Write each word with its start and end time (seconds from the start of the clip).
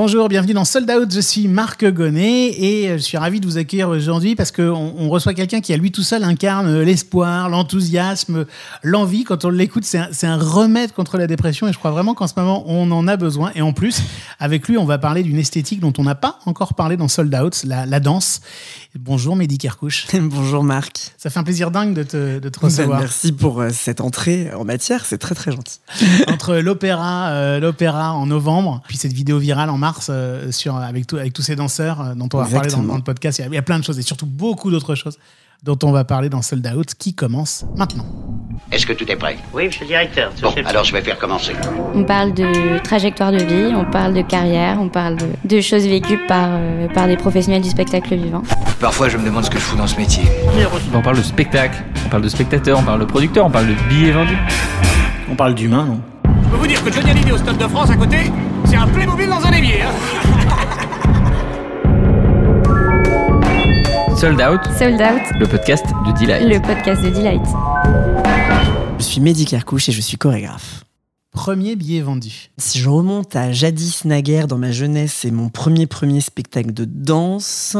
Bonjour, 0.00 0.28
bienvenue 0.28 0.52
dans 0.52 0.64
Sold 0.64 0.88
Out. 0.88 1.12
Je 1.12 1.18
suis 1.18 1.48
Marc 1.48 1.84
Gonnet 1.84 2.50
et 2.50 2.92
je 2.92 2.98
suis 2.98 3.18
ravi 3.18 3.40
de 3.40 3.46
vous 3.46 3.58
accueillir 3.58 3.88
aujourd'hui 3.88 4.36
parce 4.36 4.52
qu'on 4.52 4.94
on 4.96 5.08
reçoit 5.08 5.34
quelqu'un 5.34 5.60
qui, 5.60 5.72
à 5.72 5.76
lui 5.76 5.90
tout 5.90 6.04
seul, 6.04 6.22
incarne 6.22 6.82
l'espoir, 6.82 7.48
l'enthousiasme, 7.48 8.46
l'envie. 8.84 9.24
Quand 9.24 9.44
on 9.44 9.50
l'écoute, 9.50 9.82
c'est 9.82 9.98
un, 9.98 10.30
un, 10.30 10.36
remède 10.36 10.92
contre 10.92 11.18
la 11.18 11.26
dépression 11.26 11.66
et 11.66 11.72
je 11.72 11.78
crois 11.78 11.90
vraiment 11.90 12.14
qu'en 12.14 12.28
ce 12.28 12.34
moment, 12.36 12.62
on 12.68 12.88
en 12.92 13.08
a 13.08 13.16
besoin. 13.16 13.50
Et 13.56 13.60
en 13.60 13.72
plus, 13.72 14.00
avec 14.38 14.68
lui, 14.68 14.78
on 14.78 14.84
va 14.84 14.98
parler 14.98 15.24
d'une 15.24 15.36
esthétique 15.36 15.80
dont 15.80 15.92
on 15.98 16.04
n'a 16.04 16.14
pas 16.14 16.38
encore 16.46 16.74
parlé 16.74 16.96
dans 16.96 17.08
Sold 17.08 17.34
Out, 17.34 17.64
la, 17.64 17.84
la 17.84 17.98
danse. 17.98 18.40
Bonjour 18.94 19.34
Mehdi 19.34 19.58
Kerkouche. 19.58 20.06
Bonjour 20.14 20.62
Marc. 20.62 21.10
Ça 21.16 21.28
fait 21.28 21.40
un 21.40 21.44
plaisir 21.44 21.72
dingue 21.72 21.94
de 21.94 22.04
te, 22.04 22.38
de 22.38 22.48
te 22.48 22.60
recevoir. 22.60 22.98
Ben, 22.98 23.06
merci 23.06 23.32
pour 23.32 23.60
euh, 23.60 23.70
cette 23.72 24.00
entrée 24.00 24.52
en 24.54 24.64
matière, 24.64 25.04
c'est 25.06 25.18
très 25.18 25.34
très 25.34 25.50
gentil. 25.50 25.80
Entre 26.28 26.54
l'opéra, 26.54 27.30
euh, 27.30 27.58
l'opéra 27.58 28.12
en 28.12 28.26
novembre, 28.26 28.80
puis 28.86 28.96
cette 28.96 29.12
vidéo 29.12 29.40
virale 29.40 29.70
en 29.70 29.76
mars 29.76 29.87
euh, 30.10 30.50
sur, 30.52 30.76
avec, 30.76 31.06
tout, 31.06 31.16
avec 31.16 31.32
tous 31.32 31.42
ces 31.42 31.56
danseurs 31.56 32.00
euh, 32.00 32.14
dont 32.14 32.28
on 32.32 32.38
va 32.38 32.46
parler 32.46 32.70
dans, 32.70 32.82
dans, 32.82 32.96
le 32.96 33.02
podcast, 33.02 33.38
il 33.38 33.42
y, 33.42 33.44
a, 33.44 33.48
il 33.48 33.54
y 33.54 33.58
a 33.58 33.62
plein 33.62 33.78
de 33.78 33.84
choses 33.84 33.98
et 33.98 34.02
surtout 34.02 34.26
beaucoup 34.26 34.70
d'autres 34.70 34.94
choses 34.94 35.18
dont 35.62 35.78
on 35.82 35.90
va 35.90 36.04
parler 36.04 36.28
dans 36.28 36.42
Sold 36.42 36.66
Out 36.74 36.94
qui 36.94 37.14
commence 37.14 37.64
maintenant. 37.76 38.06
Est-ce 38.70 38.86
que 38.86 38.92
tout 38.92 39.10
est 39.10 39.16
prêt? 39.16 39.38
Oui, 39.52 39.66
monsieur 39.66 39.82
le 39.82 39.88
directeur. 39.88 40.32
Bon, 40.40 40.52
alors 40.64 40.84
je 40.84 40.92
vais 40.92 41.00
faire 41.02 41.18
commencer. 41.18 41.52
On 41.94 42.04
parle 42.04 42.32
de 42.34 42.78
trajectoire 42.82 43.32
de 43.32 43.38
vie, 43.38 43.74
on 43.74 43.84
parle 43.90 44.14
de 44.14 44.22
carrière, 44.22 44.78
on 44.80 44.88
parle 44.88 45.16
de, 45.16 45.26
de 45.44 45.60
choses 45.60 45.86
vécues 45.86 46.20
par, 46.28 46.48
euh, 46.50 46.88
par 46.88 47.06
des 47.06 47.16
professionnels 47.16 47.62
du 47.62 47.70
spectacle 47.70 48.14
vivant. 48.14 48.42
Parfois, 48.80 49.08
je 49.08 49.16
me 49.16 49.24
demande 49.24 49.44
ce 49.44 49.50
que 49.50 49.58
je 49.58 49.62
fous 49.62 49.76
dans 49.76 49.86
ce 49.86 49.96
métier. 49.96 50.22
On 50.94 51.02
parle 51.02 51.16
de 51.16 51.22
spectacle, 51.22 51.82
on 52.06 52.08
parle 52.08 52.22
de 52.22 52.28
spectateur, 52.28 52.78
on 52.78 52.84
parle 52.84 53.00
de 53.00 53.06
producteur, 53.06 53.46
on 53.46 53.50
parle 53.50 53.68
de 53.68 53.74
billets 53.88 54.12
vendus. 54.12 54.38
On 55.30 55.34
parle 55.34 55.54
d'humain, 55.54 55.84
non? 55.84 56.00
Je 56.24 56.48
peux 56.50 56.56
vous 56.56 56.66
dire 56.66 56.82
que 56.84 56.92
Johnny 56.92 57.10
Hallyday 57.10 57.32
au 57.32 57.36
Stade 57.38 57.58
de 57.58 57.66
France 57.68 57.90
à 57.90 57.96
côté, 57.96 58.30
c'est 58.64 58.76
un 58.76 58.86
Playmobil 58.86 59.28
dans 59.28 59.44
un 59.44 59.52
évier. 59.52 59.82
Hein 59.82 59.92
Sold 64.16 64.40
Out. 64.40 64.60
Sold 64.76 65.00
Out. 65.00 65.22
Le 65.38 65.46
podcast 65.46 65.86
de 66.06 66.12
Delight. 66.18 66.42
Le 66.48 66.60
podcast 66.60 67.02
de 67.02 67.10
Delight. 67.10 67.42
Je 68.98 69.04
suis 69.04 69.20
Mehdi 69.20 69.44
Kerkouche 69.44 69.88
et 69.88 69.92
je 69.92 70.00
suis 70.00 70.16
chorégraphe. 70.16 70.82
Premier 71.38 71.76
billet 71.76 72.00
vendu. 72.00 72.50
Si 72.58 72.80
je 72.80 72.88
remonte 72.88 73.36
à 73.36 73.52
jadis 73.52 74.04
naguère 74.04 74.48
dans 74.48 74.58
ma 74.58 74.72
jeunesse, 74.72 75.18
c'est 75.20 75.30
mon 75.30 75.50
premier 75.50 75.86
premier 75.86 76.20
spectacle 76.20 76.72
de 76.72 76.84
danse. 76.84 77.76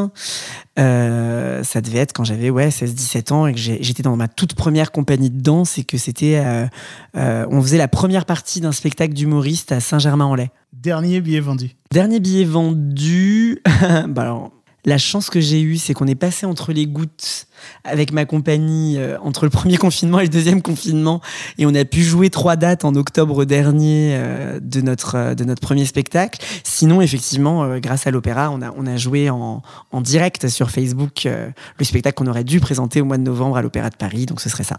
Euh, 0.78 1.64
ça 1.64 1.80
devait 1.80 1.98
être 1.98 2.12
quand 2.12 2.22
j'avais 2.22 2.50
ouais 2.50 2.68
16-17 2.68 3.32
ans 3.32 3.46
et 3.48 3.54
que 3.54 3.58
j'étais 3.58 4.04
dans 4.04 4.14
ma 4.14 4.28
toute 4.28 4.54
première 4.54 4.92
compagnie 4.92 5.28
de 5.28 5.42
danse 5.42 5.76
et 5.76 5.82
que 5.82 5.98
c'était 5.98 6.36
euh, 6.38 6.68
euh, 7.16 7.46
on 7.50 7.60
faisait 7.60 7.78
la 7.78 7.88
première 7.88 8.26
partie 8.26 8.60
d'un 8.60 8.70
spectacle 8.70 9.12
d'humoriste 9.12 9.72
à 9.72 9.80
Saint-Germain-en-Laye. 9.80 10.50
Dernier 10.72 11.20
billet 11.20 11.40
vendu. 11.40 11.72
Dernier 11.90 12.20
billet 12.20 12.44
vendu. 12.44 13.60
bah 14.08 14.22
alors, 14.22 14.52
la 14.84 14.98
chance 14.98 15.30
que 15.30 15.40
j'ai 15.40 15.60
eue, 15.60 15.76
c'est 15.76 15.94
qu'on 15.94 16.06
est 16.06 16.14
passé 16.14 16.46
entre 16.46 16.72
les 16.72 16.86
gouttes 16.86 17.46
avec 17.84 18.12
ma 18.12 18.24
compagnie 18.24 18.96
euh, 18.98 19.18
entre 19.20 19.44
le 19.44 19.50
premier 19.50 19.76
confinement 19.78 20.20
et 20.20 20.24
le 20.24 20.28
deuxième 20.28 20.62
confinement 20.62 21.20
et 21.58 21.66
on 21.66 21.74
a 21.74 21.84
pu 21.84 22.02
jouer 22.02 22.30
trois 22.30 22.56
dates 22.56 22.84
en 22.84 22.94
octobre 22.94 23.44
dernier 23.44 24.14
euh, 24.14 24.60
de 24.62 24.80
notre 24.80 25.16
euh, 25.16 25.34
de 25.34 25.44
notre 25.44 25.60
premier 25.60 25.84
spectacle. 25.84 26.44
Sinon, 26.64 27.00
effectivement, 27.00 27.64
euh, 27.64 27.80
grâce 27.80 28.06
à 28.06 28.10
l'opéra, 28.10 28.50
on 28.50 28.62
a 28.62 28.72
on 28.76 28.86
a 28.86 28.96
joué 28.96 29.30
en, 29.30 29.62
en 29.92 30.00
direct 30.00 30.48
sur 30.48 30.70
Facebook 30.70 31.26
euh, 31.26 31.48
le 31.78 31.84
spectacle 31.84 32.16
qu'on 32.16 32.30
aurait 32.30 32.44
dû 32.44 32.60
présenter 32.60 33.00
au 33.00 33.04
mois 33.04 33.18
de 33.18 33.22
novembre 33.22 33.56
à 33.56 33.62
l'Opéra 33.62 33.90
de 33.90 33.96
Paris. 33.96 34.26
Donc 34.26 34.40
ce 34.40 34.48
serait 34.48 34.64
ça. 34.64 34.78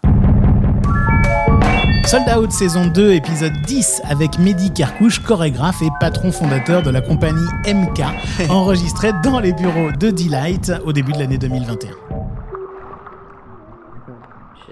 Sold 2.09 2.27
Out 2.27 2.51
saison 2.51 2.87
2 2.87 3.13
épisode 3.13 3.53
10 3.67 4.01
avec 4.03 4.39
Mehdi 4.39 4.73
Kerkouche, 4.73 5.19
chorégraphe 5.19 5.83
et 5.83 5.89
patron 5.99 6.31
fondateur 6.31 6.81
de 6.81 6.89
la 6.89 7.01
compagnie 7.01 7.45
MK, 7.67 8.01
enregistré 8.49 9.11
dans 9.23 9.39
les 9.39 9.53
bureaux 9.53 9.91
de 9.91 10.09
Delight 10.09 10.71
au 10.85 10.91
début 10.91 11.11
de 11.11 11.19
l'année 11.19 11.37
2021. 11.37 11.91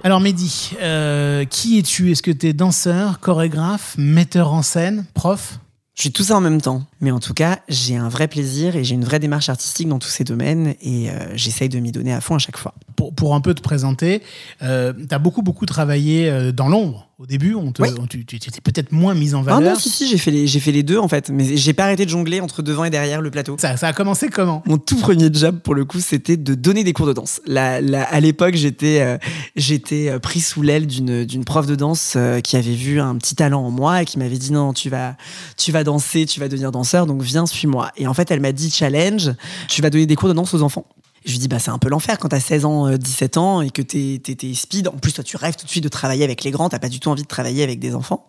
Alors 0.03 0.19
Mehdi, 0.19 0.71
euh, 0.81 1.45
qui 1.45 1.77
es-tu? 1.77 2.11
Est-ce 2.11 2.23
que 2.23 2.31
tu 2.31 2.47
es 2.47 2.53
danseur, 2.53 3.19
chorégraphe, 3.19 3.93
metteur 3.99 4.51
en 4.51 4.63
scène, 4.63 5.05
prof? 5.13 5.59
Je 5.93 6.01
suis 6.01 6.11
tout 6.11 6.23
ça 6.23 6.37
en 6.37 6.41
même 6.41 6.59
temps. 6.59 6.85
Mais 7.01 7.11
en 7.11 7.19
tout 7.19 7.35
cas, 7.35 7.59
j'ai 7.69 7.97
un 7.97 8.09
vrai 8.09 8.27
plaisir 8.27 8.75
et 8.75 8.83
j'ai 8.83 8.95
une 8.95 9.05
vraie 9.05 9.19
démarche 9.19 9.49
artistique 9.49 9.89
dans 9.89 9.99
tous 9.99 10.09
ces 10.09 10.23
domaines 10.23 10.73
et 10.81 11.11
euh, 11.11 11.35
j'essaye 11.35 11.69
de 11.69 11.77
m'y 11.77 11.91
donner 11.91 12.15
à 12.15 12.21
fond 12.21 12.33
à 12.33 12.39
chaque 12.39 12.57
fois. 12.57 12.73
Pour, 12.97 13.13
pour 13.13 13.35
un 13.35 13.41
peu 13.41 13.53
te 13.53 13.61
présenter, 13.61 14.23
euh, 14.63 14.91
tu 14.91 15.13
as 15.13 15.19
beaucoup, 15.19 15.43
beaucoup 15.43 15.67
travaillé 15.67 16.29
euh, 16.29 16.51
dans 16.51 16.67
l'ombre. 16.67 17.07
Au 17.19 17.25
début, 17.27 17.53
on 17.55 17.71
te, 17.71 17.81
Oui. 17.83 17.89
on- 17.99 18.05
tu, 18.07 18.25
tu 18.25 18.35
étais 18.35 18.59
peut-être 18.61 18.91
moins 18.91 19.13
mise 19.13 19.33
en 19.35 19.41
Ah 19.41 19.55
valeur. 19.55 19.73
non, 19.73 19.79
si, 19.79 19.89
si, 19.89 20.07
j'ai 20.07 20.17
fait, 20.17 20.29
les, 20.31 20.45
j'ai 20.47 20.59
fait 20.59 20.71
les 20.71 20.81
deux 20.83 20.97
en 20.99 21.07
fait. 21.07 21.29
Mais 21.29 21.57
j'ai 21.57 21.73
pas 21.73 21.83
arrêté 21.85 22.05
de 22.05 22.09
jongler 22.09 22.41
entre 22.41 22.61
devant 22.63 22.83
et 22.85 22.89
derrière 22.89 23.21
le 23.21 23.29
plateau. 23.31 23.55
ça, 23.59 23.77
ça 23.77 23.87
a 23.87 23.93
commencé 23.93 24.29
comment? 24.29 24.61
Mon 24.65 24.77
tout 24.79 24.97
premier 24.97 25.29
job, 25.31 25.59
pour 25.63 25.73
le 25.75 25.85
coup, 25.85 25.99
c'était 25.99 26.37
de 26.37 26.55
donner 26.55 26.83
des 26.83 26.93
cours 26.93 27.05
de 27.07 27.13
danse. 27.13 27.39
La, 27.45 27.81
la- 27.81 28.03
à 28.03 28.19
l'époque, 28.19 28.55
j'étais 28.55 28.99
euh, 29.01 29.17
j'étais 29.55 30.09
euh, 30.09 30.19
pris 30.19 30.41
sous 30.41 30.61
l'aile 30.63 30.87
d'une 30.87 31.23
d'une 31.25 31.45
prof 31.45 31.65
de 31.67 31.75
danse 31.75 32.13
euh, 32.15 32.39
qui 32.39 32.55
avait 32.55 32.73
vu 32.75 32.99
un 32.99 33.15
petit 33.17 33.35
talent 33.35 33.61
en 33.63 33.71
moi 33.71 34.01
et 34.01 34.05
qui 34.05 34.17
m'avait 34.19 34.37
dit 34.37 34.51
non, 34.51 34.73
tu 34.73 34.89
vas, 34.89 35.15
tu 35.55 35.71
vas 35.71 35.83
danser, 35.83 36.25
tu 36.25 36.39
vas 36.39 36.47
devenir 36.47 36.71
danseur, 36.71 37.05
donc 37.05 37.21
viens, 37.21 37.45
suis-moi. 37.45 37.91
Et 37.97 38.07
en 38.07 38.13
fait, 38.15 38.29
elle 38.31 38.39
m'a 38.41 38.51
dit 38.51 38.69
challenge, 38.71 39.31
tu 39.67 39.81
vas 39.83 39.89
donner 39.91 40.05
des 40.07 40.15
cours 40.15 40.29
de 40.29 40.33
danse 40.33 40.53
aux 40.55 40.61
enfants. 40.63 40.85
Je 41.27 41.33
lui 41.33 41.39
dis, 41.39 41.49
bah, 41.49 41.59
c'est 41.59 41.71
un 41.71 41.77
peu 41.77 41.89
l'enfer 41.89 42.19
quand 42.19 42.29
t'as 42.29 42.39
16 42.39 42.63
ans, 42.63 42.87
euh, 42.87 42.97
17 42.97 43.35
ans 43.35 43.61
et 43.61 43.69
que 43.69 43.81
t'es, 43.81 44.17
t'es, 44.23 44.53
speed. 44.53 44.87
En 44.87 44.93
plus, 44.93 45.11
toi, 45.11 45.25
tu 45.25 45.35
rêves 45.35 45.57
tout 45.57 45.65
de 45.65 45.69
suite 45.69 45.83
de 45.83 45.89
travailler 45.89 46.23
avec 46.23 46.45
les 46.45 46.51
grands. 46.51 46.69
T'as 46.69 46.79
pas 46.79 46.87
du 46.87 47.01
tout 47.01 47.09
envie 47.09 47.23
de 47.23 47.27
travailler 47.27 47.63
avec 47.63 47.79
des 47.79 47.95
enfants. 47.95 48.25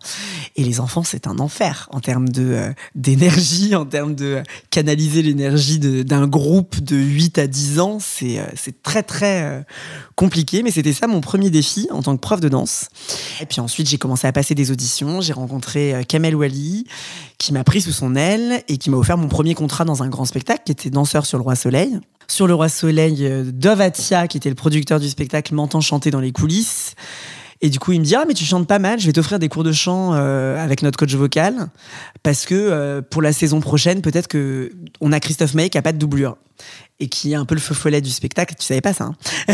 Et 0.57 0.65
les 0.65 0.81
enfants, 0.81 1.03
c'est 1.03 1.25
un 1.25 1.39
enfer 1.39 1.87
en 1.93 2.01
termes 2.01 2.27
de, 2.27 2.43
euh, 2.43 2.73
d'énergie, 2.95 3.73
en 3.73 3.85
termes 3.85 4.15
de 4.15 4.25
euh, 4.25 4.43
canaliser 4.69 5.21
l'énergie 5.21 5.79
de- 5.79 6.03
d'un 6.03 6.27
groupe 6.27 6.81
de 6.81 6.97
8 6.97 7.37
à 7.37 7.47
10 7.47 7.79
ans. 7.79 7.99
C'est, 8.01 8.37
euh, 8.39 8.43
c'est 8.55 8.83
très, 8.83 9.01
très 9.01 9.43
euh, 9.43 9.61
compliqué. 10.15 10.61
Mais 10.61 10.71
c'était 10.71 10.91
ça 10.91 11.07
mon 11.07 11.21
premier 11.21 11.49
défi 11.49 11.87
en 11.91 12.01
tant 12.01 12.17
que 12.17 12.21
prof 12.21 12.41
de 12.41 12.49
danse. 12.49 12.89
Et 13.39 13.45
puis 13.45 13.61
ensuite, 13.61 13.87
j'ai 13.87 13.97
commencé 13.97 14.27
à 14.27 14.33
passer 14.33 14.55
des 14.55 14.71
auditions. 14.71 15.21
J'ai 15.21 15.31
rencontré 15.33 15.93
euh, 15.95 16.03
Kamel 16.03 16.35
Wally, 16.35 16.83
qui 17.37 17.53
m'a 17.53 17.63
pris 17.63 17.79
sous 17.79 17.93
son 17.93 18.17
aile 18.17 18.61
et 18.67 18.77
qui 18.77 18.89
m'a 18.89 18.97
offert 18.97 19.17
mon 19.17 19.29
premier 19.29 19.55
contrat 19.55 19.85
dans 19.85 20.03
un 20.03 20.09
grand 20.09 20.25
spectacle, 20.25 20.63
qui 20.65 20.73
était 20.73 20.89
danseur 20.89 21.25
sur 21.25 21.37
le 21.37 21.43
Roi 21.45 21.55
Soleil. 21.55 21.97
Sur 22.29 22.45
le 22.45 22.53
Roi 22.53 22.69
Soleil, 22.69 23.25
euh, 23.25 23.43
Dove 23.43 23.81
Atia, 23.81 24.27
qui 24.27 24.37
était 24.37 24.49
le 24.49 24.55
producteur 24.55 24.99
du 24.99 25.09
spectacle, 25.09 25.55
m'entend 25.55 25.81
chanter 25.81 26.11
dans 26.11 26.19
les 26.19 26.31
coulisses. 26.31 26.93
Et 27.59 27.71
du 27.71 27.79
coup, 27.79 27.91
il 27.91 27.99
me 27.99 28.05
dit 28.05 28.15
Ah, 28.15 28.25
mais 28.27 28.35
tu 28.35 28.45
chantes 28.45 28.67
pas 28.67 28.77
mal, 28.77 28.99
je 28.99 29.07
vais 29.07 29.13
t'offrir 29.13 29.39
des 29.39 29.49
cours 29.49 29.63
de 29.63 29.71
chant 29.71 30.13
euh, 30.13 30.63
avec 30.63 30.83
notre 30.83 30.99
coach 30.99 31.13
vocal. 31.15 31.69
Parce 32.21 32.45
que 32.45 32.53
euh, 32.53 33.01
pour 33.01 33.23
la 33.23 33.33
saison 33.33 33.61
prochaine, 33.61 34.03
peut-être 34.03 34.27
que 34.27 34.71
on 35.01 35.11
a 35.11 35.19
Christophe 35.19 35.55
Maé 35.55 35.71
qui 35.71 35.79
a 35.79 35.81
pas 35.81 35.91
de 35.91 35.97
doublure. 35.97 36.37
Et 37.01 37.07
qui 37.07 37.31
est 37.31 37.35
un 37.35 37.45
peu 37.45 37.55
le 37.55 37.61
feu 37.61 37.73
follet 37.73 38.01
du 38.01 38.09
spectacle. 38.09 38.55
Tu 38.59 38.65
savais 38.65 38.81
pas 38.81 38.91
ça, 38.91 39.05
hein 39.05 39.15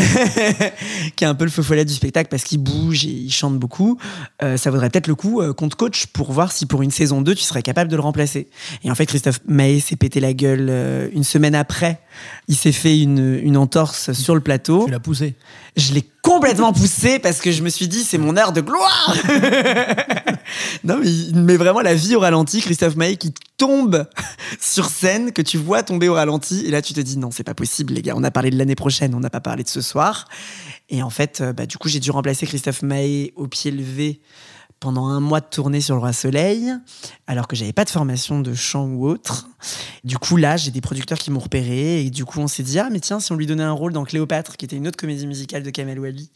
Qui 1.16 1.22
est 1.22 1.28
un 1.28 1.34
peu 1.36 1.44
le 1.44 1.50
feu 1.50 1.62
follet 1.62 1.84
du 1.84 1.94
spectacle 1.94 2.28
parce 2.28 2.42
qu'il 2.42 2.58
bouge 2.58 3.04
et 3.04 3.10
il 3.10 3.30
chante 3.30 3.56
beaucoup. 3.56 3.98
Euh, 4.42 4.56
ça 4.56 4.70
vaudrait 4.70 4.90
peut-être 4.90 5.06
le 5.06 5.14
coup 5.14 5.40
euh, 5.40 5.52
qu'on 5.52 5.68
te 5.68 5.76
coach 5.76 6.06
pour 6.06 6.32
voir 6.32 6.50
si 6.50 6.66
pour 6.66 6.82
une 6.82 6.90
saison 6.90 7.22
2, 7.22 7.36
tu 7.36 7.44
serais 7.44 7.62
capable 7.62 7.88
de 7.88 7.94
le 7.94 8.02
remplacer. 8.02 8.48
Et 8.82 8.90
en 8.90 8.96
fait, 8.96 9.06
Christophe 9.06 9.40
Maé 9.46 9.78
s'est 9.78 9.94
pété 9.94 10.18
la 10.18 10.32
gueule 10.32 10.66
euh, 10.68 11.08
une 11.12 11.22
semaine 11.24 11.54
après. 11.54 12.00
Il 12.48 12.56
s'est 12.56 12.72
fait 12.72 12.98
une, 12.98 13.38
une 13.40 13.56
entorse 13.56 14.12
sur 14.12 14.34
le 14.34 14.40
plateau. 14.40 14.86
Tu 14.86 14.90
l'as 14.90 14.98
poussé. 14.98 15.36
Je 15.76 15.92
l'ai 15.92 16.04
complètement 16.22 16.72
poussé 16.72 17.20
parce 17.20 17.40
que 17.40 17.52
je 17.52 17.62
me 17.62 17.68
suis 17.68 17.86
dit, 17.86 18.02
c'est 18.02 18.18
mon 18.18 18.36
heure 18.36 18.52
de 18.52 18.60
gloire. 18.60 19.14
non, 20.84 20.98
mais 21.00 21.10
il 21.10 21.36
met 21.36 21.56
vraiment 21.56 21.80
la 21.80 21.94
vie 21.94 22.14
au 22.16 22.20
ralenti. 22.20 22.60
Christophe 22.60 22.96
Maé 22.96 23.16
qui 23.16 23.32
tombe 23.56 24.06
sur 24.60 24.86
scène, 24.86 25.32
que 25.32 25.42
tu 25.42 25.58
vois 25.58 25.82
tomber 25.82 26.08
au 26.08 26.14
ralenti. 26.14 26.64
Et 26.66 26.70
là, 26.70 26.82
tu 26.82 26.92
te 26.92 27.00
dis, 27.00 27.18
non, 27.18 27.30
c'est 27.30 27.44
pas 27.44 27.54
possible, 27.54 27.94
les 27.94 28.02
gars. 28.02 28.14
On 28.16 28.24
a 28.24 28.30
parlé 28.30 28.50
de 28.50 28.58
l'année 28.58 28.74
prochaine, 28.74 29.14
on 29.14 29.20
n'a 29.20 29.30
pas 29.30 29.40
parlé 29.40 29.62
de 29.62 29.68
ce 29.68 29.80
soir. 29.80 30.28
Et 30.88 31.02
en 31.02 31.10
fait, 31.10 31.40
euh, 31.40 31.52
bah, 31.52 31.66
du 31.66 31.78
coup, 31.78 31.88
j'ai 31.88 32.00
dû 32.00 32.10
remplacer 32.10 32.46
Christophe 32.46 32.82
Maé 32.82 33.32
au 33.36 33.48
pied 33.48 33.70
levé 33.70 34.20
pendant 34.86 35.08
un 35.08 35.18
mois 35.18 35.40
de 35.40 35.46
tournée 35.46 35.80
sur 35.80 35.96
le 35.96 36.00
Roi 36.00 36.12
Soleil, 36.12 36.72
alors 37.26 37.48
que 37.48 37.56
j'avais 37.56 37.72
pas 37.72 37.84
de 37.84 37.90
formation 37.90 38.38
de 38.38 38.54
chant 38.54 38.86
ou 38.86 39.08
autre. 39.08 39.48
Du 40.04 40.16
coup, 40.16 40.36
là, 40.36 40.56
j'ai 40.56 40.70
des 40.70 40.80
producteurs 40.80 41.18
qui 41.18 41.32
m'ont 41.32 41.40
repéré 41.40 42.04
et 42.04 42.10
du 42.10 42.24
coup, 42.24 42.38
on 42.38 42.46
s'est 42.46 42.62
dit 42.62 42.78
ah 42.78 42.88
mais 42.88 43.00
tiens, 43.00 43.18
si 43.18 43.32
on 43.32 43.34
lui 43.34 43.46
donnait 43.46 43.64
un 43.64 43.72
rôle 43.72 43.92
dans 43.92 44.04
Cléopâtre, 44.04 44.56
qui 44.56 44.64
était 44.64 44.76
une 44.76 44.86
autre 44.86 44.96
comédie 44.96 45.26
musicale 45.26 45.64
de 45.64 45.70
Kamel 45.70 45.98
Wally, 45.98 46.30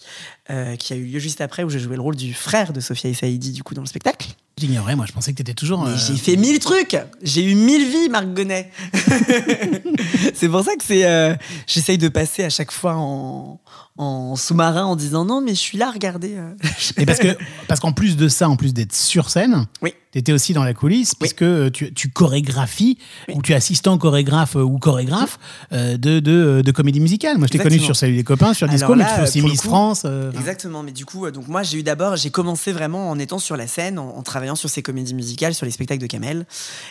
euh, 0.50 0.74
qui 0.74 0.92
a 0.92 0.96
eu 0.96 1.04
lieu 1.04 1.20
juste 1.20 1.40
après, 1.40 1.62
où 1.62 1.70
j'ai 1.70 1.78
joué 1.78 1.94
le 1.94 2.02
rôle 2.02 2.16
du 2.16 2.34
frère 2.34 2.72
de 2.72 2.80
Sophia 2.80 3.08
et 3.08 3.14
Saïdi, 3.14 3.52
du 3.52 3.62
coup, 3.62 3.74
dans 3.74 3.82
le 3.82 3.86
spectacle. 3.86 4.26
J'ignorais, 4.58 4.94
moi 4.94 5.06
je 5.06 5.12
pensais 5.12 5.30
que 5.32 5.36
tu 5.36 5.42
étais 5.42 5.54
toujours. 5.54 5.86
Euh, 5.86 5.96
J'ai 5.96 6.16
fait 6.16 6.36
mille 6.36 6.58
trucs. 6.58 6.96
J'ai 7.22 7.42
eu 7.44 7.54
mille 7.54 7.86
vies, 7.88 8.08
Marc 8.10 8.26
Gonnet. 8.34 8.70
c'est 10.34 10.48
pour 10.48 10.62
ça 10.64 10.72
que 10.76 10.84
c'est. 10.84 11.04
euh, 11.06 11.34
J'essaye 11.66 11.98
de 11.98 12.08
passer 12.08 12.44
à 12.44 12.50
chaque 12.50 12.70
fois 12.70 12.94
en, 12.96 13.60
en 13.96 14.36
sous-marin 14.36 14.84
en 14.84 14.96
disant 14.96 15.24
non, 15.24 15.40
mais 15.40 15.52
je 15.54 15.60
suis 15.60 15.78
là, 15.78 15.90
regardez. 15.90 16.34
euh. 16.36 16.52
Et 16.98 17.06
parce 17.06 17.18
que 17.18 17.36
parce 17.68 17.80
qu'en 17.80 17.92
plus 17.92 18.16
de 18.16 18.28
ça, 18.28 18.48
en 18.48 18.56
plus 18.56 18.74
d'être 18.74 18.94
sur 18.94 19.30
scène, 19.30 19.66
Oui. 19.82 19.94
Tu 20.12 20.18
étais 20.18 20.32
aussi 20.32 20.52
dans 20.52 20.64
la 20.64 20.74
coulisse, 20.74 21.14
puisque 21.14 21.42
euh, 21.42 21.70
tu, 21.70 21.92
tu 21.94 22.08
chorégraphies, 22.10 22.98
ou 23.32 23.42
tu 23.42 23.52
es 23.52 23.54
assistant 23.54 23.96
chorégraphe 23.98 24.56
euh, 24.56 24.62
ou 24.62 24.78
chorégraphe 24.78 25.38
euh, 25.72 25.96
de, 25.96 26.20
de, 26.20 26.62
de 26.64 26.72
comédie 26.72 27.00
musicale. 27.00 27.38
Moi, 27.38 27.46
je 27.46 27.52
t'ai 27.52 27.62
connu 27.62 27.78
sur 27.78 27.94
Salut 27.96 28.14
les 28.14 28.24
copains, 28.24 28.54
sur 28.54 28.68
Disco, 28.68 28.94
mais 28.94 29.04
tu 29.04 29.10
là, 29.10 29.16
fais 29.16 29.22
aussi 29.22 29.40
pour 29.40 29.48
le 29.48 29.52
Miss 29.52 29.60
coup, 29.62 29.68
France. 29.68 30.02
euh, 30.04 30.32
Exactement, 30.32 30.82
mais 30.82 30.92
du 30.92 31.04
coup, 31.06 31.30
donc 31.30 31.46
moi 31.48 31.62
j'ai 31.62 31.78
eu 31.78 31.82
d'abord, 31.82 32.16
j'ai 32.16 32.30
commencé 32.30 32.72
vraiment 32.72 33.10
en 33.10 33.18
étant 33.18 33.38
sur 33.38 33.56
la 33.56 33.66
scène, 33.66 33.98
en, 33.98 34.16
en 34.16 34.22
travaillant 34.22 34.54
sur 34.56 34.68
ces 34.70 34.82
comédies 34.82 35.14
musicales, 35.14 35.54
sur 35.54 35.64
les 35.66 35.72
spectacles 35.72 36.02
de 36.02 36.06
Kamel, 36.06 36.46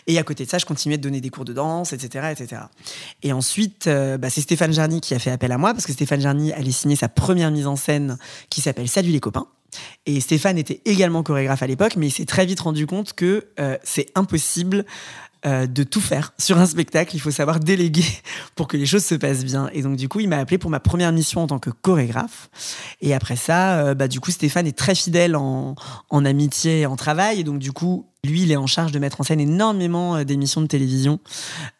et 0.07 0.17
à 0.17 0.23
côté 0.23 0.45
de 0.45 0.49
ça, 0.49 0.57
je 0.57 0.65
continuais 0.65 0.97
de 0.97 1.03
donner 1.03 1.21
des 1.21 1.29
cours 1.29 1.45
de 1.45 1.53
danse, 1.53 1.93
etc., 1.93 2.27
etc. 2.31 2.61
Et 3.23 3.33
ensuite, 3.33 3.87
euh, 3.87 4.17
bah, 4.17 4.29
c'est 4.29 4.41
Stéphane 4.41 4.71
Jarny 4.73 5.01
qui 5.01 5.13
a 5.13 5.19
fait 5.19 5.31
appel 5.31 5.51
à 5.51 5.57
moi 5.57 5.73
parce 5.73 5.85
que 5.85 5.93
Stéphane 5.93 6.21
Jarny 6.21 6.53
allait 6.53 6.71
signer 6.71 6.95
sa 6.95 7.09
première 7.09 7.51
mise 7.51 7.67
en 7.67 7.75
scène 7.75 8.17
qui 8.49 8.61
s'appelle 8.61 8.87
Salut 8.87 9.09
les 9.11 9.19
copains. 9.19 9.45
Et 10.05 10.19
Stéphane 10.21 10.57
était 10.57 10.81
également 10.85 11.23
chorégraphe 11.23 11.63
à 11.63 11.67
l'époque, 11.67 11.95
mais 11.97 12.07
il 12.07 12.11
s'est 12.11 12.25
très 12.25 12.45
vite 12.45 12.59
rendu 12.59 12.87
compte 12.87 13.13
que 13.13 13.47
euh, 13.59 13.77
c'est 13.83 14.07
impossible 14.15 14.85
euh, 15.45 15.67
de 15.67 15.83
tout 15.83 16.01
faire 16.01 16.33
sur 16.37 16.57
un 16.57 16.65
spectacle. 16.65 17.15
Il 17.15 17.19
faut 17.19 17.31
savoir 17.31 17.61
déléguer 17.61 18.03
pour 18.55 18.67
que 18.67 18.75
les 18.75 18.85
choses 18.85 19.05
se 19.05 19.15
passent 19.15 19.45
bien. 19.45 19.69
Et 19.71 19.81
donc, 19.81 19.95
du 19.95 20.09
coup, 20.09 20.19
il 20.19 20.27
m'a 20.27 20.37
appelé 20.37 20.57
pour 20.57 20.69
ma 20.69 20.81
première 20.81 21.13
mission 21.13 21.41
en 21.41 21.47
tant 21.47 21.59
que 21.59 21.69
chorégraphe. 21.69 22.49
Et 22.99 23.13
après 23.13 23.37
ça, 23.37 23.79
euh, 23.79 23.93
bah, 23.93 24.09
du 24.09 24.19
coup, 24.19 24.31
Stéphane 24.31 24.67
est 24.67 24.77
très 24.77 24.95
fidèle 24.95 25.37
en, 25.37 25.75
amitié 26.11 26.81
et 26.81 26.85
en 26.85 26.97
travail. 26.97 27.39
Et 27.39 27.43
donc, 27.45 27.59
du 27.59 27.71
coup, 27.71 28.05
lui, 28.25 28.41
il 28.41 28.51
est 28.51 28.57
en 28.57 28.67
charge 28.67 28.91
de 28.91 28.99
mettre 28.99 29.21
en 29.21 29.23
scène 29.23 29.39
énormément 29.39 30.17
euh, 30.17 30.23
d'émissions 30.25 30.59
de 30.59 30.67
télévision. 30.67 31.21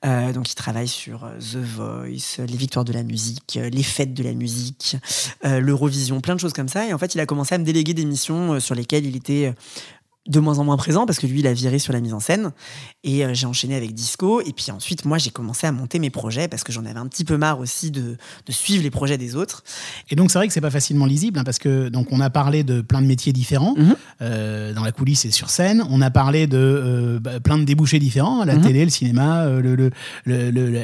Donc, 0.04 0.50
il 0.50 0.56
travaille 0.56 0.88
sur 0.88 1.30
The 1.40 1.58
Voice, 1.58 2.38
les 2.40 2.58
victoires 2.58 2.86
de 2.86 2.94
la 2.94 3.04
musique, 3.04 3.60
les 3.62 3.84
fêtes 3.84 4.14
de 4.14 4.24
la 4.24 4.34
musique, 4.34 4.96
l'Eurovision, 5.44 6.22
plein 6.22 6.36
de 6.36 6.40
choses 6.40 6.54
comme 6.54 6.70
ça. 6.70 6.88
Et 6.88 6.94
en 6.94 6.98
fait, 6.98 7.14
il 7.14 7.20
a 7.20 7.26
commencé 7.26 7.56
à 7.56 7.58
me 7.58 7.66
déléguer 7.66 7.94
des 7.94 8.06
missions 8.06 8.60
sur 8.60 8.76
lesquelles 8.76 9.06
il 9.06 9.16
était 9.16 9.54
de 10.28 10.40
moins 10.40 10.60
en 10.60 10.64
moins 10.64 10.78
présent 10.78 11.06
parce 11.06 11.18
que 11.18 11.26
lui, 11.26 11.40
il 11.40 11.48
a 11.48 11.54
viré 11.54 11.80
sur 11.80 11.92
la 11.94 12.02
mise 12.02 12.14
en 12.14 12.20
scène. 12.20 12.52
Et 13.04 13.26
euh, 13.26 13.34
j'ai 13.34 13.48
enchaîné 13.48 13.76
avec 13.76 13.94
Disco. 13.94 14.42
Et 14.42 14.54
puis 14.54 14.70
ensuite, 14.72 15.06
moi, 15.06 15.18
j'ai 15.18 15.30
commencé 15.32 15.66
à 15.66 15.72
monter 15.72 15.98
mes 15.98 16.10
projets 16.12 16.48
parce 16.48 16.64
que 16.64 16.72
j'en 16.72 16.86
avais 16.86 17.00
un 17.00 17.08
petit 17.08 17.24
peu 17.26 17.38
marre 17.38 17.60
aussi 17.60 17.90
de, 17.90 18.18
de 18.46 18.52
suivre 18.52 18.84
les 18.84 18.92
projets 18.92 19.18
des 19.18 19.36
autres. 19.36 19.64
Et 20.10 20.16
donc, 20.16 20.30
c'est 20.30 20.38
vrai 20.38 20.48
que 20.48 20.54
c'est 20.54 20.62
pas 20.62 20.70
facilement 20.70 21.06
lisible, 21.06 21.40
hein, 21.40 21.44
parce 21.44 21.58
que 21.58 21.90
donc 21.90 22.08
on 22.12 22.20
a 22.20 22.30
parlé 22.30 22.64
de 22.64 22.82
plein 22.82 23.02
de 23.02 23.08
métiers 23.08 23.34
différents 23.34 23.74
Mhm. 23.78 23.96
euh, 24.22 24.74
dans 24.74 24.84
la 24.84 24.92
coulisse 24.92 25.26
et 25.26 25.32
sur 25.32 25.50
scène. 25.50 25.84
On 25.90 26.02
a 26.02 26.12
parlé 26.12 26.46
de 26.48 26.58
euh, 26.58 27.20
bah, 27.20 27.40
plein 27.40 27.58
de 27.58 27.64
débouchés 27.64 28.00
différents, 28.00 28.44
la 28.44 28.56
Mhm. 28.56 28.62
télé, 28.62 28.84
le 28.84 28.92
cinéma, 28.92 29.46
le, 29.50 29.76
le- 29.76 29.92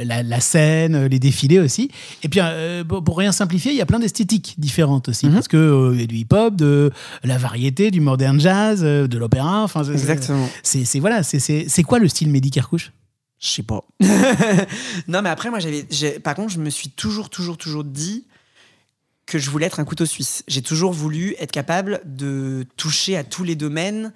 la, 0.03 0.23
la 0.23 0.39
scène, 0.39 1.05
les 1.05 1.19
défilés 1.19 1.59
aussi. 1.59 1.89
Et 2.23 2.29
puis, 2.29 2.39
pour, 2.87 3.17
rien 3.17 3.31
simplifier, 3.31 3.71
il 3.71 3.77
y 3.77 3.81
a 3.81 3.85
plein 3.85 3.99
d'esthétiques 3.99 4.55
différentes 4.57 5.09
aussi, 5.09 5.27
Mhm. 5.27 5.33
parce 5.33 5.47
que 5.47 5.91
il 5.93 5.99
y 5.99 6.03
a 6.03 6.07
du 6.07 6.15
hip-hop, 6.15 6.55
de 6.55 6.91
la 7.23 7.37
variété, 7.37 7.91
du 7.91 7.99
modern 8.01 8.39
jazz, 8.39 8.81
de 8.81 9.17
l'opéra. 9.25 9.63
Enfin, 9.63 9.83
c'est- 9.83 9.91
Exactement. 9.91 10.47
C'est 10.63 10.99
voilà, 10.99 11.23
c'est- 11.23 11.83
quoi 11.83 11.99
le 11.99 12.07
style 12.07 12.29
Mehdi 12.29 12.51
Kerkouche 12.51 12.91
Je 13.39 13.47
sais 13.47 13.63
pas. 13.63 13.83
non, 15.07 15.21
mais 15.21 15.29
après, 15.29 15.49
moi, 15.49 15.59
j'avais. 15.59 15.83
Par 16.23 16.35
contre, 16.35 16.51
je 16.53 16.59
me 16.59 16.69
suis 16.69 16.89
toujours, 16.89 17.29
toujours, 17.29 17.57
toujours 17.57 17.83
dit 17.83 18.25
que 19.25 19.39
je 19.39 19.49
voulais 19.49 19.65
être 19.65 19.79
un 19.79 19.85
couteau 19.85 20.05
suisse. 20.05 20.43
J'ai 20.47 20.61
toujours 20.61 20.91
voulu 20.93 21.35
être 21.39 21.51
capable 21.51 22.01
de 22.05 22.65
toucher 22.77 23.17
à 23.17 23.23
tous 23.23 23.43
les 23.43 23.55
domaines 23.55 24.13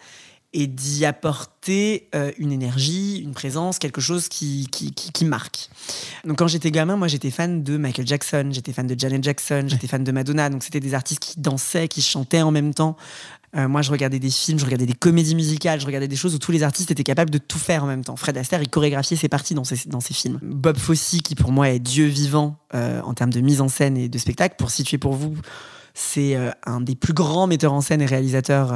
et 0.53 0.65
d'y 0.65 1.06
apporter 1.06 2.09
euh, 2.15 2.31
une 2.39 2.51
énergie, 2.51 3.17
une 3.19 3.33
présence, 3.33 3.77
quelque 3.77 4.01
chose 4.01 4.27
qui, 4.29 4.67
qui, 4.71 4.91
qui, 4.94 5.11
qui 5.11 5.25
marque. 5.25 5.69
Donc 6.25 6.39
quand 6.39 6.47
j'étais 6.47 6.71
gamin, 6.71 6.95
moi 6.95 7.07
j'étais 7.07 7.29
fan 7.29 7.63
de 7.63 7.77
Michael 7.77 8.07
Jackson, 8.07 8.50
j'étais 8.51 8.73
fan 8.73 8.88
de 8.88 9.00
Janet 9.00 9.23
Jackson, 9.23 9.65
j'étais 9.67 9.85
fan 9.88 10.03
de 10.03 10.11
Madonna, 10.11 10.50
donc 10.50 10.63
c'était 10.63 10.79
des 10.79 10.95
artistes 10.95 11.19
qui 11.19 11.39
dansaient, 11.39 11.88
qui 11.88 12.01
chantaient 12.01 12.41
en 12.41 12.50
même 12.50 12.73
temps. 12.73 12.97
Euh, 13.56 13.68
moi 13.68 13.81
je 13.81 13.92
regardais 13.92 14.19
des 14.19 14.30
films, 14.30 14.60
je 14.60 14.66
regardais 14.66 14.86
des 14.86 14.94
comédies 14.94 15.36
musicales, 15.36 15.80
je 15.80 15.86
regardais 15.86 16.07
des 16.07 16.16
choses 16.16 16.36
où 16.36 16.40
tous 16.40 16.51
les 16.51 16.63
artistes 16.63 16.92
étaient 16.92 17.04
capables 17.04 17.31
de 17.31 17.38
tout 17.38 17.57
faire 17.57 17.84
en 17.84 17.88
même 17.88 18.04
temps. 18.04 18.16
Fred 18.16 18.38
Astaire, 18.38 18.62
il 18.62 18.69
chorégraphiait 18.69 19.18
ses 19.18 19.30
parties 19.30 19.56
dans 19.56 19.63
ses, 19.63 19.75
films. 20.13 20.40
Bob 20.42 20.78
Fosse, 20.78 21.18
qui 21.24 21.36
pour 21.36 21.51
moi 21.51 21.69
est 21.69 21.80
Dieu 21.80 22.06
vivant 22.06 22.57
euh, 22.75 23.01
en 23.01 23.13
termes 23.13 23.34
de 23.34 23.42
mise 23.42 23.62
en 23.62 23.68
scène 23.68 23.98
et 23.98 24.10
de 24.10 24.18
spectacle, 24.18 24.56
pour 24.57 24.69
situer 24.69 24.98
pour 24.98 25.13
vous, 25.13 25.36
c'est 25.94 26.36
euh, 26.36 26.51
un 26.66 26.81
des 26.81 26.96
plus 26.96 27.13
grands 27.13 27.48
metteurs 27.48 27.74
en 27.74 27.81
scène 27.81 28.01
et 28.01 28.06
réalisateurs 28.06 28.74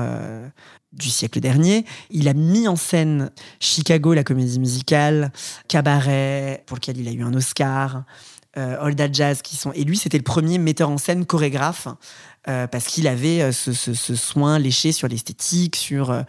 du 0.92 1.10
siècle 1.10 1.40
dernier. 1.40 1.86
Il 2.10 2.28
a 2.28 2.34
mis 2.34 2.68
en 2.68 2.76
scène 2.76 3.31
Chicago, 3.60 4.14
la 4.14 4.24
comédie 4.24 4.60
musicale, 4.60 5.31
Cabaret, 5.68 6.64
pour 6.66 6.78
lequel 6.78 6.98
il 6.98 7.08
a 7.08 7.12
eu 7.12 7.24
un 7.24 7.34
Oscar, 7.34 8.04
euh, 8.58 8.78
All 8.82 8.96
That 8.96 9.12
Jazz, 9.14 9.42
qui 9.42 9.56
sont. 9.56 9.72
Et 9.74 9.84
lui, 9.84 9.98
c'était 9.98 10.18
le 10.18 10.24
premier 10.24 10.58
metteur 10.58 10.90
en 10.90 10.98
scène 10.98 11.26
chorégraphe. 11.26 11.88
euh, 12.50 12.68
parce 12.68 12.86
qu'il 12.88 13.08
avait 13.08 13.42
euh, 13.42 13.52
ce, 13.54 13.72
ce- 13.72 14.16
soin 14.16 14.60
léché 14.60 14.92
sur 14.92 15.08
l'esthétique, 15.08 15.76
sur 15.78 16.12
euh, 16.12 16.22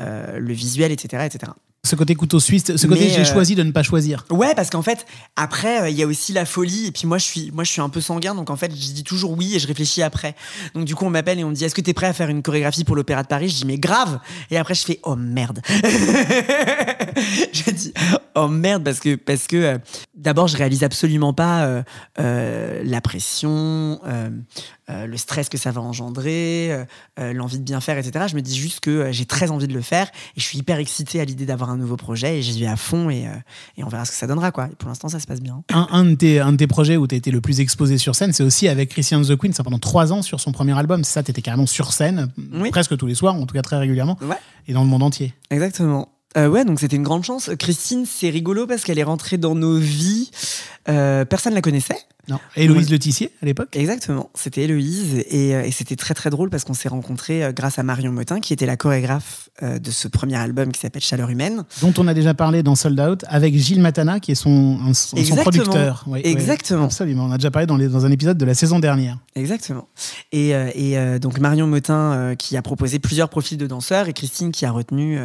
euh, 0.00 0.38
le 0.38 0.52
visuel, 0.52 0.90
etc., 0.92 1.24
etc. 1.26 1.52
Ce 1.82 1.96
côté 1.96 2.14
couteau 2.14 2.40
suisse, 2.40 2.76
ce 2.76 2.86
côté 2.86 3.08
j'ai 3.08 3.22
euh, 3.22 3.24
choisi 3.24 3.54
de 3.54 3.62
ne 3.62 3.72
pas 3.72 3.82
choisir. 3.82 4.26
Ouais, 4.28 4.54
parce 4.54 4.68
qu'en 4.68 4.82
fait, 4.82 5.06
après, 5.34 5.80
euh, 5.80 5.88
il 5.88 5.96
y 5.96 6.02
a 6.02 6.06
aussi 6.06 6.34
la 6.34 6.44
folie. 6.44 6.88
Et 6.88 6.92
puis 6.92 7.06
moi, 7.06 7.16
je 7.16 7.24
suis, 7.24 7.50
moi, 7.52 7.64
je 7.64 7.70
suis 7.70 7.80
un 7.80 7.88
peu 7.88 8.02
sanguin, 8.02 8.34
donc 8.34 8.50
en 8.50 8.56
fait, 8.56 8.70
je 8.70 8.92
dis 8.92 9.02
toujours 9.02 9.30
oui 9.30 9.54
et 9.56 9.58
je 9.58 9.66
réfléchis 9.66 10.02
après. 10.02 10.34
Donc 10.74 10.84
du 10.84 10.94
coup, 10.94 11.06
on 11.06 11.10
m'appelle 11.10 11.38
et 11.38 11.44
on 11.44 11.48
me 11.48 11.54
dit 11.54 11.64
Est-ce 11.64 11.74
que 11.74 11.80
tu 11.80 11.88
es 11.88 11.94
prêt 11.94 12.06
à 12.06 12.12
faire 12.12 12.28
une 12.28 12.42
chorégraphie 12.42 12.84
pour 12.84 12.96
l'Opéra 12.96 13.22
de 13.22 13.28
Paris? 13.28 13.48
Je 13.48 13.56
dis 13.56 13.64
Mais 13.64 13.78
grave 13.78 14.20
Et 14.50 14.58
après, 14.58 14.74
je 14.74 14.84
fais 14.84 15.00
Oh 15.04 15.16
merde 15.16 15.62
Je 17.52 17.70
dis 17.70 17.94
Oh 18.34 18.48
merde, 18.48 18.84
parce 18.84 19.00
que, 19.00 19.14
parce 19.16 19.46
que 19.46 19.56
euh, 19.56 19.78
d'abord, 20.14 20.48
je 20.48 20.58
réalise 20.58 20.84
absolument 20.84 21.32
pas 21.32 21.82
la 22.18 23.00
pression, 23.00 24.00
le 24.88 25.16
stress 25.16 25.48
que 25.48 25.56
ça 25.56 25.70
va 25.70 25.80
engendrer, 25.80 26.84
l'envie 27.16 27.58
de 27.58 27.64
bien 27.64 27.80
faire, 27.80 27.96
etc. 27.96 28.26
Je 28.28 28.36
me 28.36 28.42
dis 28.42 28.56
juste 28.56 28.80
que 28.80 29.10
j'ai 29.12 29.24
très 29.24 29.50
envie 29.50 29.66
de 29.66 29.72
le 29.72 29.80
faire 29.80 30.08
et 30.36 30.40
je 30.40 30.44
suis 30.44 30.58
hyper 30.58 30.78
excitée 30.78 31.20
à 31.20 31.24
l'idée 31.24 31.46
d'avoir 31.46 31.69
un 31.70 31.76
nouveau 31.76 31.96
projet 31.96 32.38
et 32.38 32.42
j'y 32.42 32.60
vais 32.60 32.66
à 32.66 32.76
fond 32.76 33.08
et, 33.10 33.26
euh, 33.26 33.30
et 33.76 33.84
on 33.84 33.88
verra 33.88 34.04
ce 34.04 34.10
que 34.10 34.16
ça 34.16 34.26
donnera. 34.26 34.50
Quoi. 34.52 34.66
Et 34.72 34.74
pour 34.76 34.88
l'instant, 34.88 35.08
ça 35.08 35.18
se 35.20 35.26
passe 35.26 35.40
bien. 35.40 35.62
Un, 35.72 35.88
un 35.90 36.04
de 36.04 36.14
tes, 36.14 36.40
un 36.40 36.52
de 36.52 36.56
tes 36.56 36.66
projets 36.66 36.96
où 36.96 37.06
tu 37.06 37.14
as 37.14 37.18
été 37.18 37.30
le 37.30 37.40
plus 37.40 37.60
exposé 37.60 37.98
sur 37.98 38.14
scène, 38.14 38.32
c'est 38.32 38.42
aussi 38.44 38.68
avec 38.68 38.90
Christian 38.90 39.22
the 39.22 39.36
Queen, 39.36 39.52
ça 39.52 39.62
pendant 39.64 39.78
trois 39.78 40.12
ans 40.12 40.22
sur 40.22 40.40
son 40.40 40.52
premier 40.52 40.76
album. 40.78 41.04
C'est 41.04 41.12
ça, 41.12 41.22
tu 41.22 41.30
étais 41.30 41.42
carrément 41.42 41.66
sur 41.66 41.92
scène, 41.92 42.30
Oui. 42.54 42.70
presque 42.70 42.96
tous 42.96 43.06
les 43.06 43.14
soirs, 43.14 43.34
en 43.34 43.46
tout 43.46 43.54
cas 43.54 43.62
très 43.62 43.76
régulièrement, 43.78 44.18
Ouais. 44.22 44.36
et 44.68 44.72
dans 44.72 44.82
le 44.82 44.88
monde 44.88 45.02
entier. 45.02 45.34
Exactement. 45.50 46.08
Euh, 46.36 46.46
ouais, 46.48 46.64
donc 46.64 46.78
c'était 46.78 46.94
une 46.96 47.02
grande 47.02 47.24
chance. 47.24 47.50
Christine, 47.58 48.04
c'est 48.06 48.30
rigolo 48.30 48.66
parce 48.66 48.84
qu'elle 48.84 49.00
est 49.00 49.04
rentrée 49.04 49.36
dans 49.36 49.56
nos 49.56 49.76
vies. 49.78 50.30
Euh, 50.88 51.24
personne 51.24 51.52
ne 51.52 51.56
la 51.56 51.62
connaissait. 51.62 51.96
Non. 52.28 52.38
Héloïse 52.56 52.90
Letizier, 52.90 53.30
à 53.42 53.46
l'époque 53.46 53.68
Exactement, 53.76 54.30
c'était 54.34 54.62
Héloïse 54.62 55.24
et, 55.30 55.54
euh, 55.54 55.62
et 55.62 55.70
c'était 55.72 55.96
très 55.96 56.14
très 56.14 56.30
drôle 56.30 56.50
parce 56.50 56.64
qu'on 56.64 56.74
s'est 56.74 56.88
rencontrés 56.88 57.42
euh, 57.42 57.52
grâce 57.52 57.78
à 57.78 57.82
Marion 57.82 58.12
Motin 58.12 58.40
qui 58.40 58.52
était 58.52 58.66
la 58.66 58.76
chorégraphe 58.76 59.48
euh, 59.62 59.78
de 59.78 59.90
ce 59.90 60.06
premier 60.06 60.36
album 60.36 60.70
qui 60.70 60.80
s'appelle 60.80 61.02
Chaleur 61.02 61.30
humaine. 61.30 61.64
dont 61.80 61.94
on 61.98 62.06
a 62.06 62.14
déjà 62.14 62.34
parlé 62.34 62.62
dans 62.62 62.74
Sold 62.74 63.00
Out, 63.00 63.24
avec 63.28 63.56
Gilles 63.56 63.80
Matana, 63.80 64.20
qui 64.20 64.32
est 64.32 64.36
son, 64.36 64.78
un- 64.84 64.94
son, 64.94 65.16
producteur. 65.36 66.04
Oui, 66.06 66.20
oui, 66.24 66.30
Exactement. 66.30 66.84
absolument. 66.84 67.24
On 67.24 67.32
a 67.32 67.38
déjà 67.38 67.50
parlé 67.50 67.66
dans, 67.66 67.76
les- 67.76 67.88
dans 67.88 68.04
un 68.06 68.10
épisode 68.10 68.38
de 68.38 68.44
la 68.44 68.54
saison 68.54 68.78
dernière. 68.78 69.18
Exactement. 69.34 69.88
Et, 70.32 70.50
et, 70.50 71.18
donc 71.20 71.38
Marion 71.38 71.66
Motin 71.66 72.34
qui 72.38 72.56
a 72.56 72.62
proposé 72.62 72.98
plusieurs 72.98 73.28
profils 73.28 73.58
de 73.58 73.66
danseurs 73.66 74.08
et 74.08 74.12
Christine 74.12 74.52
qui 74.52 74.66
a 74.66 74.70
retenu 74.70 75.18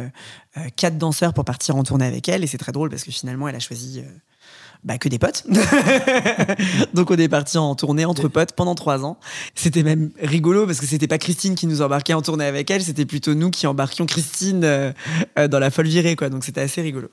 quatre 0.76 0.98
danseurs 0.98 1.34
pour 1.34 1.44
partir 1.44 1.76
en 1.76 1.82
tournée 1.82 2.06
avec 2.06 2.28
elle. 2.28 2.42
Et 2.42 2.46
c'est 2.46 2.58
très 2.58 2.72
drôle 2.72 2.88
parce 2.90 3.04
que 3.04 3.10
finalement 3.12 3.48
elle 3.48 3.56
a 3.56 3.60
choisi 3.60 4.02
bah, 4.86 4.98
que 4.98 5.08
des 5.08 5.18
potes. 5.18 5.44
donc 6.94 7.10
on 7.10 7.16
est 7.16 7.28
parti 7.28 7.58
en 7.58 7.74
tournée 7.74 8.04
entre 8.04 8.28
potes 8.28 8.52
pendant 8.52 8.76
trois 8.76 9.04
ans. 9.04 9.18
C'était 9.56 9.82
même 9.82 10.10
rigolo 10.22 10.64
parce 10.64 10.78
que 10.78 10.86
c'était 10.86 11.08
pas 11.08 11.18
Christine 11.18 11.56
qui 11.56 11.66
nous 11.66 11.82
embarquait 11.82 12.14
en 12.14 12.22
tournée 12.22 12.44
avec 12.44 12.70
elle, 12.70 12.82
c'était 12.82 13.04
plutôt 13.04 13.34
nous 13.34 13.50
qui 13.50 13.66
embarquions 13.66 14.06
Christine 14.06 14.62
euh, 14.62 14.92
euh, 15.40 15.48
dans 15.48 15.58
la 15.58 15.72
folle 15.72 15.88
virée. 15.88 16.14
Quoi. 16.14 16.28
Donc 16.28 16.44
c'était 16.44 16.60
assez 16.60 16.80
rigolo. 16.82 17.08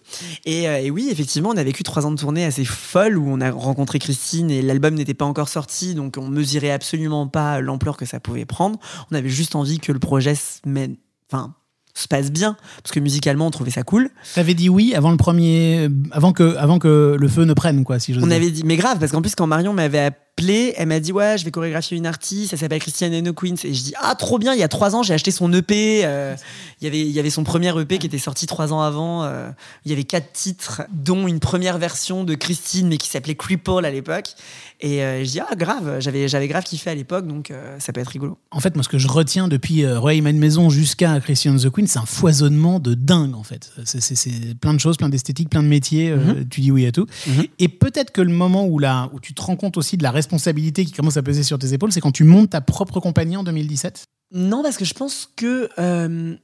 Et, 0.45 0.69
euh, 0.69 0.77
et 0.77 0.91
oui, 0.91 1.09
effectivement, 1.11 1.49
on 1.49 1.57
a 1.57 1.63
vécu 1.63 1.81
trois 1.81 2.05
ans 2.05 2.11
de 2.11 2.19
tournée 2.19 2.45
assez 2.45 2.63
folle 2.63 3.17
où 3.17 3.25
on 3.27 3.41
a 3.41 3.49
rencontré 3.49 3.97
Christine 3.97 4.51
et 4.51 4.61
l'album 4.61 4.93
n'était 4.93 5.15
pas 5.15 5.25
encore 5.25 5.49
sorti, 5.49 5.95
donc 5.95 6.17
on 6.19 6.27
mesurait 6.27 6.71
absolument 6.71 7.27
pas 7.27 7.59
l'ampleur 7.59 7.97
que 7.97 8.05
ça 8.05 8.19
pouvait 8.19 8.45
prendre. 8.45 8.77
On 9.11 9.15
avait 9.15 9.29
juste 9.29 9.55
envie 9.55 9.79
que 9.79 9.91
le 9.91 9.99
projet 9.99 10.35
se 10.35 10.59
mène, 10.67 10.95
enfin, 11.31 11.55
se 11.93 12.07
passe 12.07 12.31
bien, 12.31 12.55
parce 12.81 12.91
que 12.91 12.99
musicalement, 12.99 13.47
on 13.47 13.51
trouvait 13.51 13.71
ça 13.71 13.83
cool. 13.83 14.09
T'avais 14.33 14.53
dit 14.53 14.69
oui 14.69 14.93
avant 14.95 15.11
le 15.11 15.17
premier, 15.17 15.89
avant 16.11 16.33
que, 16.33 16.55
avant 16.57 16.79
que 16.79 17.15
le 17.19 17.27
feu 17.27 17.43
ne 17.45 17.53
prenne, 17.53 17.83
quoi, 17.83 17.99
si 17.99 18.13
j'ose 18.13 18.23
On 18.23 18.27
dire. 18.27 18.35
avait 18.35 18.49
dit, 18.51 18.63
mais 18.65 18.77
grave, 18.77 18.97
parce 18.99 19.11
qu'en 19.11 19.21
plus, 19.21 19.35
quand 19.35 19.47
Marion 19.47 19.73
m'avait 19.73 20.11
elle 20.41 20.87
m'a 20.87 20.99
dit, 20.99 21.11
ouais, 21.11 21.37
je 21.37 21.45
vais 21.45 21.51
chorégraphier 21.51 21.95
une 21.97 22.05
artiste, 22.05 22.51
elle 22.53 22.59
s'appelle 22.59 22.79
Christiane 22.81 23.13
Eno 23.13 23.33
Queens. 23.33 23.55
Et 23.63 23.73
je 23.73 23.81
dis, 23.83 23.93
ah, 24.01 24.13
trop 24.15 24.39
bien, 24.39 24.53
il 24.53 24.59
y 24.59 24.63
a 24.63 24.67
trois 24.67 24.95
ans, 24.95 25.01
j'ai 25.03 25.13
acheté 25.13 25.31
son 25.31 25.51
EP. 25.53 26.01
euh, 26.03 26.35
il, 26.81 26.85
y 26.85 26.87
avait, 26.87 26.99
il 26.99 27.11
y 27.11 27.19
avait 27.19 27.29
son 27.29 27.43
premier 27.43 27.69
EP 27.79 27.97
qui 27.97 28.07
était 28.07 28.17
sorti 28.17 28.45
trois 28.45 28.73
ans 28.73 28.81
avant. 28.81 29.23
euh, 29.23 29.49
il 29.85 29.91
y 29.91 29.93
avait 29.93 30.03
quatre 30.03 30.31
titres, 30.33 30.81
dont 30.91 31.27
une 31.27 31.39
première 31.39 31.77
version 31.77 32.23
de 32.25 32.35
Christine, 32.35 32.87
mais 32.89 32.97
qui 32.97 33.07
s'appelait 33.07 33.35
Cripple 33.35 33.85
à 33.85 33.91
l'époque. 33.91 34.33
Et 34.81 35.01
euh, 35.03 35.23
je 35.23 35.29
dis, 35.31 35.39
ah, 35.39 35.55
grave, 35.55 35.97
j'avais, 35.99 36.27
j'avais 36.27 36.47
grave 36.49 36.63
kiffé 36.63 36.89
à 36.89 36.95
l'époque, 36.95 37.25
donc 37.25 37.53
ça 37.79 37.93
peut 37.93 38.01
être 38.01 38.07
rigolo. 38.09 38.37
En 38.51 38.59
fait, 38.59 38.75
moi, 38.75 38.83
ce 38.83 38.89
que 38.89 38.97
je 38.97 39.07
retiens 39.07 39.47
depuis 39.47 39.85
euh, 39.85 39.97
Roy 39.99 40.21
Man 40.21 40.37
Maison 40.37 40.69
jusqu'à 40.69 41.19
Christian 41.21 41.55
the 41.55 41.69
Queen, 41.69 41.87
c'est 41.87 41.99
un 41.99 42.05
foisonnement 42.05 42.79
de 42.79 42.93
dingue, 42.95 43.35
en 43.35 43.43
fait. 43.43 43.71
C'est- 43.85 44.57
plein 44.59 44.73
de 44.73 44.79
choses, 44.79 44.97
plein 44.97 45.09
d'esthétiques, 45.09 45.49
plein 45.49 45.63
de 45.63 45.67
métiers. 45.67 46.09
euh, 46.09 46.43
tu 46.49 46.59
dis 46.61 46.71
oui 46.71 46.85
à 46.85 46.91
tout. 46.91 47.05
Mhm. 47.27 47.45
Et 47.59 47.67
peut-être 47.69 48.11
que 48.11 48.21
le 48.21 48.33
moment 48.33 48.65
où, 48.65 48.77
là, 48.79 49.09
où 49.13 49.19
tu 49.19 49.33
te 49.33 49.41
rends 49.41 49.55
compte 49.55 49.77
aussi 49.77 49.95
de 49.97 50.03
la 50.03 50.11
responsabilité 50.23 50.85
qui 50.85 50.93
commence 50.93 51.17
à 51.17 51.23
peser 51.23 51.43
sur 51.43 51.59
tes 51.59 51.73
épaules, 51.73 51.91
c'est 51.91 52.01
quand 52.01 52.11
tu 52.11 52.23
montes 52.23 52.51
ta 52.51 52.61
propre 52.61 52.99
compagnie 52.99 53.37
en 53.37 53.43
2017. 53.43 54.05
Non, 54.33 54.63
parce 54.63 54.77
que 54.77 54.85
je 54.85 54.93
pense 54.93 55.29
que 55.35 55.69
euh, 55.77 56.35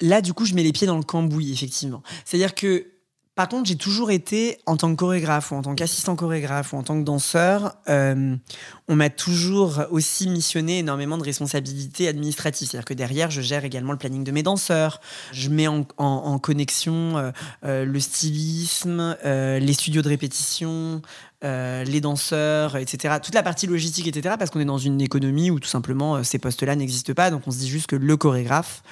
là, 0.00 0.20
du 0.20 0.32
coup, 0.32 0.44
je 0.44 0.54
mets 0.54 0.62
les 0.62 0.72
pieds 0.72 0.86
dans 0.86 0.96
le 0.96 1.04
cambouis, 1.04 1.52
effectivement. 1.52 2.02
C'est-à-dire 2.24 2.54
que, 2.54 2.86
par 3.36 3.48
contre, 3.48 3.68
j'ai 3.68 3.76
toujours 3.76 4.10
été, 4.10 4.58
en 4.66 4.76
tant 4.76 4.90
que 4.90 4.96
chorégraphe 4.96 5.52
ou 5.52 5.54
en 5.54 5.62
tant 5.62 5.74
qu'assistant 5.74 6.16
chorégraphe 6.16 6.72
ou 6.72 6.76
en 6.76 6.82
tant 6.82 6.98
que 6.98 7.04
danseur, 7.04 7.76
euh, 7.88 8.36
on 8.88 8.96
m'a 8.96 9.10
toujours 9.10 9.84
aussi 9.90 10.28
missionné 10.28 10.80
énormément 10.80 11.16
de 11.16 11.22
responsabilités 11.22 12.08
administratives. 12.08 12.68
C'est-à-dire 12.68 12.84
que 12.84 12.94
derrière, 12.94 13.30
je 13.30 13.40
gère 13.40 13.64
également 13.64 13.92
le 13.92 13.98
planning 13.98 14.24
de 14.24 14.32
mes 14.32 14.42
danseurs. 14.42 15.00
Je 15.32 15.48
mets 15.48 15.68
en, 15.68 16.38
connexion 16.40 17.32
euh, 17.62 17.84
le 17.84 18.00
stylisme, 18.00 19.16
les 19.22 19.72
studios 19.72 20.02
de 20.02 20.08
répétition, 20.08 21.00
euh, 21.42 21.84
les 21.84 22.02
danseurs, 22.02 22.76
etc. 22.76 23.16
Toute 23.22 23.34
la 23.34 23.42
partie 23.42 23.66
logistique, 23.66 24.06
etc. 24.06 24.34
Parce 24.38 24.50
qu'on 24.50 24.60
est 24.60 24.66
dans 24.66 24.78
une 24.78 25.00
économie 25.00 25.50
où 25.50 25.58
tout 25.58 25.68
simplement 25.68 26.16
euh, 26.16 26.22
ces 26.22 26.38
postes-là 26.38 26.76
n'existent 26.76 27.14
pas. 27.14 27.30
Donc 27.30 27.42
on 27.46 27.50
se 27.50 27.58
dit 27.58 27.68
juste 27.68 27.86
que 27.86 27.96
le 27.96 28.16
chorégraphe 28.18 28.82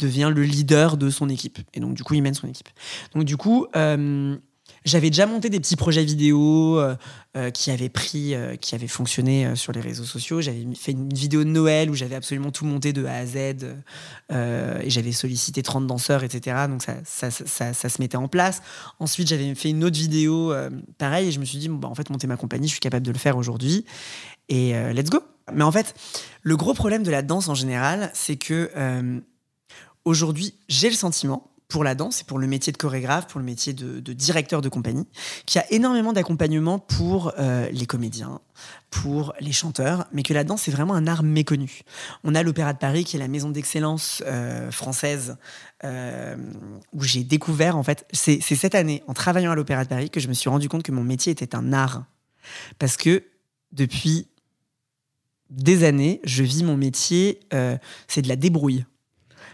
devient 0.00 0.32
le 0.34 0.42
leader 0.42 0.96
de 0.96 1.10
son 1.10 1.28
équipe. 1.28 1.58
Et 1.74 1.80
donc 1.80 1.94
du 1.94 2.02
coup, 2.02 2.14
il 2.14 2.22
mène 2.22 2.34
son 2.34 2.48
équipe. 2.48 2.68
Donc 3.14 3.24
du 3.24 3.36
coup, 3.36 3.66
euh, 3.76 4.36
j'avais 4.84 5.10
déjà 5.10 5.26
monté 5.26 5.48
des 5.48 5.60
petits 5.60 5.76
projets 5.76 6.04
vidéo 6.04 6.78
euh, 6.78 6.96
euh, 7.36 7.50
qui 7.50 7.70
avaient 7.70 7.88
pris, 7.88 8.34
euh, 8.34 8.56
qui 8.56 8.74
avaient 8.74 8.88
fonctionné 8.88 9.54
sur 9.54 9.72
les 9.72 9.80
réseaux 9.80 10.04
sociaux. 10.04 10.40
J'avais 10.40 10.66
fait 10.74 10.92
une 10.92 11.12
vidéo 11.12 11.44
de 11.44 11.48
Noël 11.48 11.90
où 11.90 11.94
j'avais 11.94 12.14
absolument 12.14 12.50
tout 12.50 12.64
monté 12.64 12.92
de 12.92 13.04
A 13.04 13.14
à 13.14 13.26
Z 13.26 13.36
et 13.36 14.90
j'avais 14.90 15.12
sollicité 15.12 15.62
30 15.62 15.86
danseurs, 15.86 16.24
etc. 16.24 16.66
Donc 16.68 16.82
ça, 16.82 16.96
ça, 17.04 17.30
ça, 17.30 17.72
ça- 17.72 17.88
se 17.88 18.00
mettait 18.00 18.16
en 18.16 18.28
place. 18.28 18.62
Ensuite, 18.98 19.28
j'avais 19.28 19.54
fait 19.54 19.70
une 19.70 19.84
autre 19.84 19.96
vidéo 19.96 20.52
pareil 20.98 21.28
et 21.28 21.32
je 21.32 21.38
me 21.40 21.44
suis 21.44 21.58
dit, 21.58 21.68
bah, 21.68 21.88
en 21.88 21.94
fait, 21.94 22.08
monter 22.10 22.26
ma 22.26 22.36
compagnie, 22.36 22.66
je 22.66 22.72
suis 22.72 22.80
capable 22.80 23.06
de 23.06 23.12
le 23.12 23.18
faire 23.18 23.36
aujourd'hui 23.36 23.84
et 24.48 24.72
let's 24.92 25.10
go. 25.10 25.20
Mais 25.52 25.64
en 25.64 25.72
fait, 25.72 25.94
le 26.42 26.56
gros 26.56 26.74
problème 26.74 27.02
de 27.02 27.10
la 27.10 27.22
danse 27.22 27.48
en 27.48 27.54
général, 27.54 28.10
c'est 28.14 28.36
que 28.36 28.70
aujourd'hui, 30.04 30.54
j'ai 30.68 30.88
le 30.88 30.96
sentiment, 30.96 31.51
pour 31.72 31.84
la 31.84 31.94
danse 31.94 32.20
et 32.20 32.24
pour 32.24 32.38
le 32.38 32.46
métier 32.46 32.70
de 32.70 32.76
chorégraphe, 32.76 33.28
pour 33.28 33.40
le 33.40 33.46
métier 33.46 33.72
de, 33.72 34.12
directeur 34.12 34.60
de 34.60 34.68
compagnie, 34.68 35.08
qu'il 35.46 35.58
y 35.58 35.64
a 35.64 35.72
énormément 35.72 36.12
d'accompagnement 36.12 36.78
pour 36.78 37.32
euh, 37.38 37.66
les 37.72 37.86
comédiens, 37.86 38.42
pour 38.90 39.32
les 39.40 39.52
chanteurs, 39.52 40.06
mais 40.12 40.22
que 40.22 40.34
la 40.34 40.44
danse 40.44 40.68
est 40.68 40.70
vraiment 40.70 40.92
un 40.92 41.06
art 41.06 41.22
méconnu. 41.22 41.80
On 42.24 42.34
a 42.34 42.42
l'Opéra 42.42 42.74
de 42.74 42.78
Paris, 42.78 43.04
qui 43.04 43.16
est 43.16 43.18
la 43.18 43.26
maison 43.26 43.48
d'excellence 43.48 44.22
euh, 44.26 44.70
française, 44.70 45.38
euh, 45.84 46.36
où 46.92 47.02
j'ai 47.02 47.24
découvert, 47.24 47.78
en 47.78 47.82
fait, 47.82 48.06
c'est 48.12 48.42
cette 48.42 48.74
année, 48.74 49.02
en 49.06 49.14
travaillant 49.14 49.52
à 49.52 49.54
l'Opéra 49.54 49.84
de 49.84 49.88
Paris, 49.88 50.10
que 50.10 50.20
je 50.20 50.28
me 50.28 50.34
suis 50.34 50.50
rendu 50.50 50.68
compte 50.68 50.82
que 50.82 50.92
mon 50.92 51.04
métier 51.04 51.32
était 51.32 51.54
un 51.54 51.72
art. 51.72 52.04
Parce 52.78 52.98
que 52.98 53.24
depuis 53.72 54.28
des 55.48 55.84
années, 55.84 56.20
je 56.24 56.42
vis 56.42 56.64
mon 56.64 56.76
métier, 56.76 57.40
c'est 58.08 58.20
de 58.20 58.28
la 58.28 58.36
débrouille. 58.36 58.84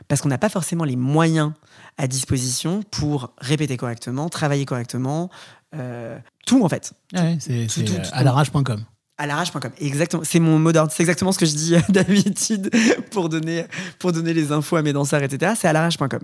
Parce 0.08 0.20
qu'on 0.20 0.28
n'a 0.28 0.38
pas 0.38 0.48
forcément 0.48 0.84
les 0.84 0.96
moyens 0.96 1.52
à 1.98 2.06
disposition 2.06 2.82
pour 2.90 3.32
répéter 3.38 3.76
correctement, 3.76 4.28
travailler 4.28 4.64
correctement, 4.64 5.30
euh, 5.74 6.16
tout 6.46 6.64
en 6.64 6.68
fait. 6.68 6.92
Ouais, 7.12 7.36
c'est 7.40 7.66
euh, 7.80 8.02
à 8.12 8.22
l'arrache.com. 8.22 8.84
À 9.20 9.26
l'arrache.com. 9.26 9.72
Exactement. 9.80 10.22
C'est 10.24 10.38
mon 10.38 10.60
mot 10.60 10.70
d'ordre. 10.70 10.92
C'est 10.94 11.02
exactement 11.02 11.32
ce 11.32 11.38
que 11.40 11.46
je 11.46 11.54
dis 11.56 11.74
euh, 11.74 11.80
d'habitude 11.88 12.70
pour 13.10 13.28
donner, 13.28 13.64
pour 13.98 14.12
donner 14.12 14.32
les 14.32 14.52
infos 14.52 14.76
à 14.76 14.82
mes 14.82 14.92
danseurs, 14.92 15.22
etc. 15.22 15.54
C'est 15.58 15.66
à 15.66 15.72
l'arrache.com. 15.72 16.20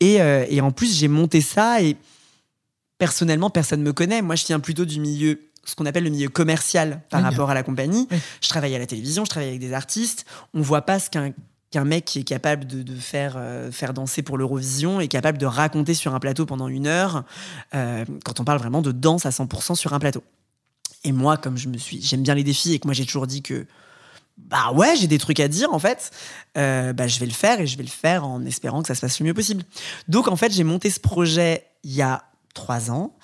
Et, 0.00 0.20
euh, 0.22 0.46
et 0.48 0.62
en 0.62 0.70
plus, 0.72 0.96
j'ai 0.96 1.08
monté 1.08 1.42
ça 1.42 1.82
et 1.82 1.96
personnellement, 2.96 3.50
personne 3.50 3.80
ne 3.80 3.84
me 3.84 3.92
connaît. 3.92 4.22
Moi, 4.22 4.34
je 4.34 4.46
viens 4.46 4.60
plutôt 4.60 4.86
du 4.86 4.98
milieu, 4.98 5.38
ce 5.64 5.74
qu'on 5.74 5.84
appelle 5.86 6.04
le 6.04 6.10
milieu 6.10 6.30
commercial 6.30 7.02
par 7.10 7.20
Oui, 7.20 7.24
bien. 7.24 7.30
rapport 7.30 7.50
à 7.50 7.54
la 7.54 7.62
compagnie. 7.62 8.08
Oui. 8.10 8.16
Je 8.40 8.48
travaille 8.48 8.74
à 8.74 8.78
la 8.78 8.86
télévision, 8.86 9.24
je 9.26 9.30
travaille 9.30 9.50
avec 9.50 9.60
des 9.60 9.74
artistes. 9.74 10.24
On 10.54 10.62
voit 10.62 10.82
pas 10.82 10.98
ce 10.98 11.10
qu'un 11.10 11.32
qu'un 11.70 11.84
mec 11.84 12.04
qui 12.04 12.20
est 12.20 12.24
capable 12.24 12.66
de, 12.66 12.94
faire, 12.94 13.34
euh, 13.36 13.70
faire 13.70 13.92
danser 13.92 14.22
pour 14.22 14.38
l'Eurovision 14.38 15.00
est 15.00 15.08
capable 15.08 15.38
de 15.38 15.46
raconter 15.46 15.94
sur 15.94 16.14
un 16.14 16.20
plateau 16.20 16.46
pendant 16.46 16.68
une 16.68 16.86
heure 16.86 17.24
euh, 17.74 18.04
quand 18.24 18.40
on 18.40 18.44
parle 18.44 18.58
vraiment 18.58 18.80
de 18.80 18.92
danse 18.92 19.26
à 19.26 19.30
100% 19.30 19.74
sur 19.74 19.92
un 19.92 19.98
plateau. 19.98 20.22
Et 21.04 21.12
moi, 21.12 21.36
comme 21.36 21.56
je 21.56 21.68
me 21.68 21.76
suis, 21.76 22.02
j'aime 22.02 22.22
bien 22.22 22.34
les 22.34 22.44
défis 22.44 22.72
et 22.72 22.78
que 22.78 22.86
moi 22.86 22.94
j'ai 22.94 23.04
toujours 23.04 23.26
dit 23.26 23.42
que 23.42 23.66
bah 24.36 24.70
ouais, 24.72 24.96
j'ai 24.96 25.08
des 25.08 25.18
trucs 25.18 25.40
à 25.40 25.48
dire 25.48 25.72
en 25.74 25.78
fait, 25.78 26.10
euh, 26.56 26.92
bah 26.92 27.06
je 27.06 27.18
vais 27.18 27.26
le 27.26 27.32
faire 27.32 27.60
et 27.60 27.66
je 27.66 27.76
vais 27.76 27.82
le 27.82 27.88
faire 27.88 28.24
en 28.24 28.44
espérant 28.44 28.82
que 28.82 28.88
ça 28.88 28.94
se 28.94 29.00
passe 29.00 29.20
le 29.20 29.26
mieux 29.26 29.34
possible. 29.34 29.64
Donc 30.06 30.28
en 30.28 30.36
fait, 30.36 30.52
j'ai 30.52 30.64
monté 30.64 30.90
ce 30.90 31.00
projet 31.00 31.66
il 31.82 31.92
y 31.92 32.02
a 32.02 32.24
trois 32.54 32.90
ans 32.90 33.14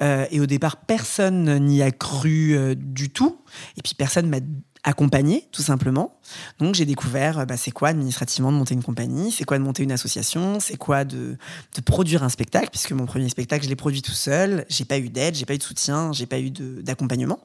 et 0.00 0.40
au 0.40 0.44
départ 0.44 0.76
personne 0.76 1.64
n'y 1.64 1.80
a 1.80 1.90
cru 1.92 2.76
du 2.76 3.08
tout 3.08 3.38
et 3.78 3.82
puis 3.82 3.94
personne 3.94 4.28
m'a 4.28 4.40
accompagné 4.84 5.48
tout 5.52 5.62
simplement. 5.62 6.18
Donc 6.58 6.74
j'ai 6.74 6.84
découvert 6.84 7.46
bah, 7.46 7.56
c'est 7.56 7.70
quoi 7.70 7.90
administrativement 7.90 8.50
de 8.52 8.56
monter 8.56 8.74
une 8.74 8.82
compagnie, 8.82 9.30
c'est 9.30 9.44
quoi 9.44 9.58
de 9.58 9.62
monter 9.62 9.82
une 9.82 9.92
association, 9.92 10.58
c'est 10.60 10.76
quoi 10.76 11.04
de, 11.04 11.36
de 11.76 11.80
produire 11.80 12.22
un 12.22 12.28
spectacle 12.28 12.68
puisque 12.70 12.92
mon 12.92 13.06
premier 13.06 13.28
spectacle 13.28 13.64
je 13.64 13.68
l'ai 13.68 13.76
produit 13.76 14.02
tout 14.02 14.12
seul, 14.12 14.64
j'ai 14.68 14.84
pas 14.84 14.98
eu 14.98 15.08
d'aide, 15.08 15.34
j'ai 15.34 15.44
pas 15.46 15.54
eu 15.54 15.58
de 15.58 15.62
soutien, 15.62 16.12
j'ai 16.12 16.26
pas 16.26 16.38
eu 16.40 16.50
de- 16.50 16.80
d'accompagnement 16.82 17.38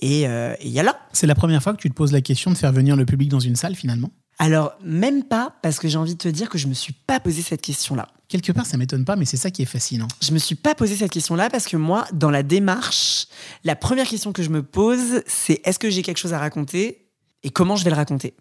et 0.00 0.26
euh, 0.28 0.54
et 0.60 0.66
il 0.66 0.72
y 0.72 0.80
a 0.80 0.82
là 0.82 0.98
C'est 1.12 1.26
la 1.26 1.34
première 1.34 1.62
fois 1.62 1.72
que 1.72 1.80
tu 1.80 1.88
te 1.88 1.94
poses 1.94 2.12
la 2.12 2.20
question 2.20 2.50
de 2.50 2.56
faire 2.56 2.72
venir 2.72 2.96
le 2.96 3.06
public 3.06 3.28
dans 3.28 3.40
une 3.40 3.56
salle 3.56 3.74
finalement? 3.74 4.10
Alors, 4.38 4.72
même 4.82 5.24
pas, 5.24 5.54
parce 5.62 5.78
que 5.78 5.86
j'ai 5.86 5.98
envie 5.98 6.14
de 6.14 6.18
te 6.18 6.28
dire 6.28 6.48
que 6.48 6.56
je 6.56 6.66
me 6.66 6.72
suis 6.72 6.94
pas 6.94 7.20
posé 7.20 7.42
cette 7.42 7.60
question-là. 7.60 8.08
Quelque 8.30 8.52
part, 8.52 8.64
ça 8.64 8.76
m'étonne 8.76 9.04
pas, 9.04 9.16
mais 9.16 9.24
c'est 9.24 9.36
ça 9.36 9.50
qui 9.50 9.62
est 9.62 9.66
fascinant. 9.66 10.06
Je 10.22 10.30
me 10.30 10.38
suis 10.38 10.54
pas 10.54 10.76
posé 10.76 10.94
cette 10.94 11.10
question-là 11.10 11.50
parce 11.50 11.66
que 11.66 11.76
moi, 11.76 12.06
dans 12.12 12.30
la 12.30 12.44
démarche, 12.44 13.26
la 13.64 13.74
première 13.74 14.06
question 14.06 14.32
que 14.32 14.44
je 14.44 14.50
me 14.50 14.62
pose, 14.62 15.22
c'est 15.26 15.60
est-ce 15.64 15.80
que 15.80 15.90
j'ai 15.90 16.02
quelque 16.02 16.18
chose 16.18 16.32
à 16.32 16.38
raconter 16.38 17.08
et 17.42 17.50
comment 17.50 17.74
je 17.74 17.82
vais 17.82 17.90
le 17.90 17.96
raconter 17.96 18.34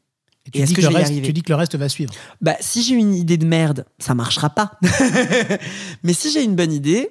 Et 0.46 0.52
tu, 0.52 0.60
Et 0.60 0.64
dis 0.64 0.74
que 0.74 0.76
que 0.76 0.82
je 0.84 0.88
le 0.90 0.94
vais 0.94 1.00
y 1.00 1.02
reste, 1.02 1.12
arriver 1.12 1.26
tu 1.26 1.34
dis 1.34 1.42
que 1.42 1.50
le 1.50 1.56
reste 1.56 1.76
va 1.76 1.90
suivre. 1.90 2.14
Bah, 2.40 2.56
si 2.60 2.84
j'ai 2.84 2.94
une 2.94 3.16
idée 3.16 3.38
de 3.38 3.48
merde, 3.48 3.84
ça 3.98 4.14
marchera 4.14 4.52
pas. 4.52 4.78
Mais 6.04 6.14
si 6.14 6.32
j'ai 6.32 6.44
une 6.44 6.56
bonne 6.56 6.72
idée, 6.72 7.10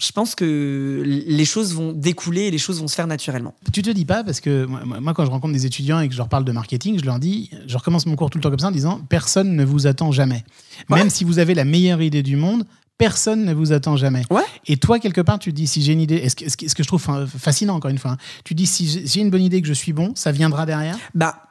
je 0.00 0.12
pense 0.12 0.34
que 0.34 1.02
les 1.04 1.44
choses 1.44 1.74
vont 1.74 1.92
découler 1.92 2.42
et 2.42 2.50
les 2.50 2.58
choses 2.58 2.80
vont 2.80 2.88
se 2.88 2.94
faire 2.94 3.06
naturellement. 3.06 3.54
Tu 3.72 3.82
te 3.82 3.90
dis 3.90 4.06
pas, 4.06 4.24
parce 4.24 4.40
que 4.40 4.64
moi, 4.64 5.12
quand 5.12 5.24
je 5.26 5.30
rencontre 5.30 5.52
des 5.52 5.66
étudiants 5.66 6.00
et 6.00 6.08
que 6.08 6.14
je 6.14 6.18
leur 6.18 6.28
parle 6.28 6.44
de 6.44 6.52
marketing, 6.52 6.98
je 6.98 7.04
leur 7.04 7.18
dis, 7.18 7.50
je 7.66 7.76
recommence 7.76 8.06
mon 8.06 8.16
cours 8.16 8.30
tout 8.30 8.38
le 8.38 8.42
temps 8.42 8.50
comme 8.50 8.58
ça 8.58 8.68
en 8.68 8.72
disant 8.72 9.00
personne 9.08 9.54
ne 9.54 9.64
vous 9.64 9.86
attend 9.86 10.10
jamais. 10.10 10.42
Ouais. 10.88 10.98
Même 10.98 11.10
si 11.10 11.24
vous 11.24 11.38
avez 11.38 11.54
la 11.54 11.64
meilleure 11.64 12.00
idée 12.00 12.22
du 12.22 12.36
monde, 12.36 12.64
personne 12.96 13.44
ne 13.44 13.52
vous 13.52 13.72
attend 13.72 13.96
jamais. 13.96 14.22
Ouais. 14.30 14.42
Et 14.66 14.78
toi, 14.78 14.98
quelque 14.98 15.20
part, 15.20 15.38
tu 15.38 15.50
te 15.50 15.56
dis 15.56 15.66
si 15.66 15.82
j'ai 15.82 15.92
une 15.92 16.00
idée, 16.00 16.16
est-ce 16.16 16.36
que, 16.36 16.68
ce 16.68 16.74
que 16.74 16.82
je 16.82 16.88
trouve 16.88 17.26
fascinant 17.26 17.74
encore 17.74 17.90
une 17.90 17.98
fois, 17.98 18.12
hein, 18.12 18.18
tu 18.44 18.54
dis 18.54 18.66
si 18.66 18.88
j'ai 18.88 19.06
j'ai 19.06 19.20
une 19.20 19.30
bonne 19.30 19.42
idée 19.42 19.60
que 19.60 19.68
je 19.68 19.74
suis 19.74 19.92
bon, 19.92 20.12
ça 20.14 20.32
viendra 20.32 20.64
derrière? 20.64 20.98
Bah, 21.14 21.42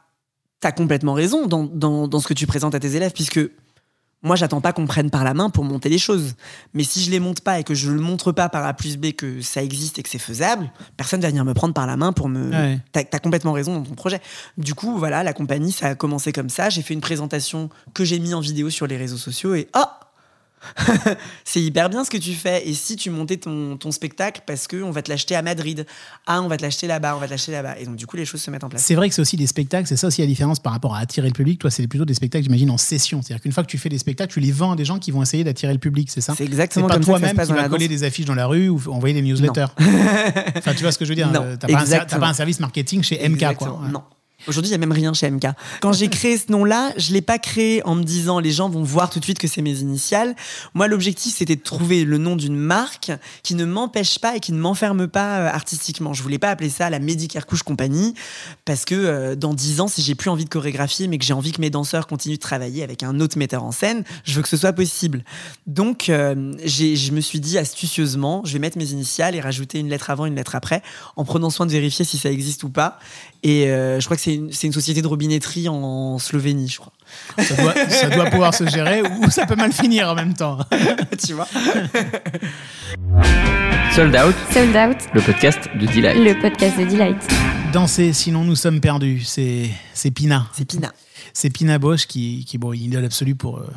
t'as 0.60 0.72
complètement 0.72 1.14
raison 1.14 1.48
dans, 1.48 1.64
dans, 1.64 2.08
dans 2.08 2.20
ce 2.20 2.28
que 2.28 2.34
tu 2.34 2.48
présentes 2.48 2.76
à 2.76 2.80
tes 2.80 2.96
élèves, 2.96 3.14
puisque 3.14 3.40
moi, 4.22 4.36
j'attends 4.36 4.60
pas 4.60 4.74
qu'on 4.74 4.82
me 4.82 4.88
prenne 4.88 5.10
par 5.10 5.24
la 5.24 5.34
main 5.34 5.50
pour 5.50 5.64
monter 5.64 5.88
les 5.88 5.98
choses. 5.98 6.36
Mais 6.74 6.84
si 6.84 7.02
je 7.02 7.10
les 7.10 7.22
monte 7.22 7.40
pas 7.40 7.60
et 7.60 7.64
que 7.64 7.74
je 7.74 7.90
le 7.90 8.02
montre 8.02 8.34
pas 8.34 8.50
par 8.50 8.66
A 8.66 8.74
plus 8.74 8.98
B 8.98 9.14
que 9.14 9.42
ça 9.42 9.64
existe 9.64 9.98
et 9.98 10.04
que 10.04 10.10
c'est 10.10 10.20
faisable, 10.20 10.72
personne 10.98 11.22
va 11.22 11.30
venir 11.30 11.46
me 11.46 11.54
prendre 11.54 11.74
par 11.74 11.88
la 11.88 11.96
main 11.96 12.12
pour 12.12 12.28
me. 12.28 12.52
Ouais. 12.52 12.80
T'as 12.92 13.04
as 13.12 13.20
complètement 13.20 13.54
raison 13.54 13.76
dans 13.76 13.84
ton 13.84 13.96
projet. 13.96 14.20
Du 14.58 14.76
coup, 14.76 14.98
voilà, 14.98 15.24
la 15.24 15.32
compagnie, 15.32 15.72
ça 15.72 15.88
a 15.88 15.96
commencé 15.96 16.34
comme 16.34 16.50
ça. 16.50 16.70
J'ai 16.70 16.82
fait 16.82 16.94
une 16.94 17.02
présentation 17.02 17.70
que 17.94 18.04
j'ai 18.04 18.20
mis 18.20 18.34
en 18.34 18.42
vidéo 18.42 18.70
sur 18.70 18.88
les 18.88 18.98
réseaux 18.98 19.18
sociaux 19.18 19.56
et 19.56 19.70
oh 19.76 19.84
c'est 21.46 21.62
hyper 21.62 21.90
bien 21.90 22.04
ce 22.04 22.10
que 22.10 22.18
tu 22.18 22.34
fais. 22.34 22.68
Et 22.68 22.74
si 22.74 22.96
tu 22.96 23.10
montais 23.10 23.38
ton, 23.38 23.78
ton 23.78 23.92
spectacle 23.92 24.42
parce 24.46 24.68
que 24.68 24.82
on 24.84 24.92
va 24.92 25.02
te 25.02 25.10
l'acheter 25.10 25.36
à 25.36 25.42
Madrid, 25.42 25.86
ah, 26.28 26.42
on 26.42 26.48
va 26.48 26.58
te 26.58 26.62
l'acheter 26.62 26.88
là-bas, 26.88 27.16
on 27.16 27.20
va 27.20 27.26
te 27.26 27.32
l'acheter 27.32 27.52
là-bas. 27.52 27.80
Et 27.80 27.86
donc, 27.86 27.96
du 27.96 28.06
coup, 28.06 28.18
les 28.18 28.26
choses 28.26 28.42
se 28.42 28.52
mettent 28.52 28.64
en 28.64 28.70
place. 28.70 28.84
C'est 28.84 28.96
vrai 28.96 29.10
que 29.10 29.16
c'est 29.16 29.22
aussi 29.22 29.38
des 29.38 29.48
spectacles, 29.48 29.88
c'est 29.88 29.98
ça 29.98 30.08
aussi 30.08 30.22
la 30.22 30.28
différence 30.28 30.60
par 30.60 30.74
rapport 30.74 30.96
à 30.96 31.00
attirer 31.00 31.28
le 31.28 31.34
public. 31.34 31.60
Toi, 31.60 31.72
c'est 31.72 31.88
plutôt 31.88 32.06
des 32.06 32.14
spectacles, 32.14 32.44
j'imagine, 32.44 32.70
en 32.72 32.78
session. 32.78 33.22
C'est-à-dire 33.22 33.42
qu'une 33.42 33.52
fois 33.52 33.64
que 33.64 33.70
tu 33.70 33.78
fais 33.78 33.90
des 33.90 33.98
spectacles, 33.98 34.34
tu 34.34 34.40
les 34.40 34.52
vends 34.52 34.74
à 34.74 34.76
des 34.76 34.86
gens 34.86 35.00
qui 35.00 35.12
vont 35.12 35.22
essayer 35.22 35.44
d'attirer 35.44 35.74
le 35.74 35.80
public, 35.80 36.10
c'est 36.12 36.22
ça 36.22 36.34
C'est 36.38 36.46
exactement 36.46 36.88
pas 36.88 37.00
toi-même 37.00 37.38
qui 37.38 37.54
va 37.54 37.70
coller 37.70 37.88
des 37.88 38.04
affiches 38.04 38.26
dans 38.26 38.36
la 38.36 38.48
rue 38.48 38.70
ou 38.70 38.82
envoyer 38.90 39.14
des 39.14 39.22
newsletters. 39.22 39.68
enfin, 40.58 40.74
tu 40.74 40.82
vois 40.82 40.92
ce 40.92 40.98
que 40.98 41.06
je 41.06 41.10
veux 41.10 41.16
dire 41.16 41.32
Non, 41.32 41.42
euh, 41.44 41.56
T'as 41.58 41.68
pas, 41.68 42.06
pas 42.06 42.28
un 42.28 42.34
service 42.34 42.60
marketing 42.60 43.04
chez 43.04 43.18
MK, 43.18 43.34
Exactement. 43.34 43.72
quoi. 43.72 43.86
Ouais. 43.86 43.92
Non. 43.92 44.04
Aujourd'hui, 44.50 44.70
il 44.70 44.78
n'y 44.78 44.84
a 44.84 44.86
même 44.86 44.92
rien 44.92 45.14
chez 45.14 45.30
MK. 45.30 45.46
Quand 45.80 45.94
j'ai 45.94 46.08
créé 46.08 46.36
ce 46.36 46.52
nom-là, 46.52 46.92
je 46.98 47.10
ne 47.10 47.14
l'ai 47.14 47.22
pas 47.22 47.38
créé 47.38 47.86
en 47.86 47.94
me 47.94 48.04
disant 48.04 48.40
les 48.40 48.50
gens 48.50 48.68
vont 48.68 48.82
voir 48.82 49.12
tout 49.12 49.20
de 49.20 49.24
suite 49.24 49.38
que 49.38 49.48
c'est 49.48 49.62
mes 49.62 49.80
initiales. 49.80 50.36
Moi, 50.74 50.88
l'objectif, 50.88 51.36
c'était 51.36 51.56
de 51.56 51.62
trouver 51.62 52.04
le 52.04 52.18
nom 52.18 52.36
d'une 52.36 52.56
marque 52.56 53.12
qui 53.44 53.54
ne 53.54 53.64
m'empêche 53.64 54.18
pas 54.18 54.36
et 54.36 54.40
qui 54.40 54.52
ne 54.52 54.60
m'enferme 54.60 55.08
pas 55.08 55.38
euh, 55.38 55.50
artistiquement. 55.50 56.16
Je 56.16 56.24
voulais 56.24 56.40
pas 56.40 56.50
appeler 56.50 56.72
ça 56.72 56.90
la 56.90 56.98
Medicare 56.98 57.46
Couche 57.46 57.62
Compagnie 57.62 58.16
parce 58.66 58.86
que 58.86 58.96
euh, 58.96 59.36
dans 59.36 59.54
dix 59.54 59.82
ans, 59.82 59.88
si 59.88 60.02
j'ai 60.02 60.16
plus 60.16 60.32
envie 60.32 60.46
de 60.46 60.50
chorégraphier, 60.50 61.08
mais 61.08 61.20
que 61.20 61.26
j'ai 61.26 61.34
envie 61.34 61.52
que 61.52 61.62
mes 61.62 61.70
danseurs 61.70 62.08
continuent 62.08 62.38
de 62.38 62.40
travailler 62.40 62.82
avec 62.82 63.04
un 63.04 63.20
autre 63.20 63.38
metteur 63.38 63.64
en 63.64 63.72
scène, 63.72 64.04
je 64.24 64.34
veux 64.34 64.42
que 64.42 64.50
ce 64.50 64.58
soit 64.58 64.74
possible. 64.74 65.24
Donc, 65.68 66.10
euh, 66.10 66.54
je 66.66 67.12
me 67.12 67.22
suis 67.22 67.40
dit 67.40 67.60
astucieusement, 67.60 68.42
je 68.46 68.54
vais 68.54 68.60
mettre 68.60 68.80
mes 68.80 68.94
initiales 68.94 69.36
et 69.36 69.42
rajouter 69.42 69.78
une 69.78 69.90
lettre 69.90 70.10
avant, 70.10 70.26
une 70.26 70.36
lettre 70.36 70.56
après, 70.56 70.82
en 71.18 71.24
prenant 71.24 71.52
soin 71.52 71.68
de 71.68 71.72
vérifier 71.72 72.04
si 72.04 72.18
ça 72.18 72.32
existe 72.32 72.64
ou 72.64 72.70
pas. 72.70 72.98
Et 73.42 73.68
euh, 73.68 74.02
je 74.02 74.06
crois 74.06 74.18
que 74.18 74.22
c'est 74.24 74.36
une, 74.36 74.52
société 74.74 75.02
de 75.02 75.08
robinetterie 75.08 75.70
en 75.70 76.20
Slovénie, 76.20 76.68
je 76.68 76.80
crois. 76.80 76.92
Ça, 77.38 77.56
doit, 77.56 77.74
ça 77.90 78.10
doit 78.10 78.26
pouvoir 78.26 78.54
se 78.54 78.68
gérer 78.68 79.02
ou 79.02 79.30
ça 79.30 79.46
peut 79.46 79.56
mal 79.56 79.72
finir 79.72 80.10
en 80.10 80.16
même 80.16 80.34
temps. 80.34 80.60
tu 81.26 81.34
vois 81.34 81.48
Sold 83.96 84.16
Out, 84.16 84.36
Sold 84.52 84.76
Out, 84.76 84.98
le 85.14 85.22
podcast 85.22 85.60
de 85.74 85.86
Delight. 85.88 86.18
le 86.18 86.40
podcast 86.42 86.78
de 86.78 86.86
Delight. 86.86 87.18
Danser, 87.72 88.12
sinon 88.14 88.44
nous 88.44 88.56
sommes 88.56 88.82
perdus. 88.82 89.22
C'est 89.24 89.70
c'est 89.94 90.12
Pina. 90.12 90.48
C'est 90.54 90.66
Pina. 90.66 90.92
C'est 91.34 91.50
Pina 91.50 91.80
Bosch 91.80 92.08
qui, 92.08 92.44
qui 92.46 92.58
bon, 92.58 92.74
une 92.74 92.84
idole 92.84 93.06
absolue 93.06 93.36
pour 93.36 93.60
euh, 93.60 93.68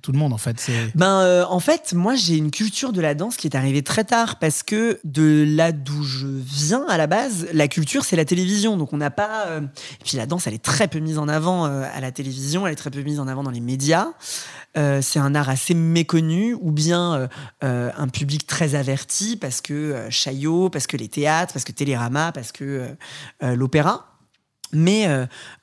tout, 0.00 0.12
le 0.12 0.18
monde 0.18 0.32
en 0.32 0.38
fait. 0.38 0.70
Ben, 0.94 1.20
euh, 1.20 1.44
en 1.48 1.60
fait, 1.60 1.92
moi, 1.92 2.14
j'ai 2.14 2.36
une 2.36 2.50
culture 2.50 2.92
de 2.92 3.00
la 3.00 3.14
danse 3.14 3.36
qui 3.36 3.46
est 3.46 3.56
arrivée 3.56 3.82
très 3.82 4.04
tard 4.04 4.38
parce 4.38 4.62
que 4.62 4.98
de 5.04 5.44
là 5.46 5.72
d'où 5.72 6.02
je 6.02 6.26
viens 6.26 6.86
à 6.88 6.96
la 6.96 7.06
base, 7.06 7.46
la 7.52 7.68
culture, 7.68 8.04
c'est 8.04 8.16
la 8.16 8.24
télévision. 8.24 8.76
Donc, 8.76 8.92
on 8.92 8.96
n'a 8.96 9.10
pas. 9.10 9.46
euh, 9.48 9.60
Et 9.60 10.04
puis, 10.04 10.16
la 10.16 10.26
danse, 10.26 10.46
elle 10.46 10.54
est 10.54 10.64
très 10.64 10.88
peu 10.88 11.00
mise 11.00 11.18
en 11.18 11.28
avant 11.28 11.66
euh, 11.66 11.84
à 11.94 12.00
la 12.00 12.12
télévision, 12.12 12.66
elle 12.66 12.72
est 12.72 12.76
très 12.76 12.90
peu 12.90 13.02
mise 13.02 13.20
en 13.20 13.28
avant 13.28 13.42
dans 13.42 13.50
les 13.50 13.60
médias. 13.60 14.08
C'est 14.76 15.20
un 15.20 15.36
art 15.36 15.50
assez 15.50 15.72
méconnu 15.72 16.56
ou 16.60 16.72
bien 16.72 17.28
un 17.60 18.08
public 18.08 18.44
très 18.44 18.74
averti 18.74 19.36
parce 19.36 19.60
que 19.60 20.08
Chaillot, 20.10 20.68
parce 20.68 20.88
que 20.88 20.96
les 20.96 21.06
théâtres, 21.06 21.52
parce 21.52 21.64
que 21.64 21.70
Télérama, 21.70 22.32
parce 22.32 22.50
que 22.50 22.88
l'opéra. 23.40 24.18
Mais 24.72 25.08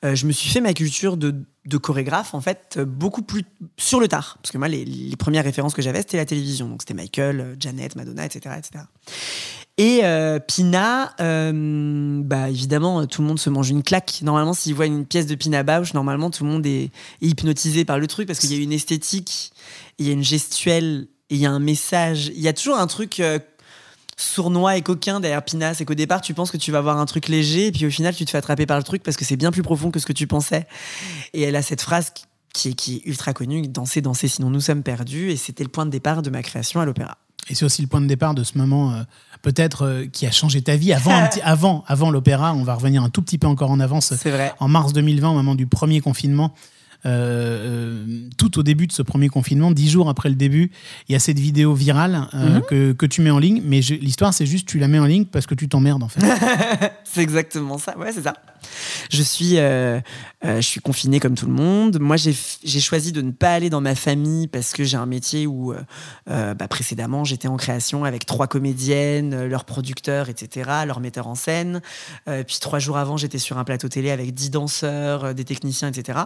je 0.01 0.25
me 0.25 0.31
suis 0.31 0.49
fait 0.49 0.61
ma 0.61 0.73
culture 0.73 1.17
de, 1.17 1.35
de 1.65 1.77
chorégraphe, 1.77 2.33
en 2.33 2.41
fait, 2.41 2.79
beaucoup 2.79 3.21
plus 3.21 3.43
sur 3.77 3.99
le 3.99 4.07
tard. 4.07 4.37
Parce 4.41 4.51
que 4.51 4.57
moi, 4.57 4.67
les, 4.67 5.15
premières 5.17 5.43
références 5.43 5.73
que 5.73 5.81
j'avais, 5.81 5.99
c'était 5.99 6.17
la 6.17 6.25
télévision. 6.25 6.67
Donc, 6.67 6.81
c'était 6.81 6.95
Michael, 6.95 7.39
euh, 7.39 7.55
Janet, 7.59 7.95
Madonna, 7.95 8.25
etc. 8.25 8.55
etc. 8.57 8.85
Et 9.77 10.01
euh, 10.03 10.39
Pina, 10.39 11.13
euh, 11.19 12.21
bah, 12.23 12.49
évidemment, 12.49 13.05
tout 13.05 13.21
le 13.21 13.27
monde 13.27 13.39
se 13.39 13.49
mange 13.49 13.69
une 13.69 13.83
claque. 13.83 14.21
Normalement, 14.23 14.53
s'il 14.53 14.73
voit 14.73 14.87
une 14.87 15.05
pièce 15.05 15.27
de 15.27 15.35
Pina 15.35 15.63
Bausch, 15.63 15.93
normalement, 15.93 16.29
tout 16.29 16.43
le 16.43 16.49
monde 16.49 16.65
est, 16.65 16.91
hypnotisé 17.21 17.85
par 17.85 17.99
le 17.99 18.07
truc 18.07 18.27
parce 18.27 18.39
qu'il 18.39 18.51
y 18.51 18.59
a 18.59 18.63
une 18.63 18.73
esthétique, 18.73 19.53
il 19.99 20.07
y 20.07 20.09
a 20.09 20.13
une 20.13 20.23
gestuelle, 20.23 21.07
il 21.29 21.37
y 21.37 21.45
a 21.45 21.51
un 21.51 21.59
message. 21.59 22.31
Il 22.35 22.41
y 22.41 22.47
a 22.47 22.53
toujours 22.53 22.77
un 22.77 22.87
truc 22.87 23.21
sournois 24.21 24.77
et 24.77 24.81
coquin 24.81 25.19
derrière 25.19 25.43
Pina. 25.43 25.73
C'est 25.73 25.85
qu'au 25.85 25.93
départ, 25.95 26.21
tu 26.21 26.33
penses 26.33 26.51
que 26.51 26.57
tu 26.57 26.71
vas 26.71 26.81
voir 26.81 26.97
un 26.97 27.05
truc 27.05 27.27
léger, 27.27 27.67
et 27.67 27.71
puis 27.71 27.85
au 27.85 27.89
final, 27.89 28.15
tu 28.15 28.25
te 28.25 28.29
fais 28.31 28.37
attraper 28.37 28.65
par 28.65 28.77
le 28.77 28.83
truc 28.83 29.03
parce 29.03 29.17
que 29.17 29.25
c'est 29.25 29.35
bien 29.37 29.51
plus 29.51 29.63
profond 29.63 29.91
que 29.91 29.99
ce 29.99 30.05
que 30.05 30.13
tu 30.13 30.27
pensais. 30.27 30.67
Et 31.33 31.41
elle 31.41 31.55
a 31.55 31.61
cette 31.61 31.81
phrase 31.81 32.11
qui 32.53 32.69
est, 32.69 32.73
qui 32.73 32.97
est 32.97 33.01
ultra 33.09 33.33
connue 33.33 33.67
danser, 33.67 34.01
danser, 34.01 34.27
sinon 34.27 34.49
nous 34.49 34.61
sommes 34.61 34.83
perdus. 34.83 35.31
Et 35.31 35.37
c'était 35.37 35.63
le 35.63 35.69
point 35.69 35.85
de 35.85 35.91
départ 35.91 36.21
de 36.21 36.29
ma 36.29 36.41
création 36.43 36.79
à 36.81 36.85
l'opéra. 36.85 37.17
Et 37.49 37.55
c'est 37.55 37.65
aussi 37.65 37.81
le 37.81 37.87
point 37.87 38.01
de 38.01 38.05
départ 38.07 38.35
de 38.35 38.43
ce 38.43 38.57
moment, 38.57 38.93
euh, 38.93 39.01
peut-être, 39.41 39.81
euh, 39.85 40.05
qui 40.05 40.27
a 40.27 40.31
changé 40.31 40.61
ta 40.61 40.75
vie 40.75 40.93
avant, 40.93 41.11
un 41.15 41.27
petit- 41.27 41.41
avant, 41.43 41.83
avant 41.87 42.11
l'opéra. 42.11 42.53
On 42.53 42.63
va 42.63 42.75
revenir 42.75 43.03
un 43.03 43.09
tout 43.09 43.21
petit 43.23 43.37
peu 43.39 43.47
encore 43.47 43.71
en 43.71 43.79
avance. 43.79 44.13
C'est 44.15 44.29
vrai. 44.29 44.53
En 44.59 44.67
mars 44.67 44.93
2020, 44.93 45.29
au 45.29 45.33
moment 45.33 45.55
du 45.55 45.65
premier 45.65 46.01
confinement, 46.01 46.53
euh, 47.05 48.05
tout 48.37 48.59
au 48.59 48.63
début 48.63 48.87
de 48.87 48.91
ce 48.91 49.01
premier 49.01 49.29
confinement, 49.29 49.71
dix 49.71 49.89
jours 49.89 50.09
après 50.09 50.29
le 50.29 50.35
début, 50.35 50.71
il 51.09 51.13
y 51.13 51.15
a 51.15 51.19
cette 51.19 51.39
vidéo 51.39 51.73
virale 51.73 52.27
euh, 52.33 52.55
Mhm. 52.55 52.61
que, 52.69 52.91
que 52.93 53.05
tu 53.05 53.21
mets 53.21 53.29
en 53.31 53.39
ligne. 53.39 53.61
Mais 53.65 53.79
l'histoire, 53.79 54.33
c'est 54.33 54.45
juste 54.45 54.67
tu 54.67 54.79
la 54.79 54.87
mets 54.87 54.99
en 54.99 55.05
ligne 55.05 55.25
parce 55.25 55.45
que 55.47 55.55
tu 55.55 55.67
t'emmerdes 55.67 56.03
en 56.03 56.07
fait. 56.09 56.21
c'est 57.03 57.21
exactement 57.21 57.77
ça. 57.77 57.97
Ouais, 57.97 58.11
c'est 58.11 58.21
ça. 58.23 58.33
Je 59.09 59.21
suis, 59.21 59.57
euh, 59.57 59.99
euh, 60.45 60.57
je 60.57 60.67
suis 60.67 60.79
confinée 60.79 61.19
comme 61.19 61.35
tout 61.35 61.45
le 61.45 61.51
monde. 61.51 61.99
Moi, 61.99 62.15
j'ai 62.17 62.79
choisi 62.79 63.11
de 63.11 63.21
ne 63.21 63.31
pas 63.31 63.53
aller 63.53 63.69
dans 63.69 63.81
ma 63.81 63.95
famille 63.95 64.47
parce 64.47 64.73
que 64.73 64.83
j'ai 64.83 64.97
un 64.97 65.05
métier 65.05 65.47
où, 65.47 65.73
euh, 65.73 66.53
bah, 66.53 66.67
précédemment, 66.67 67.23
j'étais 67.23 67.47
en 67.47 67.57
création 67.57 68.03
avec 68.03 68.25
trois 68.25 68.47
comédiennes, 68.47 69.45
leurs 69.45 69.65
producteurs, 69.65 70.29
etc., 70.29 70.69
leurs 70.85 70.99
metteurs 70.99 71.27
en 71.27 71.35
scène. 71.35 71.81
Puis 72.25 72.57
trois 72.59 72.79
jours 72.79 72.97
avant, 72.97 73.17
j'étais 73.17 73.37
sur 73.37 73.57
un 73.57 73.63
plateau 73.63 73.89
télé 73.89 74.11
avec 74.11 74.33
dix 74.33 74.49
danseurs, 74.49 75.33
des 75.33 75.43
techniciens, 75.43 75.89
etc. 75.89 76.19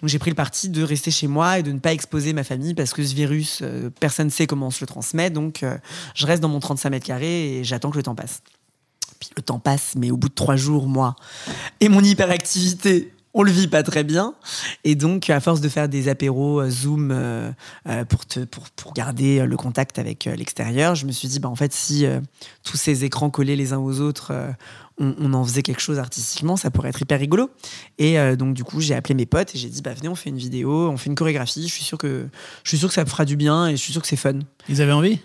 Donc, 0.00 0.08
j'ai 0.08 0.18
pris 0.18 0.30
le 0.30 0.36
parti 0.36 0.68
de 0.68 0.82
rester 0.82 1.10
chez 1.10 1.26
moi 1.26 1.58
et 1.58 1.62
de 1.62 1.72
ne 1.72 1.78
pas 1.78 1.92
exposer 1.92 2.32
ma 2.32 2.44
famille 2.44 2.74
parce 2.74 2.92
que 2.92 3.04
ce 3.04 3.14
virus, 3.14 3.62
personne 4.00 4.26
ne 4.26 4.32
sait 4.32 4.46
comment 4.46 4.68
on 4.68 4.70
se 4.70 4.80
le 4.80 4.86
transmet. 4.86 5.30
Donc, 5.30 5.64
je 6.14 6.26
reste 6.26 6.42
dans 6.42 6.48
mon 6.48 6.60
35 6.60 6.90
mètres 6.90 7.06
carrés 7.06 7.58
et 7.58 7.64
j'attends 7.64 7.90
que 7.90 7.96
le 7.96 8.02
temps 8.02 8.14
passe. 8.14 8.42
Puis 9.22 9.30
le 9.36 9.42
temps 9.42 9.60
passe, 9.60 9.94
mais 9.96 10.10
au 10.10 10.16
bout 10.16 10.28
de 10.28 10.34
trois 10.34 10.56
jours, 10.56 10.88
moi 10.88 11.14
et 11.80 11.88
mon 11.88 12.02
hyperactivité, 12.02 13.12
on 13.34 13.42
le 13.42 13.50
vit 13.50 13.68
pas 13.68 13.82
très 13.82 14.04
bien. 14.04 14.34
Et 14.84 14.94
donc, 14.94 15.30
à 15.30 15.40
force 15.40 15.60
de 15.60 15.68
faire 15.68 15.88
des 15.88 16.08
apéros 16.08 16.60
euh, 16.60 16.68
Zoom 16.68 17.10
euh, 17.12 17.50
euh, 17.88 18.04
pour, 18.04 18.26
te, 18.26 18.40
pour, 18.40 18.68
pour 18.70 18.92
garder 18.92 19.46
le 19.46 19.56
contact 19.56 19.98
avec 19.98 20.24
l'extérieur, 20.24 20.94
je 20.94 21.06
me 21.06 21.12
suis 21.12 21.28
dit, 21.28 21.38
bah, 21.38 21.48
en 21.48 21.54
fait, 21.54 21.72
si 21.72 22.04
tous 22.62 22.76
ces 22.76 23.04
écrans 23.04 23.30
collés 23.30 23.56
les 23.56 23.72
uns 23.72 23.78
aux 23.78 24.00
autres, 24.00 24.32
on, 24.98 25.32
en 25.32 25.44
faisait 25.44 25.62
quelque 25.62 25.80
chose 25.80 25.98
artistiquement, 25.98 26.56
ça 26.56 26.70
pourrait 26.70 26.90
être 26.90 27.00
hyper 27.00 27.18
rigolo. 27.18 27.50
Et 27.98 28.16
donc, 28.36 28.54
du 28.54 28.64
coup, 28.64 28.80
j'ai 28.80 28.94
appelé 28.94 29.14
mes 29.14 29.26
potes 29.26 29.54
et 29.54 29.58
j'ai 29.58 29.68
dit, 29.68 29.82
bah, 29.82 29.94
venez, 29.94 30.08
on 30.08 30.14
fait 30.14 30.30
une 30.30 30.38
vidéo, 30.38 30.90
on 30.90 30.96
fait 30.96 31.08
une 31.08 31.16
chorégraphie. 31.16 31.68
Je 31.68 31.72
suis 31.72 31.84
sûr 31.84 31.98
que, 31.98 32.28
je 32.64 32.68
suis 32.68 32.78
sûr 32.78 32.88
que 32.88 32.94
ça 32.94 33.06
fera 33.06 33.24
du 33.24 33.36
bien 33.36 33.68
et 33.68 33.72
je 33.72 33.82
suis 33.82 33.92
sûr 33.92 34.02
que 34.02 34.08
c'est 34.08 34.16
fun. 34.16 34.40
Ils 34.68 34.82
avaient 34.82 34.92
envie? 34.92 35.20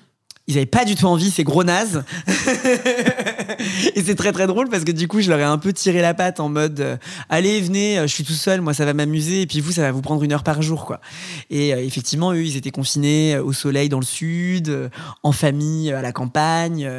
Ils 0.47 0.55
avaient 0.55 0.65
pas 0.65 0.85
du 0.85 0.95
tout 0.95 1.05
envie, 1.05 1.29
ces 1.29 1.43
gros 1.43 1.65
nazes. 1.65 2.05
et 3.95 4.01
c'est 4.01 4.15
très 4.15 4.31
très 4.31 4.47
drôle 4.47 4.69
parce 4.69 4.85
que 4.85 4.93
du 4.93 5.09
coup, 5.09 5.19
je 5.19 5.29
leur 5.29 5.39
ai 5.39 5.43
un 5.43 5.57
peu 5.57 5.73
tiré 5.73 6.01
la 6.01 6.13
patte 6.13 6.39
en 6.39 6.47
mode 6.47 6.79
euh, 6.79 6.95
allez, 7.29 7.59
venez, 7.59 7.99
euh, 7.99 8.07
je 8.07 8.13
suis 8.13 8.23
tout 8.23 8.31
seul, 8.31 8.61
moi 8.61 8.73
ça 8.73 8.85
va 8.85 8.93
m'amuser, 8.93 9.41
et 9.41 9.47
puis 9.47 9.59
vous, 9.59 9.73
ça 9.73 9.81
va 9.81 9.91
vous 9.91 10.01
prendre 10.01 10.23
une 10.23 10.31
heure 10.31 10.43
par 10.43 10.61
jour, 10.61 10.85
quoi. 10.85 11.01
Et 11.49 11.73
euh, 11.73 11.83
effectivement, 11.83 12.31
eux, 12.31 12.43
ils 12.43 12.55
étaient 12.55 12.71
confinés 12.71 13.37
au 13.37 13.51
soleil 13.51 13.89
dans 13.89 13.99
le 13.99 14.05
sud, 14.05 14.69
euh, 14.69 14.89
en 15.23 15.33
famille, 15.33 15.91
à 15.91 16.01
la 16.01 16.11
campagne. 16.11 16.89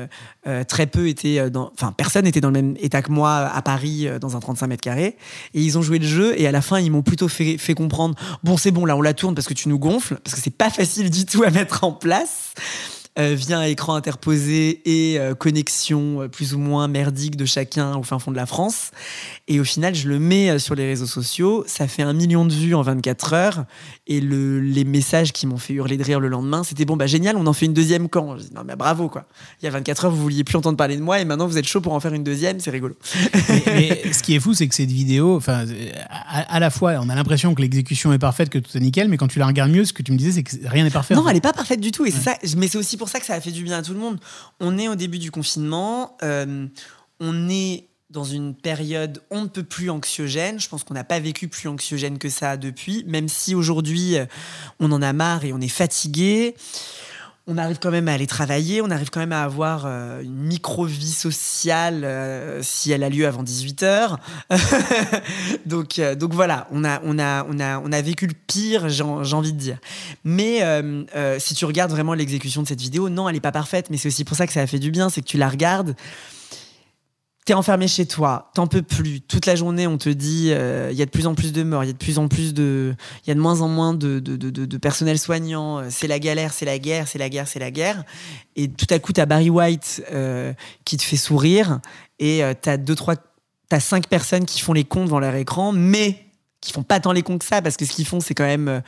très 0.67 0.87
peu 0.87 1.09
étaient 1.09 1.51
dans. 1.51 1.73
Enfin, 1.75 1.93
personne 1.93 2.25
n'était 2.25 2.41
dans 2.41 2.49
le 2.49 2.55
même 2.63 2.77
état 2.81 3.03
que 3.03 3.11
moi 3.11 3.51
à 3.55 3.63
Paris, 3.63 4.09
dans 4.21 4.37
un 4.37 4.41
35 4.41 4.67
mètres 4.67 4.83
carrés. 4.83 5.17
Et 5.55 5.61
ils 5.61 5.79
ont 5.79 5.83
joué 5.83 5.99
le 5.99 6.07
jeu, 6.07 6.39
et 6.41 6.47
à 6.47 6.53
la 6.53 6.61
fin, 6.61 6.79
ils 6.79 6.91
m'ont 6.91 7.03
plutôt 7.03 7.29
fait, 7.29 7.59
fait 7.59 7.75
comprendre 7.75 8.15
bon, 8.43 8.57
c'est 8.57 8.71
bon, 8.71 8.85
là, 8.85 8.97
on 8.97 9.03
la 9.03 9.15
tourne 9.15 9.35
parce 9.35 9.47
que 9.47 9.55
tu 9.55 9.69
nous 9.69 9.79
gonfles, 9.79 10.17
parce 10.25 10.37
que 10.37 10.43
c'est 10.43 10.57
pas 10.57 10.71
facile 10.71 11.11
du 11.11 11.25
tout 11.25 11.43
à 11.43 11.51
mettre 11.51 11.85
en 11.85 11.93
place 11.93 12.55
euh, 13.19 13.35
via 13.35 13.69
écran 13.69 13.95
interposé 13.95 14.81
et 14.85 15.19
euh, 15.19 15.35
connexion 15.35 16.23
euh, 16.23 16.29
plus 16.29 16.55
ou 16.55 16.59
moins 16.59 16.89
merdique 16.89 17.37
de 17.37 17.45
chacun 17.45 17.97
au 17.97 18.03
fin 18.03 18.19
fond 18.19 18.31
de 18.31 18.37
la 18.37 18.47
France. 18.47 18.91
Et 19.49 19.61
au 19.61 19.65
final, 19.65 19.95
je 19.95 20.09
le 20.09 20.19
mets 20.19 20.51
euh, 20.51 20.59
sur 20.59 20.75
les 20.75 20.87
réseaux 20.87 21.07
sociaux. 21.07 21.65
Ça 21.67 21.89
fait 21.89 22.03
un 22.03 22.13
million 22.13 22.45
de 22.45 22.53
vues 22.53 22.75
en 22.75 22.83
24 22.83 23.33
heures. 23.33 23.65
Et 24.07 24.21
le, 24.21 24.61
les 24.61 24.85
messages 24.85 25.33
qui 25.33 25.47
m'ont 25.47 25.57
fait 25.57 25.75
hurler 25.75 25.97
de 25.97 26.05
rire 26.05 26.21
le 26.21 26.29
lendemain, 26.29 26.63
c'était 26.65 26.85
bon, 26.85 26.97
bah 26.97 27.07
génial, 27.07 27.37
on 27.37 27.47
en 27.47 27.53
fait 27.53 27.67
une 27.67 27.75
deuxième 27.75 28.09
quand? 28.09 28.39
Je 28.39 28.45
dis, 28.45 28.55
non, 28.55 28.63
mais 28.65 28.77
bravo, 28.77 29.09
quoi. 29.09 29.27
Il 29.61 29.65
y 29.65 29.69
a 29.69 29.71
24 29.71 30.07
heures, 30.07 30.11
vous 30.11 30.23
vouliez 30.23 30.45
plus 30.45 30.57
entendre 30.57 30.77
parler 30.77 30.97
de 30.97 31.03
moi 31.03 31.21
et 31.21 31.25
maintenant 31.25 31.47
vous 31.47 31.59
êtes 31.59 31.67
chaud 31.67 31.81
pour 31.81 31.93
en 31.93 32.01
faire 32.01 32.15
une 32.15 32.25
deuxième, 32.25 32.61
c'est 32.61 32.71
rigolo. 32.71 32.95
mais, 33.49 33.63
mais 33.67 34.03
ce 34.13 34.23
qui 34.23 34.35
est 34.35 34.41
fou, 34.41 34.55
c'est 34.55 34.69
que 34.69 34.75
cette 34.75 34.91
vidéo, 34.91 35.37
enfin, 35.37 35.65
à, 36.09 36.55
à 36.55 36.61
la 36.61 36.71
fois, 36.71 36.95
on 37.01 37.09
a 37.09 37.15
l'impression 37.15 37.55
que 37.55 37.61
l'exécution 37.61 38.13
est 38.13 38.19
parfaite, 38.19 38.49
que 38.49 38.59
tout 38.59 38.77
est 38.77 38.81
nickel, 38.81 39.09
mais 39.09 39.17
quand 39.17 39.29
tu 39.29 39.39
la 39.39 39.47
regardes 39.47 39.71
mieux, 39.71 39.85
ce 39.85 39.93
que 39.93 40.03
tu 40.03 40.13
me 40.13 40.17
disais, 40.17 40.33
c'est 40.33 40.43
que 40.43 40.69
rien 40.69 40.85
n'est 40.85 40.91
parfait. 40.91 41.15
Non, 41.15 41.27
elle 41.27 41.35
n'est 41.35 41.41
pas 41.41 41.53
parfaite 41.53 41.81
du 41.81 41.91
tout. 41.91 42.07
Et 42.07 42.11
c'est 42.11 42.23
ça, 42.23 42.37
mais 42.57 42.69
c'est 42.69 42.79
aussi 42.79 42.97
pour 42.97 43.08
ça 43.09 43.21
que 43.21 43.27
ça 43.27 43.35
a 43.35 43.41
fait 43.41 43.51
du 43.51 43.65
bien 43.65 43.79
à 43.79 43.83
tout 43.83 43.93
le 43.93 43.99
monde. 43.99 44.21
On 44.61 44.79
est 44.79 44.89
au 44.89 44.95
début 44.95 45.19
du 45.19 45.31
confinement. 45.31 46.17
euh, 46.23 46.67
on 47.21 47.49
est 47.49 47.89
dans 48.11 48.25
une 48.25 48.55
période 48.55 49.23
on 49.31 49.43
ne 49.43 49.49
peut 49.49 49.63
plus 49.63 49.91
anxiogène. 49.91 50.59
Je 50.59 50.69
pense 50.69 50.85
qu'on 50.85 50.95
n'a 50.95 51.05
pas 51.05 51.21
vécu 51.21 51.49
plus 51.49 51.69
anxiogène 51.69 52.19
que 52.19 52.29
ça 52.29 52.57
depuis, 52.57 53.05
même 53.07 53.29
si 53.29 53.55
aujourd'hui 53.55 54.17
euh, 54.17 54.25
on 54.81 54.91
en 54.93 55.03
a 55.03 55.13
marre 55.13 55.45
et 55.45 55.53
on 55.53 55.61
est 55.61 55.69
fatigué. 55.69 56.55
On 57.51 57.57
arrive 57.57 57.79
quand 57.81 57.91
même 57.91 58.09
à 58.09 58.13
aller 58.13 58.27
travailler, 58.27 58.83
on 58.83 58.91
arrive 58.91 59.09
quand 59.09 59.21
même 59.21 59.33
à 59.33 59.43
avoir 59.43 59.85
euh, 59.87 60.21
une 60.21 60.37
micro-vie 60.37 61.11
sociale 61.11 62.03
euh, 62.05 62.61
si 62.63 62.93
elle 62.93 63.03
a 63.03 63.09
lieu 63.09 63.27
avant 63.27 63.43
18h. 63.43 64.19
donc, 65.67 65.99
euh, 65.99 66.15
donc 66.15 66.35
voilà, 66.35 66.69
on 66.71 66.85
a, 66.85 68.03
vécu 68.03 68.27
le 68.27 68.35
pire, 68.47 68.91
j'ai 68.91 69.03
envie 69.03 69.55
de 69.55 69.59
dire. 69.59 69.79
Mais 70.25 70.63
si 71.39 71.55
tu 71.55 71.65
regardes 71.65 71.91
vraiment 71.91 72.13
l'exécution 72.13 72.63
de 72.63 72.69
cette 72.69 72.83
vidéo, 72.83 73.09
non, 73.09 73.31
elle 73.31 73.35
n'est 73.35 73.41
pas 73.41 73.51
parfaite, 73.51 73.87
mais 73.89 73.97
c'est 73.97 74.09
aussi 74.09 74.25
pour 74.25 74.37
ça 74.37 74.47
que 74.47 74.53
ça 74.53 74.61
a 74.61 74.67
fait 74.67 74.79
du 74.79 74.91
bien, 74.91 75.09
c'est 75.09 75.23
que 75.23 75.27
tu 75.27 75.39
la 75.39 75.49
regardes. 75.49 75.97
T'es 77.49 77.55
enfermé 77.55 77.89
chez 77.89 78.05
toi, 78.05 78.51
t'en 78.53 78.67
peux 78.67 78.83
plus. 78.83 79.23
Toute 79.23 79.47
la 79.47 79.57
journée, 79.57 79.87
on 79.87 79.97
te 79.97 80.11
dit, 80.11 80.51
euh, 80.51 80.91
il 80.93 80.99
y 80.99 81.01
a 81.01 81.07
de 81.07 81.11
plus 81.11 81.27
en 81.27 81.35
plus 81.35 81.51
de 81.51 81.63
morts, 81.63 81.83
il 81.83 81.87
y 81.87 81.89
a 81.89 81.95
de 81.95 81.99
plus 81.99 82.19
en 82.19 82.29
plus 82.29 82.53
de, 82.53 82.95
il 83.25 83.29
y 83.29 83.31
a 83.31 83.35
de 83.35 83.41
moins 83.41 83.63
en 83.63 83.69
moins 83.69 83.95
de, 83.95 84.19
de, 84.19 84.37
de, 84.37 84.51
de- 84.51 84.77
personnel 84.77 85.19
soignant. 85.19 85.79
euh, 85.79 85.87
C'est 85.89 86.09
la 86.09 86.19
galère, 86.19 86.53
c'est 86.53 86.67
la 86.67 86.79
guerre, 86.79 87.09
c'est 87.09 87.17
la 87.17 87.31
guerre, 87.31 87.49
c'est 87.49 87.59
la 87.59 87.71
guerre. 87.71 88.05
Et 88.55 88.69
tout 88.69 88.85
à 88.91 88.99
coup, 88.99 89.15
t'as 89.15 89.25
Barry 89.25 89.49
White 89.49 90.05
euh, 90.13 90.53
qui 90.85 90.99
te 90.99 91.03
fait 91.03 91.17
sourire, 91.17 91.81
et 92.19 92.45
euh, 92.45 92.53
t'as 92.53 92.77
deux, 92.77 92.95
trois, 92.95 93.15
t'as 93.71 93.81
cinq 93.81 94.09
personnes 94.09 94.45
qui 94.45 94.61
font 94.61 94.75
les 94.75 94.85
cons 94.85 95.07
devant 95.07 95.19
leur 95.19 95.35
écran, 95.35 95.73
mais 95.73 96.27
qui 96.61 96.73
font 96.73 96.83
pas 96.83 96.99
tant 97.01 97.13
les 97.13 97.23
cons 97.23 97.39
que 97.39 97.45
ça, 97.45 97.63
parce 97.63 97.77
que 97.77 97.85
ce 97.85 97.93
qu'ils 97.93 98.07
font, 98.07 98.21
c'est 98.21 98.35
quand 98.35 98.45
même. 98.45 98.69
euh, 98.69 98.81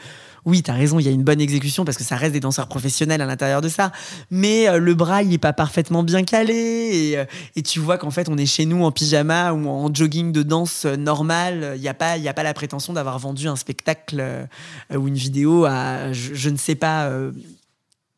oui, 0.47 0.63
t'as 0.63 0.73
raison, 0.73 0.99
il 0.99 1.05
y 1.05 1.09
a 1.09 1.13
une 1.13 1.23
bonne 1.23 1.41
exécution 1.41 1.85
parce 1.85 1.99
que 1.99 2.03
ça 2.03 2.17
reste 2.17 2.33
des 2.33 2.41
danseurs 2.41 2.67
professionnels 2.67 3.21
à 3.21 3.27
l'intérieur 3.27 3.61
de 3.61 3.69
ça. 3.69 3.93
Mais 4.31 4.69
euh, 4.69 4.79
le 4.79 4.95
bras, 4.95 5.23
il 5.23 5.33
est 5.35 5.39
pas 5.39 5.53
parfaitement 5.53 6.03
bien 6.03 6.25
calé. 6.25 6.55
Et, 6.55 7.19
euh, 7.19 7.25
et 7.57 7.63
tu 7.63 7.79
vois 7.79 7.99
qu'en 7.99 8.11
fait, 8.11 8.29
on 8.29 8.39
est 8.39 8.47
chez 8.47 8.65
nous 8.65 8.83
en 8.83 8.91
pyjama 8.91 9.53
ou 9.53 9.69
en 9.69 9.93
jogging 9.95 10.33
de 10.33 10.43
danse 10.43 10.87
normal. 10.87 11.75
Il 11.77 11.83
n'y 11.83 11.89
a, 11.89 11.95
pas- 11.95 12.15
a 12.15 12.33
pas 12.33 12.43
la 12.43 12.55
prétention 12.55 12.93
d'avoir 12.95 13.19
vendu 13.19 13.49
un 13.49 13.57
spectacle 13.57 14.49
ou 14.95 15.09
une 15.09 15.15
vidéo 15.15 15.67
à, 15.67 16.13
je, 16.13 16.49
ne 16.49 16.57
sais 16.57 16.75
pas, 16.75 17.11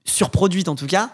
surproduite 0.04 0.68
en 0.68 0.76
tout 0.76 0.86
cas. 0.86 1.10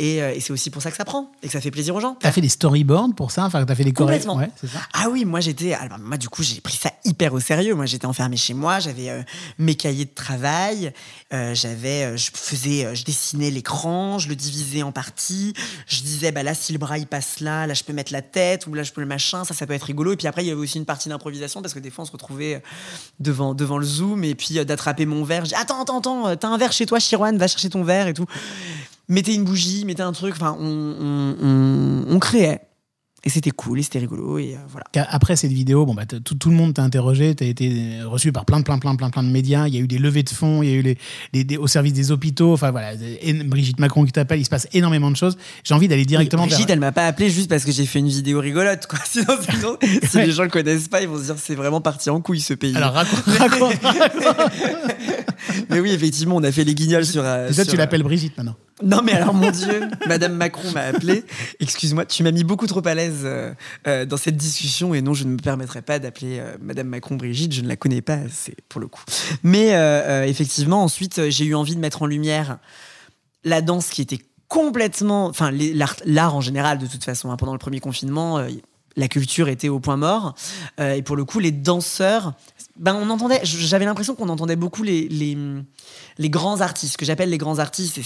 Et, 0.00 0.22
euh, 0.22 0.32
et 0.34 0.40
c'est 0.40 0.50
aussi 0.54 0.70
pour 0.70 0.80
ça 0.80 0.90
que 0.90 0.96
ça 0.96 1.04
prend 1.04 1.30
et 1.42 1.46
que 1.46 1.52
ça 1.52 1.60
fait 1.60 1.70
plaisir 1.70 1.94
aux 1.94 2.00
gens. 2.00 2.16
T'as 2.18 2.32
fait 2.32 2.40
des 2.40 2.48
storyboards 2.48 3.14
pour 3.14 3.30
ça 3.30 3.44
Enfin, 3.44 3.62
t'as 3.66 3.74
fait 3.74 3.84
des 3.84 3.92
Complètement. 3.92 4.36
Ouais, 4.36 4.50
c'est 4.58 4.66
ça. 4.66 4.78
Ah 4.94 5.08
oui, 5.10 5.26
moi 5.26 5.40
j'étais. 5.40 5.74
alors, 5.74 5.98
moi 5.98 6.16
du 6.16 6.30
coup 6.30 6.42
j'ai 6.42 6.62
pris 6.62 6.78
ça 6.78 6.90
hyper 7.04 7.34
au 7.34 7.40
sérieux. 7.40 7.74
Moi 7.74 7.84
j'étais 7.84 8.06
enfermée 8.06 8.38
chez 8.38 8.54
moi, 8.54 8.80
j'avais 8.80 9.10
euh, 9.10 9.22
mes 9.58 9.74
cahiers 9.74 10.06
de 10.06 10.14
travail, 10.14 10.94
euh, 11.34 11.54
j'avais, 11.54 12.16
je 12.16 12.30
faisais, 12.32 12.96
je 12.96 13.04
dessinais 13.04 13.50
l'écran, 13.50 14.18
je 14.18 14.30
le 14.30 14.36
divisais 14.36 14.82
en 14.82 14.90
parties. 14.90 15.52
Je 15.86 16.00
disais 16.00 16.32
bah 16.32 16.42
là 16.44 16.54
si 16.54 16.72
le 16.72 16.78
bras 16.78 16.96
il 16.96 17.06
passe 17.06 17.40
là, 17.40 17.66
là 17.66 17.74
je 17.74 17.84
peux 17.84 17.92
mettre 17.92 18.14
la 18.14 18.22
tête 18.22 18.66
ou 18.66 18.72
là 18.72 18.82
je 18.82 18.92
peux 18.92 19.02
le 19.02 19.06
machin, 19.06 19.44
ça 19.44 19.52
ça 19.52 19.66
peut 19.66 19.74
être 19.74 19.82
rigolo. 19.82 20.12
Et 20.14 20.16
puis 20.16 20.28
après 20.28 20.42
il 20.42 20.48
y 20.48 20.50
avait 20.50 20.60
aussi 20.60 20.78
une 20.78 20.86
partie 20.86 21.10
d'improvisation 21.10 21.60
parce 21.60 21.74
que 21.74 21.78
des 21.78 21.90
fois 21.90 22.04
on 22.04 22.06
se 22.06 22.12
retrouvait 22.12 22.62
devant 23.18 23.52
devant 23.52 23.76
le 23.76 23.84
zoom 23.84 24.24
et 24.24 24.34
puis 24.34 24.64
d'attraper 24.64 25.04
mon 25.04 25.24
verre. 25.24 25.44
Attends 25.56 25.82
attends 25.82 25.98
attends, 25.98 26.36
t'as 26.36 26.48
un 26.48 26.56
verre 26.56 26.72
chez 26.72 26.86
toi, 26.86 26.98
Chirouane, 26.98 27.36
va 27.36 27.48
chercher 27.48 27.68
ton 27.68 27.84
verre 27.84 28.06
et 28.08 28.14
tout. 28.14 28.26
Mettez 29.10 29.34
une 29.34 29.44
bougie, 29.44 29.84
mettez 29.84 30.02
un 30.02 30.12
truc. 30.12 30.32
Enfin 30.34 30.56
on, 30.58 30.64
on, 30.66 31.36
on- 31.42 32.04
on 32.14 32.18
créait. 32.18 32.62
Et 33.22 33.28
c'était 33.28 33.50
cool, 33.50 33.78
et 33.78 33.82
c'était 33.82 33.98
rigolo, 33.98 34.38
et 34.38 34.54
euh, 34.54 34.58
voilà. 34.66 34.86
Après 35.10 35.36
cette 35.36 35.52
vidéo, 35.52 35.84
bon, 35.84 35.92
bah, 35.92 36.06
t'as- 36.06 36.20
tout, 36.20 36.34
tout 36.36 36.48
le 36.48 36.54
monde 36.56 36.72
t'a 36.72 36.82
interrogé, 36.82 37.34
tu 37.34 37.44
as 37.44 37.48
été 37.48 37.98
reçu 38.02 38.32
par 38.32 38.46
plein, 38.46 38.62
plein, 38.62 38.78
plein, 38.78 38.96
plein, 38.96 39.10
plein 39.10 39.22
de 39.22 39.28
médias. 39.28 39.68
Il 39.68 39.74
y 39.74 39.76
a 39.76 39.80
eu 39.82 39.86
des 39.86 39.98
levées 39.98 40.22
de 40.22 40.30
fonds, 40.30 40.62
il 40.62 40.70
y 40.70 40.72
a 40.72 40.76
eu 40.76 40.96
les, 41.34 41.56
au 41.58 41.66
service 41.66 41.92
des 41.92 42.12
hôpitaux. 42.12 42.54
Enfin 42.54 42.70
voilà, 42.70 42.94
et 42.94 43.34
Brigitte 43.44 43.78
Macron 43.78 44.06
qui 44.06 44.12
t'appelle, 44.12 44.40
il 44.40 44.44
se 44.46 44.48
passe 44.48 44.68
énormément 44.72 45.10
de 45.10 45.16
choses. 45.16 45.36
J'ai 45.64 45.74
envie 45.74 45.86
d'aller 45.86 46.06
directement 46.06 46.46
Brigitte, 46.46 46.68
vers. 46.68 46.72
elle 46.76 46.80
m'a 46.80 46.92
pas 46.92 47.06
appelé 47.06 47.28
juste 47.28 47.50
parce 47.50 47.66
que 47.66 47.72
j'ai 47.72 47.84
fait 47.84 47.98
une 47.98 48.08
vidéo 48.08 48.40
rigolote, 48.40 48.86
quoi. 48.86 48.98
Sinon, 49.04 49.36
sinon, 49.50 49.76
si 50.08 50.16
les 50.16 50.32
gens 50.32 50.44
le 50.44 50.48
connaissent 50.48 50.88
pas, 50.88 51.02
ils 51.02 51.08
vont 51.08 51.18
se 51.18 51.24
dire 51.24 51.34
c'est 51.36 51.54
vraiment 51.54 51.82
parti 51.82 52.08
en 52.08 52.22
couille 52.22 52.40
ce 52.40 52.54
pays. 52.54 52.74
Alors 52.74 52.94
raconte, 52.94 53.20
raconte, 53.26 53.74
raconte. 53.82 54.52
mais 55.68 55.80
oui, 55.80 55.90
effectivement, 55.90 56.36
on 56.36 56.42
a 56.42 56.52
fait 56.52 56.64
les 56.64 56.74
guignols 56.74 57.04
sur. 57.04 57.22
euh, 57.22 57.50
Et 57.50 57.54
toi, 57.54 57.64
sur, 57.64 57.72
tu 57.72 57.76
l'appelles 57.76 58.02
Brigitte 58.02 58.38
maintenant. 58.38 58.56
Non, 58.82 59.02
mais 59.02 59.12
alors, 59.12 59.34
mon 59.34 59.50
Dieu, 59.50 59.88
Madame 60.06 60.34
Macron 60.34 60.70
m'a 60.72 60.82
appelé. 60.82 61.24
Excuse-moi, 61.60 62.06
tu 62.06 62.22
m'as 62.22 62.30
mis 62.30 62.44
beaucoup 62.44 62.66
trop 62.66 62.86
à 62.86 62.94
l'aise 62.94 63.20
euh, 63.24 63.52
euh, 63.86 64.04
dans 64.04 64.16
cette 64.16 64.36
discussion 64.36 64.94
et 64.94 65.02
non, 65.02 65.14
je 65.14 65.24
ne 65.24 65.30
me 65.30 65.36
permettrai 65.36 65.82
pas 65.82 65.98
d'appeler 65.98 66.38
euh, 66.38 66.56
Madame 66.60 66.88
Macron 66.88 67.16
Brigitte, 67.16 67.52
je 67.52 67.60
ne 67.60 67.68
la 67.68 67.76
connais 67.76 68.02
pas, 68.02 68.18
c'est 68.30 68.56
pour 68.68 68.80
le 68.80 68.88
coup. 68.88 69.02
Mais 69.42 69.70
effectivement, 70.28 70.82
ensuite, 70.82 71.28
j'ai 71.28 71.44
eu 71.44 71.54
envie 71.54 71.74
de 71.74 71.80
mettre 71.80 72.02
en 72.02 72.06
lumière 72.06 72.58
la 73.44 73.60
danse 73.60 73.88
qui 73.88 74.02
était 74.02 74.20
complètement. 74.48 75.26
Enfin, 75.26 75.50
l'art 76.04 76.34
en 76.34 76.40
général, 76.40 76.78
de 76.78 76.86
toute 76.86 77.04
façon. 77.04 77.30
hein. 77.30 77.36
pendant 77.36 77.52
le 77.52 77.58
premier 77.58 77.80
confinement, 77.80 78.44
la 78.96 79.08
culture 79.08 79.48
était 79.48 79.68
au 79.68 79.80
point 79.80 79.96
mort. 79.96 80.34
Et 80.78 81.02
pour 81.02 81.16
le 81.16 81.24
coup, 81.24 81.38
les 81.38 81.52
danseurs. 81.52 82.34
Ben, 82.80 82.94
on 82.94 83.10
entendait, 83.10 83.40
j'avais 83.44 83.84
l'impression 83.84 84.14
qu'on 84.14 84.30
entendait 84.30 84.56
beaucoup 84.56 84.82
les, 84.82 85.06
les, 85.08 85.36
les 86.16 86.30
grands 86.30 86.62
artistes, 86.62 86.96
que 86.96 87.04
j'appelle 87.04 87.28
les 87.28 87.36
grands 87.38 87.58
artistes. 87.58 87.98
et 87.98 88.02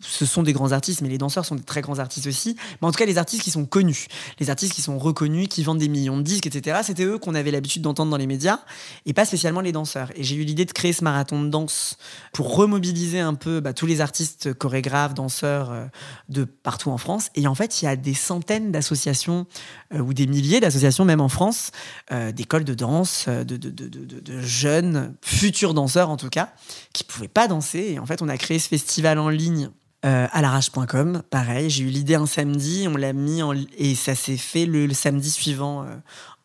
ce 0.00 0.24
sont 0.24 0.42
des 0.42 0.54
grands 0.54 0.72
artistes, 0.72 1.02
mais 1.02 1.10
les 1.10 1.18
danseurs 1.18 1.44
sont 1.44 1.54
des 1.54 1.62
très 1.62 1.82
grands 1.82 1.98
artistes 1.98 2.26
aussi. 2.26 2.56
Mais 2.80 2.88
en 2.88 2.92
tout 2.92 2.96
cas, 2.98 3.04
les 3.04 3.18
artistes 3.18 3.42
qui 3.42 3.50
sont 3.50 3.66
connus, 3.66 4.06
les 4.40 4.48
artistes 4.48 4.72
qui 4.72 4.80
sont 4.80 4.98
reconnus, 4.98 5.48
qui 5.48 5.62
vendent 5.62 5.78
des 5.78 5.88
millions 5.88 6.16
de 6.16 6.22
disques, 6.22 6.46
etc. 6.46 6.78
C'était 6.82 7.04
eux 7.04 7.18
qu'on 7.18 7.34
avait 7.34 7.50
l'habitude 7.50 7.82
d'entendre 7.82 8.10
dans 8.10 8.16
les 8.16 8.26
médias, 8.26 8.60
et 9.04 9.12
pas 9.12 9.26
spécialement 9.26 9.60
les 9.60 9.72
danseurs. 9.72 10.10
Et 10.16 10.24
j'ai 10.24 10.36
eu 10.36 10.44
l'idée 10.44 10.64
de 10.64 10.72
créer 10.72 10.94
ce 10.94 11.04
marathon 11.04 11.42
de 11.42 11.48
danse 11.50 11.98
pour 12.32 12.56
remobiliser 12.56 13.20
un 13.20 13.34
peu 13.34 13.60
bah, 13.60 13.74
tous 13.74 13.86
les 13.86 14.00
artistes 14.00 14.54
chorégraphes, 14.54 15.12
danseurs 15.12 15.70
euh, 15.70 15.84
de 16.30 16.44
partout 16.44 16.90
en 16.90 16.98
France. 16.98 17.28
Et 17.34 17.46
en 17.46 17.54
fait, 17.54 17.82
il 17.82 17.84
y 17.84 17.88
a 17.88 17.96
des 17.96 18.14
centaines 18.14 18.72
d'associations 18.72 19.46
euh, 19.92 19.98
ou 19.98 20.14
des 20.14 20.26
milliers 20.26 20.60
d'associations, 20.60 21.04
même 21.04 21.20
en 21.20 21.28
France, 21.28 21.70
euh, 22.12 22.32
d'écoles 22.32 22.64
de 22.64 22.74
danse, 22.74 23.28
de, 23.28 23.42
de, 23.44 23.70
de- 23.70 24.05
de- 24.06 24.40
jeunes, 24.40 25.14
futurs 25.22 25.74
danseurs 25.74 26.10
en 26.10 26.16
tout 26.16 26.28
cas, 26.30 26.50
qui 26.92 27.04
pouvaient 27.04 27.28
pas 27.28 27.48
danser. 27.48 27.92
Et 27.92 27.98
en 27.98 28.06
fait, 28.06 28.22
on 28.22 28.28
a 28.28 28.36
créé 28.38 28.58
ce 28.58 28.68
festival 28.68 29.18
en 29.18 29.28
ligne. 29.28 29.70
Euh, 30.04 30.28
à 30.30 30.40
l'arrache.com, 30.42 31.22
pareil, 31.30 31.68
j'ai 31.68 31.82
eu 31.82 31.88
l'idée 31.88 32.14
un 32.14 32.26
samedi, 32.26 32.86
on 32.88 32.96
l'a 32.96 33.12
mis 33.12 33.40
et 33.76 33.94
ça 33.96 34.14
s'est 34.14 34.36
fait 34.36 34.64
le, 34.66 34.86
le 34.86 34.94
samedi 34.94 35.30
suivant 35.30 35.82
euh, 35.82 35.86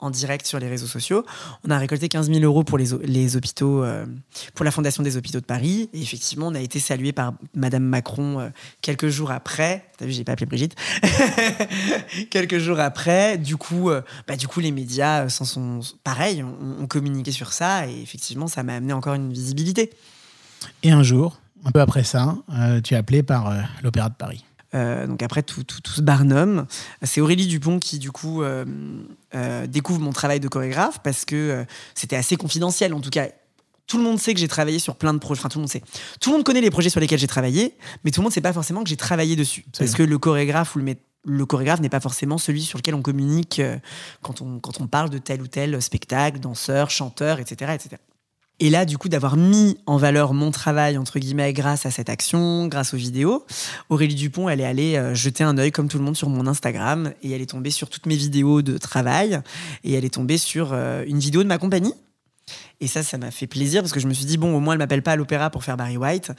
en 0.01 0.09
direct 0.09 0.45
sur 0.45 0.59
les 0.59 0.67
réseaux 0.67 0.87
sociaux. 0.87 1.23
On 1.65 1.69
a 1.69 1.77
récolté 1.77 2.09
15 2.09 2.29
000 2.31 2.43
euros 2.43 2.63
pour 2.63 2.77
les, 2.77 3.35
hôpitaux, 3.35 3.83
euh, 3.83 4.05
pour 4.55 4.65
la 4.65 4.71
Fondation 4.71 5.03
des 5.03 5.15
hôpitaux 5.15 5.39
de 5.39 5.45
Paris. 5.45 5.89
Et 5.93 6.01
effectivement, 6.01 6.47
on 6.47 6.55
a 6.55 6.59
été 6.59 6.79
salué 6.79 7.11
par 7.11 7.33
Madame 7.55 7.83
Macron 7.83 8.39
euh, 8.39 8.49
quelques 8.81 9.07
jours 9.07 9.31
après. 9.31 9.85
T'as 9.97 10.05
vu, 10.05 10.11
j'ai 10.11 10.23
pas 10.23 10.33
appelé 10.33 10.47
Brigitte. 10.47 10.75
quelques 12.31 12.57
jours 12.57 12.79
après, 12.79 13.37
du 13.37 13.57
coup, 13.57 13.91
euh, 13.91 14.01
bah, 14.27 14.35
du 14.35 14.47
coup, 14.47 14.59
les 14.59 14.71
médias 14.71 15.29
s'en 15.29 15.45
sont 15.45 15.79
pareil, 16.03 16.43
ont, 16.43 16.81
ont 16.81 16.87
communiqué 16.87 17.31
sur 17.31 17.53
ça. 17.53 17.87
Et 17.87 18.01
effectivement, 18.01 18.47
ça 18.47 18.63
m'a 18.63 18.75
amené 18.75 18.93
encore 18.93 19.13
une 19.13 19.31
visibilité. 19.31 19.91
Et 20.81 20.91
un 20.91 21.03
jour, 21.03 21.39
un 21.63 21.71
peu 21.71 21.79
après 21.79 22.03
ça, 22.03 22.35
tu 22.83 22.95
es 22.95 22.97
appelé 22.97 23.23
par 23.23 23.53
l'Opéra 23.83 24.09
de 24.09 24.15
Paris. 24.15 24.43
Euh, 24.73 25.05
donc 25.07 25.21
après 25.21 25.43
tout, 25.43 25.63
tout, 25.63 25.81
tout 25.81 25.91
ce 25.91 26.01
barnum, 26.01 26.65
c'est 27.01 27.21
Aurélie 27.21 27.47
Dupont 27.47 27.79
qui 27.79 27.99
du 27.99 28.11
coup 28.11 28.41
euh, 28.41 28.65
euh, 29.35 29.67
découvre 29.67 29.99
mon 29.99 30.13
travail 30.13 30.39
de 30.39 30.47
chorégraphe 30.47 30.99
parce 31.03 31.25
que 31.25 31.65
c'était 31.93 32.15
assez 32.15 32.37
confidentiel. 32.37 32.93
En 32.93 33.01
tout 33.01 33.09
cas, 33.09 33.27
tout 33.87 33.97
le 33.97 34.03
monde 34.03 34.19
sait 34.19 34.33
que 34.33 34.39
j'ai 34.39 34.47
travaillé 34.47 34.79
sur 34.79 34.95
plein 34.95 35.13
de 35.13 35.19
projets. 35.19 35.41
Enfin, 35.41 35.49
tout 35.49 35.57
le 35.57 35.63
monde 35.63 35.71
sait. 35.71 35.83
Tout 36.19 36.31
le 36.31 36.37
monde 36.37 36.45
connaît 36.45 36.61
les 36.61 36.71
projets 36.71 36.89
sur 36.89 36.99
lesquels 36.99 37.19
j'ai 37.19 37.27
travaillé, 37.27 37.75
mais 38.03 38.11
tout 38.11 38.21
le 38.21 38.23
monde 38.23 38.33
sait 38.33 38.41
pas 38.41 38.53
forcément 38.53 38.83
que 38.83 38.89
j'ai 38.89 38.97
travaillé 38.97 39.35
dessus. 39.35 39.65
Parce 39.77 39.93
que 39.93 40.03
le 40.03 40.17
chorégraphe 40.17 40.75
ou 40.75 40.79
le 40.79 40.95
le 41.23 41.45
chorégraphe 41.45 41.81
n'est 41.81 41.89
pas 41.89 41.99
forcément 41.99 42.39
celui 42.39 42.63
sur 42.63 42.79
lequel 42.79 42.95
on 42.95 43.03
communique 43.03 43.61
quand, 44.23 44.41
on, 44.41 44.59
quand 44.59 44.81
on 44.81 44.87
parle 44.87 45.11
de 45.11 45.19
tel 45.19 45.43
ou 45.43 45.47
tel 45.47 45.79
spectacle, 45.79 46.39
danseur, 46.39 46.89
chanteur, 46.89 47.39
etc. 47.39 47.73
etc. 47.75 47.97
Et 48.63 48.69
là, 48.69 48.85
du 48.85 48.99
coup, 48.99 49.09
d'avoir 49.09 49.37
mis 49.37 49.75
en 49.87 49.97
valeur 49.97 50.35
mon 50.35 50.51
travail, 50.51 50.95
entre 50.99 51.17
guillemets, 51.17 51.51
grâce 51.51 51.87
à 51.87 51.91
cette 51.91 52.09
action, 52.09 52.67
grâce 52.67 52.93
aux 52.93 52.97
vidéos, 52.97 53.43
Aurélie 53.89 54.13
Dupont, 54.13 54.49
elle 54.49 54.61
est 54.61 54.65
allée 54.65 54.97
euh, 54.97 55.15
jeter 55.15 55.43
un 55.43 55.57
œil, 55.57 55.71
comme 55.71 55.87
tout 55.87 55.97
le 55.97 56.03
monde, 56.03 56.15
sur 56.15 56.29
mon 56.29 56.45
Instagram, 56.45 57.11
et 57.23 57.31
elle 57.31 57.41
est 57.41 57.49
tombée 57.49 57.71
sur 57.71 57.89
toutes 57.89 58.05
mes 58.05 58.15
vidéos 58.15 58.61
de 58.61 58.77
travail, 58.77 59.41
et 59.83 59.93
elle 59.93 60.05
est 60.05 60.13
tombée 60.13 60.37
sur 60.37 60.73
euh, 60.73 61.03
une 61.07 61.17
vidéo 61.17 61.41
de 61.41 61.47
ma 61.47 61.57
compagnie. 61.57 61.95
Et 62.81 62.85
ça, 62.85 63.01
ça 63.01 63.17
m'a 63.17 63.31
fait 63.31 63.47
plaisir 63.47 63.81
parce 63.81 63.93
que 63.93 63.99
je 63.99 64.07
me 64.07 64.13
suis 64.13 64.25
dit, 64.25 64.37
bon, 64.37 64.55
au 64.55 64.59
moins, 64.59 64.73
elle 64.75 64.79
m'appelle 64.79 65.01
pas 65.01 65.13
à 65.13 65.15
l'opéra 65.15 65.49
pour 65.49 65.63
faire 65.63 65.75
Barry 65.75 65.97
White. 65.97 66.31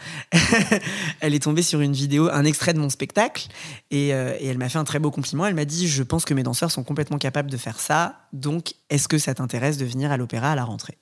elle 1.21 1.35
est 1.35 1.43
tombée 1.43 1.63
sur 1.63 1.81
une 1.81 1.93
vidéo, 1.93 2.29
un 2.31 2.45
extrait 2.45 2.73
de 2.73 2.79
mon 2.79 2.89
spectacle, 2.89 3.49
euh, 3.93 4.37
et 4.39 4.47
elle 4.47 4.59
m'a 4.59 4.69
fait 4.69 4.79
un 4.79 4.85
très 4.85 5.01
beau 5.01 5.11
compliment. 5.11 5.45
Elle 5.45 5.57
m'a 5.57 5.65
dit, 5.65 5.89
je 5.89 6.05
pense 6.05 6.25
que 6.25 6.35
mes 6.35 6.45
danseurs 6.45 6.71
sont 6.71 6.85
complètement 6.85 7.19
capables 7.19 7.51
de 7.51 7.57
faire 7.57 7.81
ça, 7.81 8.21
donc 8.33 8.75
est-ce 8.91 9.09
que 9.09 9.19
ça 9.19 9.35
t'intéresse 9.35 9.77
de 9.77 9.85
venir 9.85 10.13
à 10.13 10.17
l'opéra 10.17 10.53
à 10.53 10.55
la 10.55 10.63
rentrée? 10.63 10.99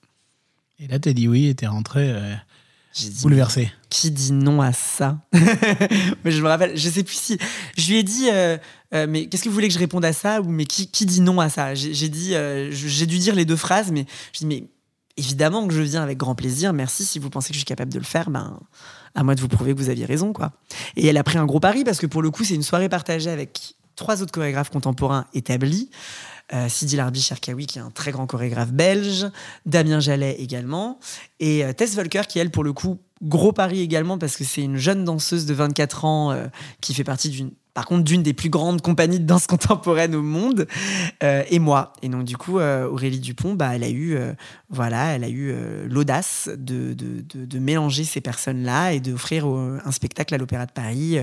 Et 0.82 0.86
là, 0.86 0.98
tu 0.98 1.10
as 1.10 1.12
dit 1.12 1.28
oui 1.28 1.48
et 1.48 1.54
tu 1.54 1.66
es 1.66 1.68
rentré 1.68 2.10
euh, 2.10 2.34
bouleversé. 3.20 3.70
qui 3.90 4.10
dit 4.10 4.32
non 4.32 4.62
à 4.62 4.72
ça 4.72 5.18
Mais 6.24 6.30
je 6.30 6.40
me 6.40 6.48
rappelle, 6.48 6.74
je 6.74 6.88
sais 6.88 7.02
plus 7.02 7.16
si. 7.16 7.38
Je 7.76 7.90
lui 7.90 7.98
ai 7.98 8.02
dit, 8.02 8.30
euh, 8.32 8.56
euh, 8.94 9.06
mais 9.06 9.26
qu'est-ce 9.26 9.42
que 9.42 9.50
vous 9.50 9.54
voulez 9.54 9.68
que 9.68 9.74
je 9.74 9.78
réponde 9.78 10.06
à 10.06 10.14
ça 10.14 10.40
Ou 10.40 10.48
mais 10.48 10.64
qui, 10.64 10.90
qui 10.90 11.04
dit 11.04 11.20
non 11.20 11.38
à 11.38 11.50
ça? 11.50 11.74
J'ai 11.74 12.08
dit, 12.08 12.34
euh, 12.34 12.70
j'ai 12.72 13.04
dû 13.04 13.18
dire 13.18 13.34
les 13.34 13.44
deux 13.44 13.56
phrases, 13.56 13.92
mais 13.92 14.06
je 14.32 14.38
dis, 14.38 14.46
mais 14.46 14.64
évidemment 15.18 15.68
que 15.68 15.74
je 15.74 15.82
viens 15.82 16.02
avec 16.02 16.16
grand 16.16 16.34
plaisir. 16.34 16.72
Merci 16.72 17.04
si 17.04 17.18
vous 17.18 17.28
pensez 17.28 17.48
que 17.48 17.54
je 17.54 17.58
suis 17.58 17.66
capable 17.66 17.92
de 17.92 17.98
le 17.98 18.04
faire. 18.04 18.30
Ben, 18.30 18.58
à 19.14 19.22
moi 19.22 19.34
de 19.34 19.40
vous 19.42 19.48
prouver 19.48 19.74
que 19.74 19.78
vous 19.78 19.90
aviez 19.90 20.06
raison, 20.06 20.32
quoi. 20.32 20.52
Et 20.96 21.06
elle 21.06 21.18
a 21.18 21.24
pris 21.24 21.36
un 21.36 21.44
gros 21.44 21.60
pari 21.60 21.84
parce 21.84 21.98
que 21.98 22.06
pour 22.06 22.22
le 22.22 22.30
coup, 22.30 22.44
c'est 22.44 22.54
une 22.54 22.62
soirée 22.62 22.88
partagée 22.88 23.28
avec 23.28 23.74
trois 23.96 24.22
autres 24.22 24.32
chorégraphes 24.32 24.70
contemporains 24.70 25.26
établis. 25.34 25.90
Euh, 26.52 26.68
Sidi 26.68 26.96
Larbi 26.96 27.20
Cherkaoui, 27.20 27.66
qui 27.66 27.78
est 27.78 27.82
un 27.82 27.90
très 27.90 28.10
grand 28.10 28.26
chorégraphe 28.26 28.72
belge, 28.72 29.26
Damien 29.66 30.00
Jallet 30.00 30.34
également, 30.40 30.98
et 31.38 31.64
euh, 31.64 31.72
Tess 31.72 31.94
Volker, 31.94 32.22
qui 32.28 32.40
elle, 32.40 32.50
pour 32.50 32.64
le 32.64 32.72
coup, 32.72 32.98
gros 33.22 33.52
pari 33.52 33.80
également, 33.80 34.18
parce 34.18 34.36
que 34.36 34.42
c'est 34.42 34.62
une 34.62 34.76
jeune 34.76 35.04
danseuse 35.04 35.46
de 35.46 35.54
24 35.54 36.04
ans 36.04 36.32
euh, 36.32 36.46
qui 36.80 36.92
fait 36.92 37.04
partie 37.04 37.28
d'une, 37.28 37.52
par 37.72 37.86
contre, 37.86 38.02
d'une 38.02 38.24
des 38.24 38.32
plus 38.32 38.48
grandes 38.50 38.80
compagnies 38.82 39.20
de 39.20 39.26
danse 39.26 39.46
contemporaine 39.46 40.16
au 40.16 40.22
monde, 40.22 40.66
euh, 41.22 41.44
et 41.50 41.60
moi. 41.60 41.92
Et 42.02 42.08
donc, 42.08 42.24
du 42.24 42.36
coup, 42.36 42.58
Aurélie 42.58 43.20
Dupont, 43.20 43.54
bah, 43.54 43.76
elle 43.76 43.84
a 43.84 43.90
eu, 43.90 44.18
voilà, 44.70 45.14
elle 45.14 45.22
a 45.22 45.28
eu 45.28 45.54
l'audace 45.88 46.50
de, 46.56 46.94
de, 46.94 47.22
de- 47.32 47.58
mélanger 47.60 48.02
ces 48.02 48.20
personnes-là 48.20 48.92
et 48.94 48.98
d'offrir 48.98 49.46
un 49.46 49.92
spectacle 49.92 50.34
à 50.34 50.38
l'Opéra 50.38 50.66
de 50.66 50.72
Paris. 50.72 51.18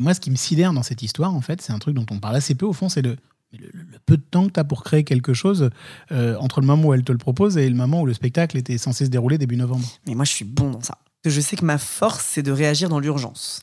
Moi, 0.00 0.14
ce 0.14 0.20
qui 0.20 0.32
me 0.32 0.36
sidère 0.36 0.72
dans 0.72 0.82
cette 0.82 1.02
histoire, 1.02 1.32
en 1.32 1.40
fait, 1.42 1.62
c'est 1.62 1.72
un 1.72 1.78
truc 1.78 1.94
dont 1.94 2.06
on 2.10 2.18
parle 2.18 2.34
assez 2.34 2.56
peu, 2.56 2.66
au 2.66 2.72
fond, 2.72 2.88
c'est 2.88 3.02
le, 3.02 3.16
le- 3.58 3.70
peu 4.06 4.16
de 4.16 4.22
temps 4.22 4.46
que 4.46 4.52
tu 4.52 4.60
as 4.60 4.64
pour 4.64 4.82
créer 4.84 5.04
quelque 5.04 5.34
chose 5.34 5.70
euh, 6.12 6.36
entre 6.38 6.60
le 6.60 6.66
moment 6.66 6.88
où 6.88 6.94
elle 6.94 7.04
te 7.04 7.12
le 7.12 7.18
propose 7.18 7.56
et 7.56 7.68
le 7.68 7.74
moment 7.76 8.00
où 8.02 8.06
le 8.06 8.14
spectacle 8.14 8.56
était 8.56 8.78
censé 8.78 9.04
se 9.04 9.10
dérouler 9.10 9.38
début 9.38 9.56
novembre. 9.56 9.86
Mais 10.06 10.14
moi, 10.14 10.24
je 10.24 10.32
suis 10.32 10.44
bon 10.44 10.70
dans 10.70 10.80
ça. 10.82 10.98
Je 11.26 11.40
sais 11.40 11.56
que 11.56 11.64
ma 11.64 11.78
force, 11.78 12.22
c'est 12.28 12.42
de 12.42 12.52
réagir 12.52 12.90
dans 12.90 12.98
l'urgence. 13.00 13.62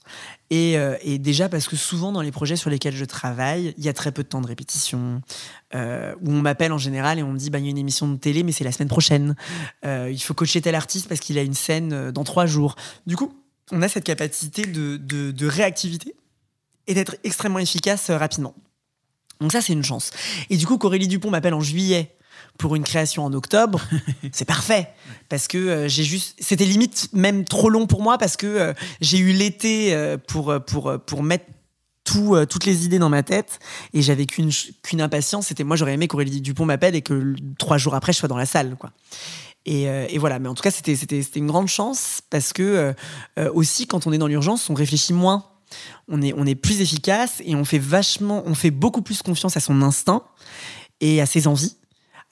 Et, 0.50 0.80
euh, 0.80 0.96
et 1.04 1.20
déjà 1.20 1.48
parce 1.48 1.68
que 1.68 1.76
souvent 1.76 2.12
dans 2.12 2.22
les 2.22 2.32
projets 2.32 2.56
sur 2.56 2.72
lesquels 2.72 2.96
je 2.96 3.06
travaille, 3.06 3.76
il 3.78 3.84
y 3.86 3.88
a 3.90 3.94
très 3.94 4.12
peu 4.12 4.24
de 4.24 4.28
temps 4.28 4.42
de 4.42 4.48
répétition, 4.48 5.22
euh, 5.76 6.16
où 6.22 6.32
on 6.32 6.42
m'appelle 6.42 6.72
en 6.72 6.80
général 6.80 7.20
et 7.20 7.24
on 7.24 7.32
me 7.32 7.38
dit, 7.38 7.52
bah, 7.52 7.60
il 7.60 7.66
y 7.66 7.68
a 7.68 7.70
une 7.70 7.78
émission 7.78 8.08
de 8.08 8.16
télé, 8.18 8.42
mais 8.42 8.52
c'est 8.52 8.64
la 8.64 8.72
semaine 8.72 8.88
prochaine. 8.88 9.36
Il 9.84 10.18
faut 10.24 10.34
coacher 10.34 10.60
tel 10.62 10.74
artiste 10.74 11.08
parce 11.08 11.20
qu'il 11.22 11.38
a 11.38 11.44
une 11.44 11.54
scène 11.54 12.10
dans 12.10 12.24
trois 12.24 12.48
jours. 12.48 12.76
Du 13.06 13.16
coup, 13.16 13.32
on 13.72 13.84
a 13.84 13.88
cette 13.88 14.06
capacité 14.06 14.66
de, 14.66 14.98
de- 14.98 15.46
réactivité 15.48 16.16
et 16.88 16.96
d'être 16.96 17.16
extrêmement 17.24 17.60
efficace 17.60 18.10
rapidement. 18.10 18.56
Donc 19.42 19.52
ça, 19.52 19.60
c'est 19.60 19.74
une 19.74 19.84
chance. 19.84 20.12
Et 20.50 20.56
du 20.56 20.68
coup, 20.68 20.78
qu'Aurélie 20.78 21.08
Dupont 21.08 21.32
m'appelle 21.32 21.56
en 21.56 21.62
juillet 21.62 22.16
pour 22.58 22.76
une 22.76 22.84
création 22.84 23.26
en 23.26 23.34
octobre, 23.34 23.82
c'est 24.32 24.46
parfait. 24.46 24.88
Parce 25.30 25.48
que 25.48 25.58
euh, 25.58 25.88
j'ai 25.88 26.04
juste. 26.04 26.38
C'était 26.40 26.66
limite 26.66 27.10
même 27.12 27.44
trop 27.44 27.70
long 27.70 27.88
pour 27.88 28.02
moi 28.02 28.18
parce 28.18 28.38
que 28.38 28.48
euh, 28.48 28.74
j'ai 29.02 29.18
eu 29.18 29.32
l'été 29.32 29.94
euh, 29.94 30.18
pour, 30.18 30.54
pour, 30.68 30.94
pour 31.06 31.24
mettre 31.24 31.46
tout, 32.04 32.36
toutes 32.50 32.66
les 32.66 32.86
idées 32.86 33.00
dans 33.00 33.10
ma 33.10 33.24
tête 33.24 33.60
et 33.94 34.02
j'avais 34.02 34.26
qu'une 34.26 34.52
impatience. 35.02 35.48
C'était 35.48 35.64
moi, 35.64 35.76
j'aurais 35.76 35.94
aimé 35.94 36.08
qu'Aurélie 36.08 36.42
Dupont 36.42 36.66
m'appelle 36.66 36.96
et 36.96 37.02
que 37.02 37.36
trois 37.58 37.78
jours 37.78 37.96
après, 37.96 38.12
je 38.12 38.18
sois 38.18 38.30
dans 38.30 38.38
la 38.38 38.46
salle, 38.46 38.76
quoi. 38.78 38.92
Et, 39.68 39.84
et 39.84 40.18
voilà, 40.18 40.40
mais 40.40 40.50
en 40.50 40.56
tout 40.56 40.64
cas, 40.64 40.72
c'était 40.72 41.22
une 41.36 41.46
grande 41.46 41.68
chance 41.68 42.22
parce 42.32 42.54
que 42.54 42.96
aussi 43.54 43.86
quand 43.86 44.08
on 44.08 44.12
est 44.12 44.18
dans 44.18 44.26
l'urgence, 44.26 44.68
on 44.72 44.74
réfléchit 44.74 45.14
moins. 45.14 45.51
On 46.08 46.22
est, 46.22 46.34
on 46.36 46.46
est 46.46 46.56
plus 46.56 46.82
efficace 46.82 47.42
et 47.46 47.56
on 47.56 47.66
fait 47.66 47.80
vachement, 47.80 48.44
on 48.46 48.56
fait 48.56 48.72
beaucoup 48.72 49.02
plus 49.02 49.22
confiance 49.22 49.58
à 49.58 49.60
son 49.60 49.82
instinct 49.82 50.24
et 51.00 51.22
à 51.22 51.26
ses 51.26 51.48
envies. 51.48 51.76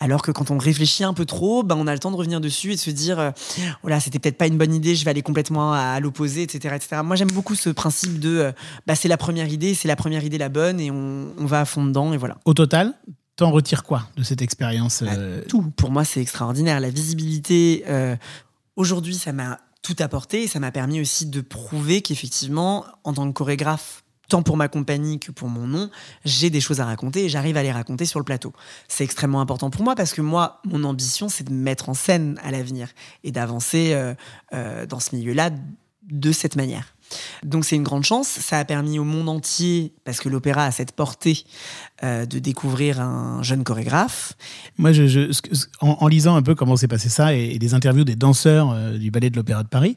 Alors 0.01 0.21
que 0.21 0.31
quand 0.31 0.49
on 0.49 0.57
réfléchit 0.57 1.03
un 1.03 1.13
peu 1.13 1.25
trop, 1.25 1.61
ben 1.61 1.75
on 1.77 1.85
a 1.85 1.91
le 1.91 1.99
temps 1.99 2.11
de 2.11 2.15
revenir 2.15 2.39
dessus 2.39 2.71
et 2.71 2.75
de 2.75 2.79
se 2.79 2.89
dire, 2.89 3.19
euh, 3.19 3.31
voilà, 3.81 3.99
c'était 3.99 4.17
peut-être 4.17 4.37
pas 4.37 4.47
une 4.47 4.57
bonne 4.57 4.73
idée, 4.73 4.95
je 4.95 5.03
vais 5.03 5.11
aller 5.11 5.21
complètement 5.21 5.73
à, 5.73 5.99
l'opposé, 5.99 6.43
etc., 6.43 6.75
etc. 6.75 7.01
Moi, 7.03 7.17
j'aime 7.17 7.31
beaucoup 7.31 7.53
ce 7.53 7.69
principe 7.69 8.17
de, 8.17 8.37
euh, 8.37 8.51
bah, 8.87 8.95
c'est 8.95 9.09
la 9.09 9.17
première 9.17 9.49
idée, 9.49 9.73
c'est 9.73 9.89
la 9.89 9.97
première 9.97 10.23
idée 10.23 10.37
la 10.37 10.47
bonne 10.47 10.79
et 10.79 10.89
on, 10.89 11.33
on 11.37 11.45
va 11.45 11.59
à 11.59 11.65
fond 11.65 11.83
dedans 11.85 12.13
et 12.13 12.17
voilà. 12.17 12.37
Au 12.45 12.53
total, 12.53 12.93
t'en 13.39 13.51
retires 13.51 13.83
quoi 13.83 14.03
de 14.17 14.23
cette 14.23 14.41
expérience 14.41 15.01
euh, 15.01 15.41
Tout, 15.47 15.61
pour 15.77 15.91
moi, 15.91 16.03
c'est 16.03 16.21
extraordinaire. 16.21 16.79
La 16.81 16.89
visibilité, 16.89 17.85
euh, 17.87 18.17
aujourd'hui, 18.75 19.15
ça 19.15 19.31
m'a 19.31 19.59
tout 19.81 19.95
apporté 19.99 20.43
et 20.43 20.47
ça 20.47 20.59
m'a 20.59 20.71
permis 20.71 21.01
aussi 21.01 21.25
de 21.25 21.41
prouver 21.41 22.01
qu'effectivement, 22.01 22.85
en 23.03 23.13
tant 23.13 23.27
que 23.27 23.33
chorégraphe, 23.33 24.03
tant 24.29 24.43
pour 24.43 24.57
ma 24.57 24.67
compagnie 24.67 25.19
que 25.19 25.31
pour 25.31 25.49
mon 25.49 25.67
nom, 25.67 25.89
j'ai 26.23 26.49
des 26.49 26.61
choses 26.61 26.79
à 26.79 26.85
raconter 26.85 27.25
et 27.25 27.29
j'arrive 27.29 27.57
à 27.57 27.63
les 27.63 27.71
raconter 27.71 28.05
sur 28.05 28.19
le 28.19 28.25
plateau. 28.25 28.53
C'est 28.87 29.03
extrêmement 29.03 29.41
important 29.41 29.69
pour 29.69 29.83
moi 29.83 29.95
parce 29.95 30.13
que 30.13 30.21
moi, 30.21 30.61
mon 30.65 30.83
ambition, 30.83 31.27
c'est 31.27 31.43
de 31.43 31.51
me 31.51 31.61
mettre 31.61 31.89
en 31.89 31.93
scène 31.93 32.39
à 32.43 32.51
l'avenir 32.51 32.89
et 33.23 33.31
d'avancer 33.31 33.93
euh, 33.93 34.13
euh, 34.53 34.85
dans 34.85 34.99
ce 34.99 35.15
milieu-là 35.15 35.49
de 36.03 36.31
cette 36.31 36.55
manière. 36.55 36.95
Donc 37.43 37.65
c'est 37.65 37.75
une 37.75 37.83
grande 37.83 38.03
chance. 38.03 38.27
Ça 38.27 38.59
a 38.59 38.65
permis 38.65 38.99
au 38.99 39.03
monde 39.03 39.29
entier, 39.29 39.93
parce 40.05 40.19
que 40.19 40.29
l'opéra 40.29 40.65
a 40.65 40.71
cette 40.71 40.91
portée, 40.91 41.43
euh, 42.03 42.25
de 42.25 42.39
découvrir 42.39 43.01
un 43.01 43.43
jeune 43.43 43.63
chorégraphe. 43.63 44.33
Moi, 44.77 44.91
en, 45.81 46.07
lisant 46.07 46.35
un 46.35 46.41
peu 46.41 46.55
comment 46.55 46.75
s'est 46.75 46.87
passé 46.87 47.09
ça 47.09 47.35
et, 47.35 47.51
et 47.55 47.59
des 47.59 47.73
interviews 47.73 48.03
des 48.03 48.15
danseurs 48.15 48.71
euh, 48.71 48.97
du 48.97 49.11
ballet 49.11 49.29
de 49.29 49.35
l'Opéra 49.35 49.63
de 49.63 49.67
Paris, 49.67 49.95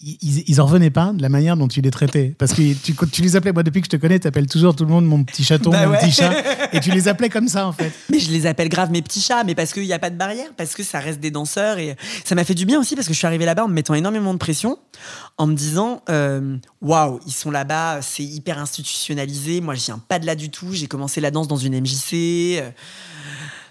ils, 0.00 0.16
ils- 0.22 0.44
ils 0.46 0.60
en 0.60 0.66
revenaient 0.66 0.90
pas 0.90 1.12
de 1.12 1.20
la 1.22 1.28
manière 1.28 1.56
dont 1.56 1.66
tu 1.68 1.80
les 1.80 1.90
traitais. 1.90 2.34
Parce 2.38 2.52
que 2.52 2.72
tu, 3.10 3.22
les 3.22 3.36
appelais, 3.36 3.52
moi 3.52 3.62
depuis 3.62 3.80
que 3.80 3.86
je 3.86 3.90
te 3.90 3.96
connais, 3.96 4.18
tu 4.20 4.26
appelles 4.28 4.46
toujours 4.46 4.76
tout 4.76 4.84
le 4.84 4.90
monde 4.90 5.04
mon 5.06 5.24
petit 5.24 5.42
chaton, 5.44 5.70
Bah 5.70 5.86
mon 5.86 5.92
ouais. 5.92 5.98
petit 5.98 6.12
chat. 6.12 6.32
Et 6.72 6.80
tu 6.80 6.90
les 6.90 7.08
appelais 7.08 7.28
comme 7.30 7.48
ça, 7.48 7.66
en 7.66 7.72
fait. 7.72 7.90
Mais 8.10 8.18
je 8.20 8.30
les 8.30 8.46
appelle 8.46 8.68
grave 8.68 8.90
mes 8.90 9.02
petits 9.02 9.20
chats, 9.20 9.42
mais 9.44 9.54
parce 9.54 9.72
qu'il 9.72 9.84
n'y 9.84 9.92
a 9.92 9.98
pas 9.98 10.10
de 10.10 10.16
barrière, 10.16 10.48
parce 10.56 10.74
que 10.74 10.82
ça 10.82 11.00
reste 11.00 11.18
des 11.20 11.30
danseurs. 11.30 11.78
Et 11.78 11.96
ça 12.24 12.34
m'a 12.34 12.44
fait 12.44 12.54
du 12.54 12.64
bien 12.66 12.78
aussi 12.78 12.94
parce 12.94 13.06
que 13.08 13.12
je 13.14 13.18
suis 13.18 13.26
arrivée 13.26 13.44
là-bas 13.46 13.64
en 13.64 13.68
me 13.68 13.74
mettant 13.74 13.94
énormément 13.94 14.32
de 14.34 14.38
pression, 14.38 14.78
en 15.38 15.46
me 15.46 15.54
disant 15.54 16.02
euh, 16.10 16.56
waouh, 16.82 17.18
ils 17.26 17.32
sont 17.32 17.50
là-bas, 17.50 18.00
c'est 18.02 18.22
hyper 18.24 18.58
institutionnalisé. 18.58 19.60
Moi, 19.60 19.74
je 19.74 19.84
viens 19.86 19.98
pas 19.98 20.18
de 20.18 20.26
là 20.26 20.34
du 20.34 20.50
tout. 20.50 20.72
J'ai 20.72 20.86
commencé 20.86 21.20
la 21.20 21.30
danse 21.30 21.48
dans 21.48 21.56
une 21.56 21.78
MJC. 21.80 22.58
euh, 22.60 22.70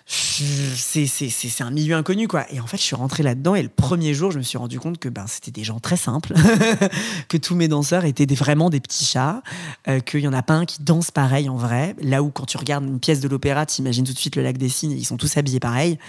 c'est 0.09 1.61
un 1.61 1.69
milieu 1.69 1.95
inconnu 1.95 2.29
quoi. 2.29 2.45
Et 2.53 2.61
en 2.61 2.67
fait 2.67 2.77
je 2.77 2.83
suis 2.83 2.95
rentrée 2.95 3.23
là-dedans 3.23 3.55
et 3.55 3.61
le 3.61 3.67
premier 3.67 4.13
jour 4.13 4.31
je 4.31 4.37
me 4.37 4.43
suis 4.43 4.57
rendu 4.57 4.79
compte 4.79 4.99
que 4.99 5.09
ben 5.09 5.25
c'était 5.27 5.51
des 5.51 5.65
gens 5.65 5.81
très 5.81 5.97
simples 5.97 6.33
que 7.27 7.35
tous 7.35 7.55
mes 7.55 7.67
danseurs 7.67 8.05
étaient 8.05 8.25
vraiment 8.33 8.69
des 8.69 8.79
petits 8.79 9.03
chats 9.03 9.41
euh, 9.89 9.99
qu'il 9.99 10.21
y 10.21 10.27
en 10.27 10.33
a 10.33 10.43
pas 10.43 10.53
un 10.53 10.65
qui 10.65 10.81
danse 10.81 11.11
pareil 11.11 11.49
en 11.49 11.57
vrai. 11.57 11.93
Là 12.01 12.23
où 12.23 12.29
quand 12.29 12.45
tu 12.45 12.55
regardes 12.55 12.85
une 12.85 13.01
pièce 13.01 13.19
de 13.19 13.27
l'opéra 13.27 13.65
t'imagines 13.65 14.05
tout 14.05 14.13
de 14.13 14.17
suite 14.17 14.37
le 14.37 14.43
lac 14.43 14.57
des 14.57 14.69
cygnes 14.69 14.93
et 14.93 14.95
ils 14.95 15.05
sont 15.05 15.17
tous 15.17 15.35
habillés 15.35 15.59
pareil. 15.59 15.99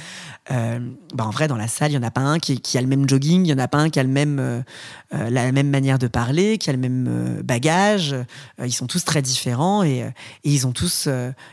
Euh, 0.52 0.78
ben 1.14 1.24
en 1.24 1.30
vrai 1.30 1.48
dans 1.48 1.56
la 1.56 1.68
salle 1.68 1.90
il 1.90 1.94
y 1.94 1.98
en 1.98 2.02
a 2.04 2.12
pas 2.12 2.20
un 2.20 2.38
qui, 2.38 2.78
a 2.78 2.80
le 2.80 2.87
même 2.87 3.08
jogging 3.08 3.44
il 3.44 3.50
y 3.50 3.52
en 3.52 3.58
a 3.58 3.68
pas 3.68 3.78
un 3.78 3.90
qui 3.90 3.98
a 3.98 4.02
le 4.04 4.08
même 4.08 4.38
euh, 4.38 4.62
la 5.11 5.50
même 5.50 5.70
manière 5.70 5.98
de 5.98 6.06
parler 6.06 6.58
qui 6.58 6.70
a 6.70 6.72
le 6.72 6.78
même 6.78 7.42
bagage. 7.42 8.14
Ils 8.62 8.72
sont 8.72 8.87
tous 8.87 9.04
très 9.04 9.22
différents 9.22 9.82
et, 9.82 9.98
et 9.98 10.12
ils 10.44 10.66
ont 10.68 10.72
tous 10.72 11.08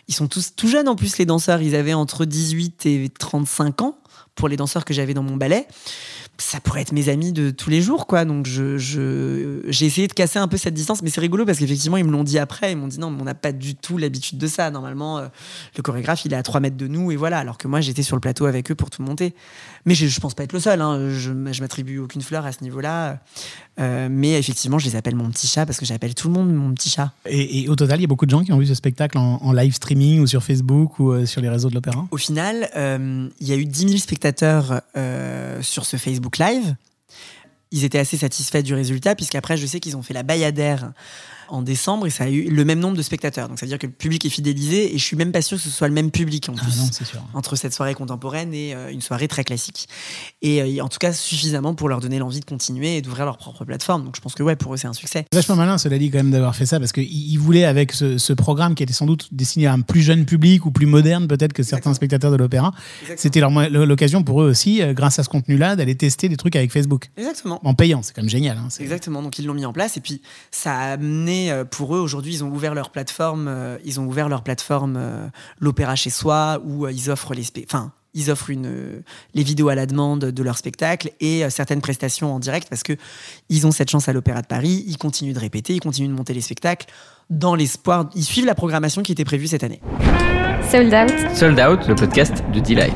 ils 0.08 0.14
sont 0.14 0.28
tous 0.28 0.56
tout 0.56 0.68
jeunes 0.68 0.88
en 0.88 0.96
plus 0.96 1.18
les 1.18 1.26
danseurs. 1.26 1.62
Ils 1.62 1.76
avaient 1.76 1.94
entre 1.94 2.26
18 2.36 2.86
et 2.86 3.10
35 3.18 3.82
ans 3.82 3.98
pour 4.36 4.50
les 4.50 4.58
danseurs 4.58 4.84
que 4.84 4.94
j'avais 4.94 5.14
dans 5.14 5.24
mon 5.24 5.38
ballet 5.38 5.68
ça 6.38 6.60
pourrait 6.60 6.82
être 6.82 6.92
mes 6.92 7.10
amis 7.10 7.32
de 7.32 7.50
tous 7.50 7.70
les 7.70 7.82
jours 7.82 8.08
quoi. 8.08 8.26
Donc 8.26 8.46
je 8.46 8.78
j'ai 9.68 9.86
essayé 9.86 10.08
de 10.08 10.14
casser 10.14 10.40
un 10.40 10.48
peu 10.48 10.58
cette 10.58 10.74
distance 10.74 11.02
mais 11.02 11.10
c'est 11.10 11.22
rigolo 11.22 11.46
parce 11.46 11.60
qu'effectivement 11.60 11.98
ils 11.98 12.06
me 12.06 12.12
l'ont 12.12 12.24
dit 12.24 12.40
après. 12.40 12.72
Ils 12.72 12.78
m'ont 12.78 12.88
dit 12.88 13.00
non 13.00 13.10
mais 13.10 13.22
on 13.22 13.26
n'a 13.26 13.36
pas 13.36 13.52
du 13.52 13.76
tout 13.76 13.98
l'habitude 13.98 14.38
de 14.38 14.48
ça. 14.48 14.70
Normalement 14.72 15.18
euh, 15.18 15.28
le 15.78 15.84
chorégraphe 15.84 16.26
il 16.26 16.34
est 16.34 16.38
à 16.38 16.44
3 16.44 16.60
mètres 16.60 16.78
de 16.78 16.88
nous 16.88 17.12
et 17.12 17.16
voilà. 17.16 17.40
Alors 17.40 17.58
que 17.58 17.68
moi 17.68 17.82
j'étais 17.82 18.04
sur 18.04 18.16
le 18.16 18.20
plateau 18.20 18.46
avec 18.46 18.70
eux 18.72 18.76
pour 18.76 18.90
tout 18.90 19.02
monter. 19.02 19.34
Mais 19.86 19.96
je, 19.96 20.08
je 20.08 20.20
pense 20.20 20.34
pas 20.34 20.44
être 20.44 20.54
le 20.54 20.60
seul 20.60 20.82
hein. 20.82 21.10
je, 21.10 21.32
je 21.52 21.62
m'attribue 21.62 22.00
aucune 22.00 22.22
fleur 22.22 22.46
à 22.46 22.52
ce 22.52 22.64
niveau 22.64 22.82
là 23.78 24.10
mais 24.10 24.40
effectivement 24.40 24.80
je 24.80 24.86
les 24.86 24.96
appelle 24.96 25.16
mon 25.16 25.30
petit 25.30 25.48
chat 25.48 25.66
parce 25.66 25.80
que 25.80 25.86
j'appelle 25.86 26.16
tout 26.16 26.28
le 26.28 26.34
monde 26.34 26.54
mon 26.54 26.74
petit 26.74 26.90
chat 26.90 27.12
Et, 27.26 27.62
et 27.62 27.70
au 27.70 27.76
total, 27.76 28.00
il 28.00 28.04
y 28.04 28.06
a 28.06 28.08
beaucoup 28.08 28.26
de 28.26 28.32
gens 28.32 28.44
qui 28.44 28.52
ont 28.52 28.58
vu 28.58 28.66
ce 28.66 28.74
spectacle 28.74 29.18
en, 29.18 29.42
en 29.42 29.52
live 29.52 29.74
streaming 29.74 30.20
ou 30.20 30.28
sur 30.28 30.44
Facebook 30.44 31.00
ou 31.00 31.12
euh, 31.12 31.26
sur 31.26 31.42
les 31.42 31.50
réseaux 31.50 31.70
de 31.70 31.76
l'Opéra. 31.76 32.08
Au 32.12 32.18
final, 32.18 32.70
euh, 32.76 33.28
il 33.40 33.48
y 33.48 33.52
a 33.52 33.56
eu 33.56 33.66
10 33.66 33.88
000 33.88 33.98
spectateurs 33.98 34.82
euh, 34.98 35.62
sur 35.62 35.86
ce 35.86 35.98
Facebook 35.98 36.38
Live. 36.38 36.76
Ils 37.72 37.84
étaient 37.84 38.00
assez 38.00 38.18
satisfaits 38.18 38.62
du 38.62 38.74
résultat, 38.74 39.16
puisqu'après, 39.16 39.58
je 39.58 39.66
sais 39.66 39.80
qu'ils 39.80 39.98
ont 39.98 40.04
fait 40.04 40.14
la 40.14 40.24
Bayadère 40.24 40.92
en 41.50 41.62
décembre 41.62 42.08
et 42.08 42.10
ça 42.10 42.26
a 42.26 42.30
eu 42.30 42.50
le 42.50 42.66
même 42.66 42.80
nombre 42.80 42.98
de 42.98 43.02
spectateurs. 43.02 43.48
Donc, 43.50 43.60
ça 43.60 43.66
veut 43.66 43.70
dire 43.70 43.80
que 43.80 43.88
le 43.88 43.94
public 43.94 44.26
est 44.26 44.30
fidélisé 44.30 44.94
et 44.94 44.98
je 44.98 45.04
suis 45.04 45.16
même 45.18 45.32
pas 45.32 45.42
sûr 45.42 45.58
que 45.58 45.64
ce 45.64 45.70
soit 45.70 45.88
le 45.88 45.94
même 45.94 46.12
public 46.12 46.48
en 46.50 46.54
Ah 46.58 46.62
plus. 46.64 46.78
non, 46.78 46.86
sûr. 46.92 47.24
entre 47.34 47.56
cette 47.56 47.74
soirée 47.74 47.94
contemporaine 47.94 48.54
et 48.54 48.74
euh, 48.74 48.92
une 48.92 49.02
soirée 49.02 49.28
très 49.28 49.44
classique. 49.44 49.88
Et 50.42 50.62
euh, 50.80 50.84
en 50.84 50.88
tout 50.90 50.98
cas, 51.00 51.14
suffisamment 51.14 51.74
pour 51.76 51.90
leur 51.90 52.00
donner 52.00 52.20
l'envie 52.20 52.40
de 52.40 52.46
continuer 52.46 52.98
et 52.98 53.02
d'ouvrir 53.02 53.26
leur 53.26 53.38
propre 53.38 53.66
plateforme. 53.66 54.04
Donc, 54.06 54.16
je 54.16 54.22
pense 54.22 54.34
que 54.36 54.44
ouais, 54.44 54.56
pour 54.56 54.74
eux, 54.74 54.78
c'est 54.78 54.88
un 54.88 54.94
succès. 54.94 55.26
Vachement 55.34 55.56
malin, 55.56 55.78
cela 55.78 55.98
dit, 55.98 56.10
quand 56.12 56.18
même, 56.20 56.32
d'avoir 56.32 56.56
fait 56.56 56.66
ça, 56.66 56.80
parce 56.80 56.92
qu'il 56.92 57.04
il 57.12 57.38
voulait, 57.38 57.66
avec 57.66 57.92
ce, 57.92 58.18
ce 58.18 58.34
programme 58.34 58.76
qui 58.76 58.84
était 58.84 58.94
sans 58.94 59.06
doute 59.06 59.28
destiné 59.32 59.68
à 59.68 59.74
un 59.74 59.82
plus 59.82 60.02
jeune 60.02 60.26
public 60.26 60.66
ou 60.66 60.72
plus 60.72 60.86
moderne, 60.86 61.28
peut-être 61.28 61.54
que 61.54 61.64
certains 61.64 61.94
spectateurs 61.94 62.32
de 62.32 62.38
l'opéra, 62.38 62.74
c'était 63.18 63.42
l'occasion 63.42 64.24
pour 64.24 64.42
eux 64.42 64.50
aussi, 64.50 64.82
euh, 64.82 64.94
grâce 64.94 65.20
à 65.20 65.24
ce 65.24 65.30
contenu-là, 65.30 65.76
d'aller 65.76 65.96
tester 65.96 66.30
des 66.30 66.38
trucs 66.38 66.56
avec 66.56 66.72
Facebook. 66.72 67.10
Exactement. 67.18 67.60
En 67.64 67.74
payant, 67.74 68.02
c'est 68.04 68.14
quand 68.14 68.22
même 68.22 68.30
génial. 68.30 68.58
hein, 68.58 68.68
Exactement, 68.80 69.22
donc 69.22 69.38
ils 69.40 69.46
l'ont 69.46 69.54
mis 69.54 69.66
en 69.66 69.74
place 69.74 69.98
et 69.98 70.02
puis 70.02 70.22
ça 70.52 70.74
a 70.76 70.92
amené 70.94 71.35
euh, 71.52 71.66
pour 71.66 71.96
eux 71.96 72.00
aujourd'hui 72.00 72.34
ils 72.34 72.44
ont 72.44 72.50
ouvert 72.50 72.74
leur 72.74 72.90
plateforme, 72.90 73.48
euh, 73.48 73.78
ils 73.86 74.00
ont 74.00 74.06
ouvert 74.06 74.30
leur 74.30 74.44
plateforme 74.44 74.96
euh, 74.98 75.28
l'opéra 75.60 75.96
chez 75.96 76.10
soi 76.10 76.62
où 76.66 76.86
euh, 76.86 76.92
ils 76.92 77.10
offrent 77.10 77.34
les 77.34 77.46
enfin 77.64 77.92
ils 78.14 78.32
offrent 78.32 78.50
une, 78.50 79.04
les 79.34 79.44
vidéos 79.44 79.68
à 79.68 79.76
la 79.76 79.86
demande 79.86 80.22
de 80.22 80.44
leur 80.44 80.58
spectacle 80.58 81.12
et 81.20 81.50
certaines 81.50 81.82
prestations 81.82 82.34
en 82.34 82.40
direct 82.40 82.70
parce 82.70 82.82
que 82.82 82.94
ils 83.50 83.68
ont 83.68 83.72
cette 83.72 83.90
chance 83.90 84.08
à 84.08 84.14
l'Opéra 84.14 84.42
de 84.42 84.48
Paris, 84.48 84.86
ils 84.88 84.98
continuent 84.98 85.34
de 85.34 85.40
répéter, 85.40 85.74
ils 85.74 85.82
continuent 85.82 86.08
de 86.08 86.14
monter 86.14 86.34
les 86.34 86.40
spectacles 86.40 86.88
dans 87.30 87.56
l'espoir, 87.56 88.10
ils 88.16 88.24
suivent 88.24 88.46
la 88.46 88.56
programmation 88.56 89.04
qui 89.04 89.12
était 89.12 89.26
prévue 89.26 89.48
cette 89.48 89.66
année. 89.66 89.82
Sold 90.72 90.94
Out. 90.94 91.36
Sold 91.36 91.60
Out, 91.60 91.90
le 91.90 91.96
podcast 91.96 92.42
de 92.54 92.62
Delight. 92.62 92.96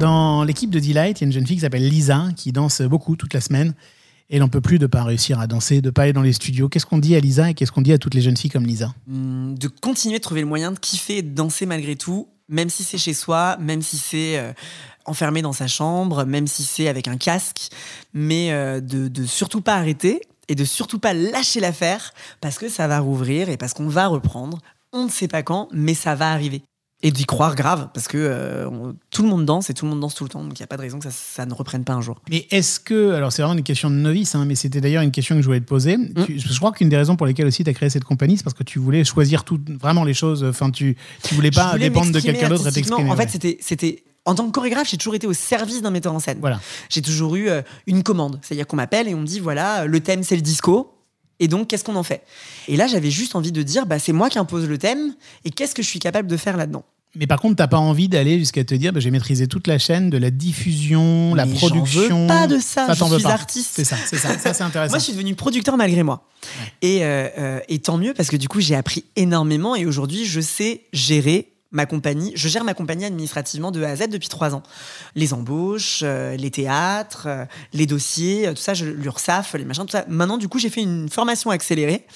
Dans 0.00 0.42
l'équipe 0.42 0.70
de 0.70 0.80
Delight, 0.80 1.20
il 1.20 1.22
y 1.22 1.24
a 1.24 1.26
une 1.28 1.32
jeune 1.32 1.46
fille 1.46 1.58
qui 1.58 1.62
s'appelle 1.62 1.88
Lisa, 1.88 2.24
qui 2.36 2.50
danse 2.50 2.82
beaucoup 2.82 3.14
toute 3.14 3.34
la 3.34 3.40
semaine. 3.40 3.72
Et 4.34 4.38
n'en 4.38 4.48
peut 4.48 4.62
plus 4.62 4.78
de 4.78 4.86
pas 4.86 5.04
réussir 5.04 5.38
à 5.38 5.46
danser, 5.46 5.82
de 5.82 5.90
pas 5.90 6.04
aller 6.04 6.14
dans 6.14 6.22
les 6.22 6.32
studios. 6.32 6.70
Qu'est-ce 6.70 6.86
qu'on 6.86 6.96
dit 6.96 7.14
à 7.14 7.20
Lisa 7.20 7.50
et 7.50 7.54
qu'est-ce 7.54 7.70
qu'on 7.70 7.82
dit 7.82 7.92
à 7.92 7.98
toutes 7.98 8.14
les 8.14 8.22
jeunes 8.22 8.36
filles 8.36 8.50
comme 8.50 8.64
Lisa? 8.64 8.94
Hum, 9.06 9.58
de 9.58 9.68
continuer 9.68 10.16
de 10.16 10.22
trouver 10.22 10.40
le 10.40 10.46
moyen 10.46 10.72
de 10.72 10.78
kiffer 10.78 11.18
et 11.18 11.22
de 11.22 11.34
danser 11.34 11.66
malgré 11.66 11.96
tout, 11.96 12.28
même 12.48 12.70
si 12.70 12.82
c'est 12.82 12.96
chez 12.96 13.12
soi, 13.12 13.58
même 13.60 13.82
si 13.82 13.98
c'est 13.98 14.38
euh, 14.38 14.54
enfermé 15.04 15.42
dans 15.42 15.52
sa 15.52 15.66
chambre, 15.66 16.24
même 16.24 16.46
si 16.46 16.62
c'est 16.64 16.88
avec 16.88 17.08
un 17.08 17.18
casque, 17.18 17.68
mais 18.14 18.52
euh, 18.52 18.80
de, 18.80 19.08
de 19.08 19.26
surtout 19.26 19.60
pas 19.60 19.74
arrêter 19.74 20.22
et 20.48 20.54
de 20.54 20.64
surtout 20.64 20.98
pas 20.98 21.12
lâcher 21.12 21.60
l'affaire 21.60 22.14
parce 22.40 22.56
que 22.56 22.70
ça 22.70 22.88
va 22.88 23.00
rouvrir 23.00 23.50
et 23.50 23.58
parce 23.58 23.74
qu'on 23.74 23.88
va 23.88 24.06
reprendre. 24.06 24.60
On 24.94 25.04
ne 25.04 25.10
sait 25.10 25.28
pas 25.28 25.42
quand, 25.42 25.68
mais 25.72 25.94
ça 25.94 26.14
va 26.14 26.32
arriver. 26.32 26.62
Et 27.04 27.10
d'y 27.10 27.24
croire 27.24 27.56
grave, 27.56 27.88
parce 27.92 28.06
que 28.06 28.16
euh, 28.16 28.68
on- 28.70 28.94
tout 29.10 29.22
le 29.24 29.28
monde 29.28 29.44
danse 29.44 29.70
et 29.70 29.74
tout 29.74 29.84
le 29.86 29.90
monde 29.90 29.98
danse 30.00 30.14
tout 30.14 30.22
le 30.22 30.30
temps, 30.30 30.42
donc 30.44 30.56
il 30.56 30.62
n'y 30.62 30.64
a 30.64 30.68
pas 30.68 30.76
de 30.76 30.82
raison 30.82 30.98
que 31.00 31.04
ça, 31.04 31.10
ça 31.10 31.46
ne 31.46 31.52
reprenne 31.52 31.82
pas 31.82 31.94
un 31.94 32.00
jour. 32.00 32.20
Mais 32.30 32.46
est-ce 32.52 32.78
que, 32.78 33.10
alors 33.12 33.32
c'est 33.32 33.42
vraiment 33.42 33.58
une 33.58 33.64
question 33.64 33.90
de 33.90 33.96
novice, 33.96 34.36
hein, 34.36 34.44
mais 34.46 34.54
c'était 34.54 34.80
d'ailleurs 34.80 35.02
une 35.02 35.10
question 35.10 35.34
que 35.34 35.42
je 35.42 35.46
voulais 35.46 35.58
te 35.60 35.66
poser. 35.66 35.96
Tu- 36.26 36.38
je 36.38 36.56
crois 36.58 36.70
qu'une 36.70 36.88
des 36.88 36.96
raisons 36.96 37.16
pour 37.16 37.26
lesquelles 37.26 37.46
aussi 37.48 37.64
tu 37.64 37.70
as 37.70 37.74
créé 37.74 37.90
cette 37.90 38.04
compagnie, 38.04 38.36
c'est 38.36 38.44
parce 38.44 38.54
que 38.54 38.62
tu 38.62 38.78
voulais 38.78 39.02
choisir 39.04 39.42
tout, 39.42 39.60
vraiment 39.80 40.04
les 40.04 40.14
choses. 40.14 40.44
Enfin, 40.44 40.70
tu, 40.70 40.96
tu 41.24 41.34
voulais 41.34 41.50
pas 41.50 41.72
voulais 41.72 41.88
dépendre 41.88 42.12
de 42.12 42.20
quelqu'un 42.20 42.48
d'autre 42.48 42.68
et 42.68 42.72
t'exprimer. 42.72 43.10
En 43.10 43.16
fait, 43.16 43.30
c'était, 43.30 43.58
c'était, 43.60 44.04
en 44.24 44.36
tant 44.36 44.46
que 44.46 44.52
chorégraphe, 44.52 44.88
j'ai 44.88 44.96
toujours 44.96 45.16
été 45.16 45.26
au 45.26 45.32
service 45.32 45.82
d'un 45.82 45.90
metteur 45.90 46.14
en 46.14 46.20
scène. 46.20 46.38
Voilà. 46.40 46.60
J'ai 46.88 47.02
toujours 47.02 47.34
eu 47.34 47.48
euh, 47.48 47.62
une 47.88 48.04
commande. 48.04 48.38
C'est-à-dire 48.42 48.68
qu'on 48.68 48.76
m'appelle 48.76 49.08
et 49.08 49.14
on 49.16 49.20
me 49.22 49.26
dit 49.26 49.40
voilà, 49.40 49.86
le 49.86 49.98
thème 49.98 50.22
c'est 50.22 50.36
le 50.36 50.42
disco. 50.42 50.94
Et 51.42 51.48
donc, 51.48 51.66
qu'est-ce 51.66 51.82
qu'on 51.82 51.96
en 51.96 52.04
fait? 52.04 52.22
Et 52.68 52.76
là, 52.76 52.86
j'avais 52.86 53.10
juste 53.10 53.34
envie 53.34 53.50
de 53.50 53.62
dire 53.64 53.84
bah, 53.84 53.98
c'est 53.98 54.12
moi 54.12 54.30
qui 54.30 54.38
impose 54.38 54.68
le 54.68 54.78
thème 54.78 55.12
et 55.44 55.50
qu'est-ce 55.50 55.74
que 55.74 55.82
je 55.82 55.88
suis 55.88 55.98
capable 55.98 56.28
de 56.28 56.36
faire 56.36 56.56
là-dedans? 56.56 56.84
Mais 57.16 57.26
par 57.26 57.40
contre, 57.40 57.56
t'as 57.56 57.66
pas 57.66 57.78
envie 57.78 58.08
d'aller 58.08 58.38
jusqu'à 58.38 58.64
te 58.64 58.74
dire, 58.74 58.92
bah, 58.92 59.00
j'ai 59.00 59.10
maîtrisé 59.10 59.46
toute 59.48 59.66
la 59.66 59.78
chaîne 59.78 60.08
de 60.08 60.16
la 60.16 60.30
diffusion, 60.30 61.34
la 61.34 61.44
Mais 61.44 61.54
production. 61.54 62.22
veux 62.22 62.26
pas 62.28 62.46
de 62.46 62.58
ça, 62.58 62.86
je 62.94 62.98
t'en 62.98 63.08
veux 63.08 63.18
suis 63.18 63.26
pas. 63.26 63.34
artiste. 63.34 63.72
C'est 63.74 63.84
ça, 63.84 63.96
c'est 64.06 64.16
ça, 64.16 64.38
ça 64.38 64.54
c'est 64.54 64.62
intéressant. 64.62 64.90
Moi, 64.92 64.98
je 64.98 65.04
suis 65.04 65.12
devenu 65.12 65.34
producteur 65.34 65.76
malgré 65.76 66.04
moi. 66.04 66.24
Et, 66.80 67.04
euh, 67.04 67.28
euh, 67.38 67.60
et 67.68 67.80
tant 67.80 67.98
mieux 67.98 68.14
parce 68.14 68.30
que 68.30 68.36
du 68.36 68.48
coup, 68.48 68.60
j'ai 68.60 68.76
appris 68.76 69.04
énormément 69.16 69.74
et 69.74 69.84
aujourd'hui, 69.84 70.24
je 70.24 70.40
sais 70.40 70.82
gérer 70.92 71.51
ma 71.72 71.86
compagnie. 71.86 72.32
Je 72.34 72.48
gère 72.48 72.64
ma 72.64 72.74
compagnie 72.74 73.04
administrativement 73.04 73.70
de 73.70 73.82
A 73.82 73.90
à 73.90 73.96
Z 73.96 74.08
depuis 74.08 74.28
trois 74.28 74.54
ans. 74.54 74.62
Les 75.14 75.34
embauches, 75.34 76.00
euh, 76.02 76.36
les 76.36 76.50
théâtres, 76.50 77.24
euh, 77.26 77.44
les 77.72 77.86
dossiers, 77.86 78.46
euh, 78.46 78.52
tout 78.52 78.62
ça, 78.62 78.74
l'URSSAF, 78.74 79.54
les 79.54 79.64
machins, 79.64 79.84
tout 79.84 79.92
ça. 79.92 80.04
Maintenant, 80.08 80.38
du 80.38 80.48
coup, 80.48 80.58
j'ai 80.58 80.70
fait 80.70 80.82
une 80.82 81.08
formation 81.08 81.50
accélérée, 81.50 82.06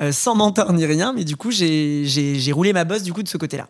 euh, 0.00 0.12
sans 0.12 0.34
mentor 0.34 0.72
ni 0.72 0.86
rien, 0.86 1.12
mais 1.12 1.24
du 1.24 1.36
coup, 1.36 1.50
j'ai 1.50 2.52
roulé 2.52 2.72
ma 2.72 2.84
bosse 2.84 3.02
du 3.02 3.12
coup 3.12 3.22
de 3.22 3.28
ce 3.28 3.38
côté-là. 3.38 3.68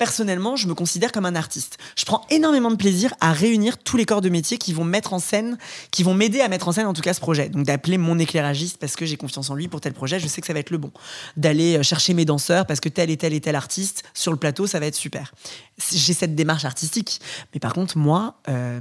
Personnellement, 0.00 0.56
je 0.56 0.66
me 0.66 0.72
considère 0.72 1.12
comme 1.12 1.26
un 1.26 1.34
artiste. 1.34 1.76
Je 1.94 2.06
prends 2.06 2.24
énormément 2.30 2.70
de 2.70 2.76
plaisir 2.76 3.12
à 3.20 3.34
réunir 3.34 3.76
tous 3.76 3.98
les 3.98 4.06
corps 4.06 4.22
de 4.22 4.30
métier 4.30 4.56
qui 4.56 4.72
vont 4.72 4.82
mettre 4.82 5.12
en 5.12 5.18
scène, 5.18 5.58
qui 5.90 6.02
vont 6.02 6.14
m'aider 6.14 6.40
à 6.40 6.48
mettre 6.48 6.68
en 6.68 6.72
scène 6.72 6.86
en 6.86 6.94
tout 6.94 7.02
cas 7.02 7.12
ce 7.12 7.20
projet. 7.20 7.50
Donc 7.50 7.66
d'appeler 7.66 7.98
mon 7.98 8.18
éclairagiste 8.18 8.78
parce 8.78 8.96
que 8.96 9.04
j'ai 9.04 9.18
confiance 9.18 9.50
en 9.50 9.54
lui 9.54 9.68
pour 9.68 9.82
tel 9.82 9.92
projet, 9.92 10.18
je 10.18 10.26
sais 10.26 10.40
que 10.40 10.46
ça 10.46 10.54
va 10.54 10.60
être 10.60 10.70
le 10.70 10.78
bon. 10.78 10.90
D'aller 11.36 11.76
euh, 11.76 11.82
chercher 11.82 12.14
mes 12.14 12.24
danseurs 12.24 12.64
parce 12.64 12.80
que 12.80 12.88
tel 12.88 13.10
et 13.10 13.18
tel 13.18 13.34
et 13.34 13.42
tel 13.42 13.54
artiste 13.54 14.04
sur 14.14 14.32
le 14.32 14.38
plateau, 14.38 14.66
ça 14.66 14.80
va 14.80 14.86
être 14.86 14.94
super. 14.94 15.34
J'ai 15.92 16.14
cette 16.14 16.34
démarche 16.34 16.64
artistique. 16.64 17.20
Mais 17.52 17.60
par 17.60 17.74
contre, 17.74 17.98
moi, 17.98 18.40
euh, 18.48 18.80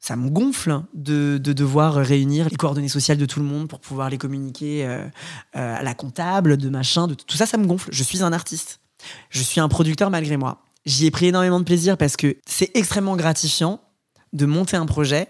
ça 0.00 0.16
me 0.16 0.28
gonfle 0.28 0.82
de, 0.92 1.38
de 1.38 1.52
devoir 1.52 1.94
réunir 1.94 2.48
les 2.50 2.56
coordonnées 2.56 2.88
sociales 2.88 3.18
de 3.18 3.26
tout 3.26 3.38
le 3.38 3.46
monde 3.46 3.68
pour 3.68 3.78
pouvoir 3.78 4.10
les 4.10 4.18
communiquer 4.18 4.86
euh, 4.86 5.06
à 5.52 5.84
la 5.84 5.94
comptable, 5.94 6.56
de 6.56 6.68
machin, 6.68 7.06
de 7.06 7.14
tout 7.14 7.36
ça, 7.36 7.46
ça 7.46 7.58
me 7.58 7.66
gonfle. 7.66 7.90
Je 7.92 8.02
suis 8.02 8.24
un 8.24 8.32
artiste. 8.32 8.80
Je 9.30 9.42
suis 9.42 9.60
un 9.60 9.68
producteur 9.68 10.10
malgré 10.10 10.36
moi. 10.36 10.62
J'y 10.84 11.06
ai 11.06 11.10
pris 11.10 11.26
énormément 11.26 11.60
de 11.60 11.64
plaisir 11.64 11.96
parce 11.96 12.16
que 12.16 12.36
c'est 12.46 12.70
extrêmement 12.74 13.16
gratifiant 13.16 13.80
de 14.32 14.46
monter 14.46 14.76
un 14.76 14.86
projet 14.86 15.28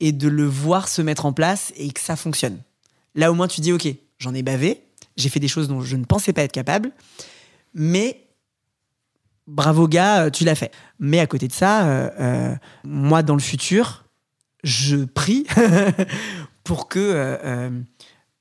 et 0.00 0.12
de 0.12 0.28
le 0.28 0.46
voir 0.46 0.88
se 0.88 1.02
mettre 1.02 1.26
en 1.26 1.32
place 1.32 1.72
et 1.76 1.90
que 1.92 2.00
ça 2.00 2.16
fonctionne. 2.16 2.58
Là, 3.14 3.30
au 3.30 3.34
moins, 3.34 3.48
tu 3.48 3.60
dis, 3.60 3.72
OK, 3.72 3.86
j'en 4.18 4.34
ai 4.34 4.42
bavé, 4.42 4.82
j'ai 5.16 5.28
fait 5.28 5.40
des 5.40 5.48
choses 5.48 5.68
dont 5.68 5.82
je 5.82 5.96
ne 5.96 6.04
pensais 6.04 6.32
pas 6.32 6.42
être 6.42 6.52
capable, 6.52 6.90
mais 7.74 8.26
bravo 9.46 9.88
gars, 9.88 10.24
euh, 10.24 10.30
tu 10.30 10.44
l'as 10.44 10.54
fait. 10.54 10.72
Mais 10.98 11.20
à 11.20 11.26
côté 11.26 11.48
de 11.48 11.52
ça, 11.52 11.86
euh, 11.86 12.10
euh, 12.18 12.54
moi, 12.84 13.22
dans 13.22 13.34
le 13.34 13.40
futur, 13.40 14.04
je 14.64 15.04
prie 15.04 15.46
pour 16.64 16.88
que, 16.88 17.70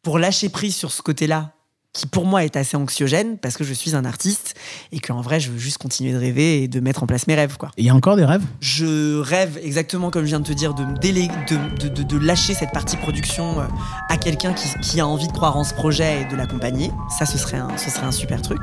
pour 0.04 0.20
lâcher 0.20 0.50
prise 0.50 0.76
sur 0.76 0.92
ce 0.92 1.02
côté-là, 1.02 1.54
qui 1.94 2.08
pour 2.08 2.26
moi 2.26 2.46
est 2.46 2.56
assez 2.56 2.78
anxiogène, 2.78 3.38
parce 3.38 3.58
que 3.58 3.64
je 3.66 3.74
suis 3.74 3.96
un 3.96 4.06
artiste 4.06 4.56
et 4.94 5.00
qu'en 5.02 5.20
vrai, 5.20 5.42
je 5.42 5.52
veux 5.52 5.58
juste 5.58 5.78
continuer 5.78 6.14
de 6.14 6.18
rêver 6.18 6.64
et 6.64 6.68
de 6.70 6.80
mettre 6.80 7.04
en 7.04 7.06
place 7.08 7.28
mes 7.28 7.36
rêves, 7.36 7.58
quoi. 7.58 7.70
Il 7.78 7.84
y 7.86 7.90
a 7.90 7.96
encore 7.96 8.16
des 8.16 8.24
rêves? 8.24 8.44
Je 8.62 9.20
rêve 9.20 9.60
exactement 9.62 10.10
comme 10.10 10.22
je 10.24 10.28
viens 10.30 10.40
de 10.40 10.46
te 10.48 10.54
dire 10.54 10.74
de 10.74 10.86
me 10.86 10.98
déléguer, 10.98 11.34
de, 11.50 11.58
de, 11.80 11.94
de- 11.94 12.04
de 12.04 12.18
lâcher 12.18 12.54
cette 12.54 12.72
partie 12.72 12.96
production 12.96 13.60
euh, 13.60 13.64
à 14.10 14.16
quelqu'un 14.18 14.54
qui, 14.54 14.70
qui 14.82 15.00
a 15.02 15.08
envie 15.08 15.28
de 15.28 15.34
croire 15.34 15.58
en 15.58 15.64
ce 15.66 15.74
projet 15.74 16.22
et 16.22 16.26
de 16.26 16.36
l'accompagner. 16.38 16.92
Ça, 17.20 17.26
ce 17.26 17.38
serait, 17.38 17.58
un, 17.58 17.76
ce 17.78 17.90
serait 17.90 18.06
un 18.06 18.12
super 18.12 18.42
truc. 18.42 18.62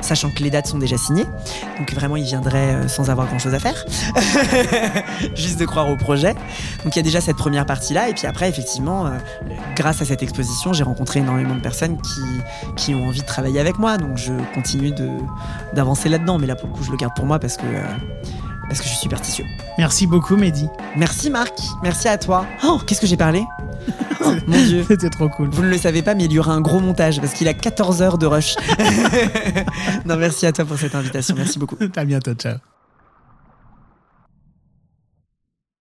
Sachant 0.00 0.30
que 0.30 0.42
les 0.42 0.50
dates 0.50 0.66
sont 0.66 0.78
déjà 0.78 0.96
signées. 0.96 1.26
Donc 1.78 1.92
vraiment, 1.92 2.16
il 2.16 2.24
viendrait 2.24 2.74
euh, 2.76 2.88
sans 2.88 3.10
avoir 3.10 3.26
grand 3.26 3.38
chose 3.38 3.52
à 3.54 3.58
faire. 3.58 3.84
Juste 5.34 5.58
de 5.58 5.66
croire 5.66 5.88
au 5.90 5.96
projet. 5.96 6.34
Donc 6.84 6.94
il 6.94 6.96
y 6.96 7.00
a 7.00 7.02
déjà 7.02 7.20
cette 7.20 7.36
première 7.36 7.66
partie-là. 7.66 8.08
Et 8.08 8.14
puis 8.14 8.26
après, 8.26 8.48
effectivement, 8.48 9.06
euh, 9.06 9.10
grâce 9.76 10.00
à 10.00 10.04
cette 10.06 10.22
exposition, 10.22 10.72
j'ai 10.72 10.84
rencontré 10.84 11.20
énormément 11.20 11.54
de 11.54 11.60
personnes 11.60 12.00
qui, 12.00 12.20
qui 12.76 12.94
ont 12.94 13.06
envie 13.06 13.20
de 13.20 13.26
travailler 13.26 13.60
avec 13.60 13.78
moi. 13.78 13.96
Donc 13.98 14.16
je 14.16 14.32
continue 14.54 14.90
de, 14.90 15.08
d'avancer 15.72 16.08
là-dedans. 16.08 16.38
Mais 16.38 16.46
là, 16.46 16.56
pour 16.56 16.68
le 16.68 16.74
coup, 16.74 16.82
je 16.82 16.90
le 16.90 16.96
garde 16.96 17.14
pour 17.14 17.26
moi 17.26 17.38
parce 17.38 17.56
que, 17.56 17.66
euh, 17.66 17.82
parce 18.68 18.80
que 18.80 18.84
je 18.84 18.90
suis 18.90 19.00
superstitieux. 19.00 19.44
Merci 19.78 20.06
beaucoup, 20.06 20.36
Mehdi. 20.36 20.68
Merci 20.96 21.30
Marc, 21.30 21.58
merci 21.82 22.08
à 22.08 22.18
toi. 22.18 22.46
Oh, 22.64 22.80
qu'est-ce 22.86 23.00
que 23.00 23.06
j'ai 23.06 23.16
parlé 23.16 23.44
Oh, 24.24 24.32
Mon 24.46 24.64
Dieu. 24.64 24.84
C'était 24.86 25.10
trop 25.10 25.28
cool. 25.28 25.48
Vous 25.50 25.62
ne 25.62 25.68
le 25.68 25.78
savez 25.78 26.02
pas, 26.02 26.14
mais 26.14 26.24
il 26.24 26.32
y 26.32 26.38
aura 26.38 26.52
un 26.52 26.60
gros 26.60 26.80
montage 26.80 27.20
parce 27.20 27.32
qu'il 27.32 27.48
a 27.48 27.54
14 27.54 28.02
heures 28.02 28.18
de 28.18 28.26
rush. 28.26 28.56
non, 30.04 30.16
merci 30.16 30.46
à 30.46 30.52
toi 30.52 30.64
pour 30.64 30.78
cette 30.78 30.94
invitation. 30.94 31.34
Merci 31.36 31.58
beaucoup. 31.58 31.76
À 31.96 32.04
bientôt, 32.04 32.32
ciao. 32.34 32.56